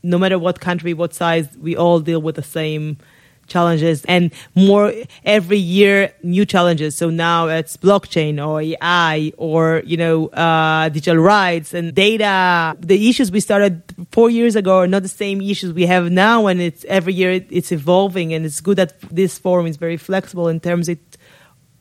no 0.02 0.18
matter 0.18 0.38
what 0.38 0.60
country 0.60 0.94
what 0.94 1.14
size 1.14 1.48
we 1.58 1.76
all 1.76 2.00
deal 2.00 2.20
with 2.20 2.36
the 2.36 2.42
same 2.42 2.98
challenges 3.46 4.04
and 4.06 4.32
more 4.54 4.92
every 5.24 5.58
year 5.58 6.12
new 6.22 6.44
challenges. 6.44 6.96
So 6.96 7.10
now 7.10 7.48
it's 7.48 7.76
blockchain 7.76 8.44
or 8.44 8.60
ai 8.60 9.32
or 9.36 9.82
you 9.84 9.96
know 9.96 10.28
uh, 10.28 10.88
digital 10.88 11.22
rights 11.22 11.74
and 11.74 11.94
data. 11.94 12.76
The 12.80 13.08
issues 13.08 13.30
we 13.30 13.40
started 13.40 13.82
four 14.12 14.30
years 14.30 14.56
ago 14.56 14.78
are 14.78 14.86
not 14.86 15.02
the 15.02 15.08
same 15.08 15.40
issues 15.40 15.72
we 15.72 15.86
have 15.86 16.10
now 16.10 16.46
and 16.46 16.60
it's 16.60 16.84
every 16.86 17.14
year 17.14 17.44
it's 17.50 17.72
evolving 17.72 18.32
and 18.34 18.44
it's 18.46 18.60
good 18.60 18.76
that 18.78 19.00
this 19.10 19.38
forum 19.38 19.66
is 19.66 19.76
very 19.76 19.96
flexible 19.96 20.48
in 20.48 20.60
terms 20.60 20.88
it 20.88 21.16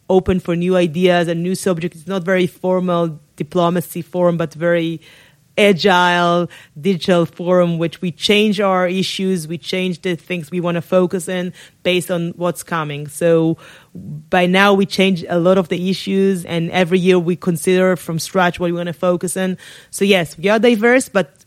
open 0.10 0.40
for 0.40 0.56
new 0.56 0.76
ideas 0.76 1.28
and 1.28 1.42
new 1.42 1.56
subjects. 1.56 1.98
It's 1.98 2.08
not 2.08 2.24
very 2.24 2.48
formal 2.48 3.20
diplomacy 3.36 4.02
forum 4.02 4.38
but 4.38 4.54
very 4.54 5.02
agile 5.58 6.50
digital 6.80 7.26
forum 7.26 7.78
which 7.78 8.02
we 8.02 8.12
change 8.12 8.60
our 8.60 8.88
issues 8.88 9.48
we 9.48 9.58
change 9.58 10.02
the 10.02 10.16
things 10.16 10.52
we 10.52 10.60
want 10.60 10.76
to 10.76 10.82
focus 10.82 11.28
in 11.30 11.54
based 11.84 12.12
on 12.12 12.32
what's 12.32 12.64
coming. 12.64 13.08
So 13.08 13.58
by 13.94 14.46
now 14.48 14.74
we 14.74 14.86
change 14.86 15.24
a 15.30 15.40
lot 15.40 15.58
of 15.58 15.70
the 15.70 15.90
issues 15.90 16.44
and 16.46 16.70
every 16.72 17.00
year 17.00 17.18
we 17.18 17.36
consider 17.36 17.96
from 17.96 18.20
scratch 18.20 18.60
what 18.60 18.68
we 18.68 18.74
want 18.74 18.88
to 18.88 18.94
focus 18.94 19.38
in. 19.38 19.58
So 19.92 20.04
yes 20.04 20.38
we 20.38 20.50
are 20.50 20.60
diverse 20.60 21.10
but 21.10 21.46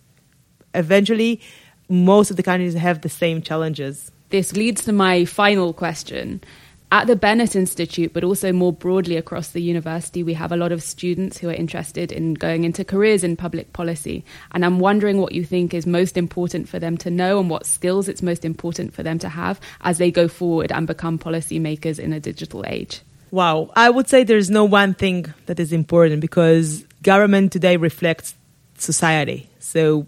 eventually 0.74 1.40
most 1.88 2.30
of 2.30 2.36
the 2.36 2.42
countries 2.42 2.74
have 2.74 3.00
the 3.00 3.08
same 3.08 3.42
challenges. 3.42 4.10
This 4.30 4.52
leads 4.54 4.84
to 4.84 4.92
my 4.92 5.24
final 5.24 5.72
question 5.72 6.42
at 6.90 7.06
the 7.06 7.16
Bennett 7.16 7.54
Institute, 7.54 8.12
but 8.14 8.24
also 8.24 8.52
more 8.52 8.72
broadly 8.72 9.16
across 9.16 9.50
the 9.50 9.60
university, 9.60 10.22
we 10.22 10.34
have 10.34 10.52
a 10.52 10.56
lot 10.56 10.72
of 10.72 10.82
students 10.82 11.36
who 11.36 11.48
are 11.50 11.54
interested 11.54 12.10
in 12.10 12.34
going 12.34 12.64
into 12.64 12.84
careers 12.84 13.22
in 13.22 13.36
public 13.36 13.72
policy. 13.74 14.24
And 14.52 14.64
I'm 14.64 14.78
wondering 14.78 15.20
what 15.20 15.32
you 15.32 15.44
think 15.44 15.74
is 15.74 15.86
most 15.86 16.16
important 16.16 16.68
for 16.68 16.78
them 16.78 16.96
to 16.98 17.10
know 17.10 17.40
and 17.40 17.50
what 17.50 17.66
skills 17.66 18.08
it's 18.08 18.22
most 18.22 18.44
important 18.44 18.94
for 18.94 19.02
them 19.02 19.18
to 19.18 19.28
have 19.28 19.60
as 19.82 19.98
they 19.98 20.10
go 20.10 20.28
forward 20.28 20.72
and 20.72 20.86
become 20.86 21.18
policymakers 21.18 21.98
in 21.98 22.12
a 22.12 22.20
digital 22.20 22.64
age. 22.66 23.02
Wow. 23.30 23.70
I 23.76 23.90
would 23.90 24.08
say 24.08 24.24
there's 24.24 24.48
no 24.48 24.64
one 24.64 24.94
thing 24.94 25.32
that 25.44 25.60
is 25.60 25.74
important 25.74 26.22
because 26.22 26.84
government 27.02 27.52
today 27.52 27.76
reflects 27.76 28.34
society. 28.78 29.50
So 29.58 30.06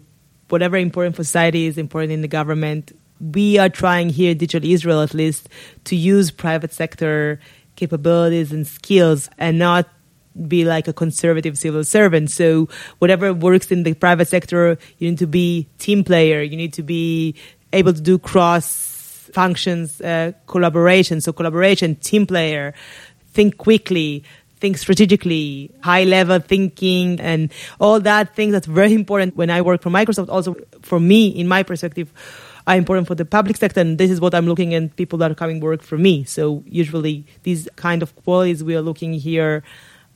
whatever 0.49 0.77
important 0.77 1.15
for 1.15 1.23
society 1.23 1.67
is 1.67 1.77
important 1.77 2.11
in 2.11 2.21
the 2.21 2.27
government 2.27 2.91
we 3.21 3.57
are 3.57 3.69
trying 3.69 4.09
here, 4.09 4.33
Digital 4.33 4.69
Israel 4.69 5.01
at 5.01 5.13
least, 5.13 5.47
to 5.85 5.95
use 5.95 6.31
private 6.31 6.73
sector 6.73 7.39
capabilities 7.75 8.51
and 8.51 8.65
skills 8.67 9.29
and 9.37 9.57
not 9.57 9.87
be 10.47 10.65
like 10.65 10.87
a 10.87 10.93
conservative 10.93 11.57
civil 11.57 11.83
servant. 11.83 12.31
So 12.31 12.69
whatever 12.99 13.33
works 13.33 13.71
in 13.71 13.83
the 13.83 13.93
private 13.93 14.27
sector, 14.27 14.77
you 14.97 15.09
need 15.09 15.19
to 15.19 15.27
be 15.27 15.67
team 15.77 16.03
player. 16.03 16.41
You 16.41 16.57
need 16.57 16.73
to 16.73 16.83
be 16.83 17.35
able 17.73 17.93
to 17.93 18.01
do 18.01 18.17
cross 18.17 19.29
functions, 19.33 20.01
uh, 20.01 20.33
collaboration. 20.47 21.21
So 21.21 21.33
collaboration, 21.33 21.95
team 21.95 22.25
player, 22.25 22.73
think 23.33 23.57
quickly, 23.57 24.23
think 24.57 24.77
strategically, 24.77 25.71
high 25.81 26.03
level 26.03 26.39
thinking 26.39 27.19
and 27.19 27.51
all 27.79 27.99
that 27.99 28.35
things 28.35 28.51
that's 28.51 28.67
very 28.67 28.93
important 28.93 29.35
when 29.35 29.49
I 29.49 29.61
work 29.61 29.81
for 29.81 29.89
Microsoft. 29.89 30.29
Also 30.29 30.55
for 30.81 30.99
me, 30.99 31.27
in 31.27 31.47
my 31.47 31.63
perspective, 31.63 32.13
are 32.71 32.77
important 32.77 33.07
for 33.07 33.15
the 33.15 33.25
public 33.25 33.57
sector, 33.57 33.81
and 33.81 33.97
this 33.97 34.09
is 34.09 34.21
what 34.21 34.33
I'm 34.33 34.45
looking 34.45 34.73
at 34.73 34.95
people 34.95 35.19
that 35.19 35.31
are 35.31 35.35
coming 35.35 35.59
work 35.59 35.81
for 35.81 35.97
me. 35.97 36.23
So 36.23 36.63
usually 36.65 37.25
these 37.43 37.67
kind 37.75 38.01
of 38.01 38.15
qualities 38.23 38.63
we 38.63 38.75
are 38.75 38.81
looking 38.81 39.13
here 39.13 39.63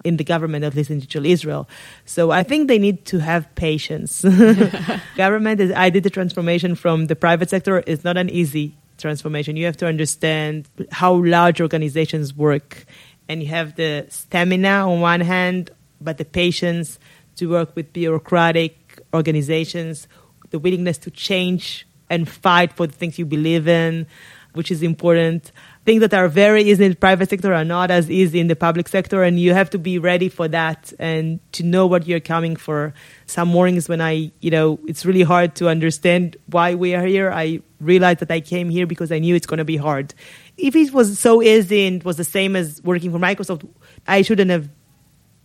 in 0.04 0.18
the 0.18 0.24
government, 0.24 0.64
at 0.64 0.76
least 0.76 0.90
in 0.90 1.00
digital 1.00 1.26
Israel. 1.26 1.68
So 2.06 2.32
I 2.32 2.44
think 2.44 2.68
they 2.68 2.78
need 2.78 3.06
to 3.06 3.20
have 3.20 3.54
patience. 3.56 4.24
government 5.18 5.60
is, 5.60 5.72
I 5.72 5.90
did 5.90 6.04
the 6.04 6.10
transformation 6.10 6.76
from 6.76 7.08
the 7.08 7.16
private 7.16 7.50
sector. 7.50 7.84
It's 7.88 8.04
not 8.04 8.18
an 8.18 8.30
easy 8.30 8.78
transformation. 8.98 9.58
You 9.58 9.66
have 9.66 9.78
to 9.78 9.88
understand 9.88 10.70
how 10.92 11.14
large 11.14 11.60
organizations 11.60 12.36
work, 12.36 12.86
and 13.28 13.42
you 13.42 13.50
have 13.50 13.76
the 13.76 14.06
stamina 14.10 14.90
on 14.90 15.02
one 15.02 15.22
hand, 15.22 15.72
but 16.00 16.18
the 16.18 16.26
patience 16.26 17.00
to 17.38 17.50
work 17.50 17.76
with 17.76 17.92
bureaucratic 17.92 19.02
organizations, 19.14 20.08
the 20.52 20.60
willingness 20.60 20.98
to 21.00 21.12
change 21.12 21.86
and 22.10 22.28
fight 22.28 22.74
for 22.74 22.88
the 22.88 22.94
things 22.94 23.18
you 23.18 23.26
believe 23.26 23.68
in, 23.68 24.06
which 24.54 24.72
is 24.72 24.82
important. 24.82 25.52
Things 25.86 26.00
that 26.02 26.14
are 26.14 26.28
very 26.28 26.64
easy 26.64 26.86
in 26.86 26.92
the 26.92 26.98
private 26.98 27.30
sector 27.30 27.54
are 27.54 27.66
not 27.66 27.92
as 27.92 28.10
easy 28.10 28.40
in 28.40 28.48
the 28.48 28.56
public 28.56 28.88
sector, 28.88 29.22
and 29.22 29.40
you 29.40 29.54
have 29.54 29.70
to 29.72 29.78
be 29.78 30.00
ready 30.00 30.30
for 30.30 30.48
that 30.48 30.94
and 30.98 31.40
to 31.52 31.64
know 31.64 31.86
what 31.86 32.08
you're 32.08 32.20
coming 32.20 32.56
for. 32.56 32.94
Some 33.28 33.50
mornings 33.50 33.88
when 33.88 34.02
I, 34.02 34.32
you 34.40 34.52
know, 34.52 34.80
it's 34.88 35.06
really 35.06 35.24
hard 35.24 35.56
to 35.56 35.70
understand 35.70 36.38
why 36.48 36.74
we 36.76 36.96
are 36.96 37.06
here. 37.06 37.32
I 37.32 37.62
realized 37.80 38.20
that 38.20 38.32
I 38.32 38.40
came 38.40 38.70
here 38.70 38.88
because 38.88 39.12
I 39.12 39.20
knew 39.20 39.36
it's 39.36 39.46
going 39.46 39.60
to 39.60 39.66
be 39.66 39.78
hard. 39.78 40.14
If 40.58 40.76
it 40.76 40.94
was 40.94 41.20
so 41.20 41.42
easy 41.42 41.86
and 41.86 42.04
was 42.04 42.18
the 42.18 42.24
same 42.24 42.56
as 42.56 42.82
working 42.84 43.12
for 43.12 43.20
Microsoft, 43.20 43.68
I 44.08 44.22
shouldn't 44.22 44.50
have 44.50 44.70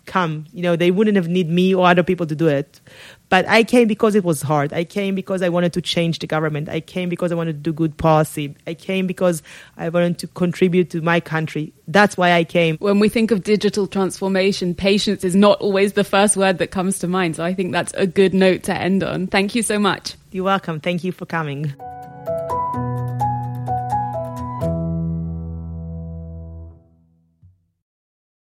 come. 0.07 0.47
You 0.53 0.63
know, 0.63 0.77
they 0.77 0.91
wouldn't 0.91 1.17
have 1.17 1.29
need 1.29 1.49
me 1.49 1.75
or 1.75 1.87
other 1.87 2.03
people 2.03 2.27
to 2.27 2.35
do 2.35 2.49
it. 2.49 2.81
But 3.29 3.49
I 3.49 3.63
came 3.63 3.87
because 3.87 4.15
it 4.17 4.25
was 4.25 4.43
hard. 4.43 4.73
I 4.73 4.85
came 4.85 5.15
because 5.15 5.41
I 5.41 5.49
wanted 5.49 5.73
to 5.75 5.81
change 5.81 6.19
the 6.19 6.27
government. 6.27 6.69
I 6.69 6.81
came 6.81 7.09
because 7.09 7.31
I 7.31 7.37
wanted 7.37 7.53
to 7.53 7.59
do 7.61 7.73
good 7.73 7.97
policy. 7.97 8.57
I 8.67 8.75
came 8.75 9.07
because 9.07 9.43
I 9.77 9.89
wanted 9.89 10.19
to 10.19 10.27
contribute 10.27 10.91
to 10.91 11.01
my 11.01 11.21
country. 11.21 11.73
That's 11.87 12.17
why 12.17 12.33
I 12.33 12.45
came. 12.45 12.77
When 12.79 12.99
we 12.99 13.09
think 13.09 13.31
of 13.31 13.45
digital 13.45 13.87
transformation, 13.87 14.75
patience 14.75 15.23
is 15.23 15.37
not 15.37 15.61
always 15.61 15.93
the 15.93 16.05
first 16.05 16.37
word 16.37 16.59
that 16.59 16.73
comes 16.73 16.99
to 17.01 17.07
mind. 17.07 17.37
So 17.37 17.45
I 17.45 17.55
think 17.55 17.73
that's 17.73 17.93
a 17.95 18.07
good 18.07 18.35
note 18.35 18.65
to 18.65 18.75
end 18.75 19.05
on. 19.05 19.29
Thank 19.29 19.55
you 19.55 19.63
so 19.63 19.79
much. 19.79 20.17
You're 20.33 20.45
welcome. 20.45 20.81
Thank 20.81 21.05
you 21.05 21.13
for 21.13 21.27
coming. 21.27 21.75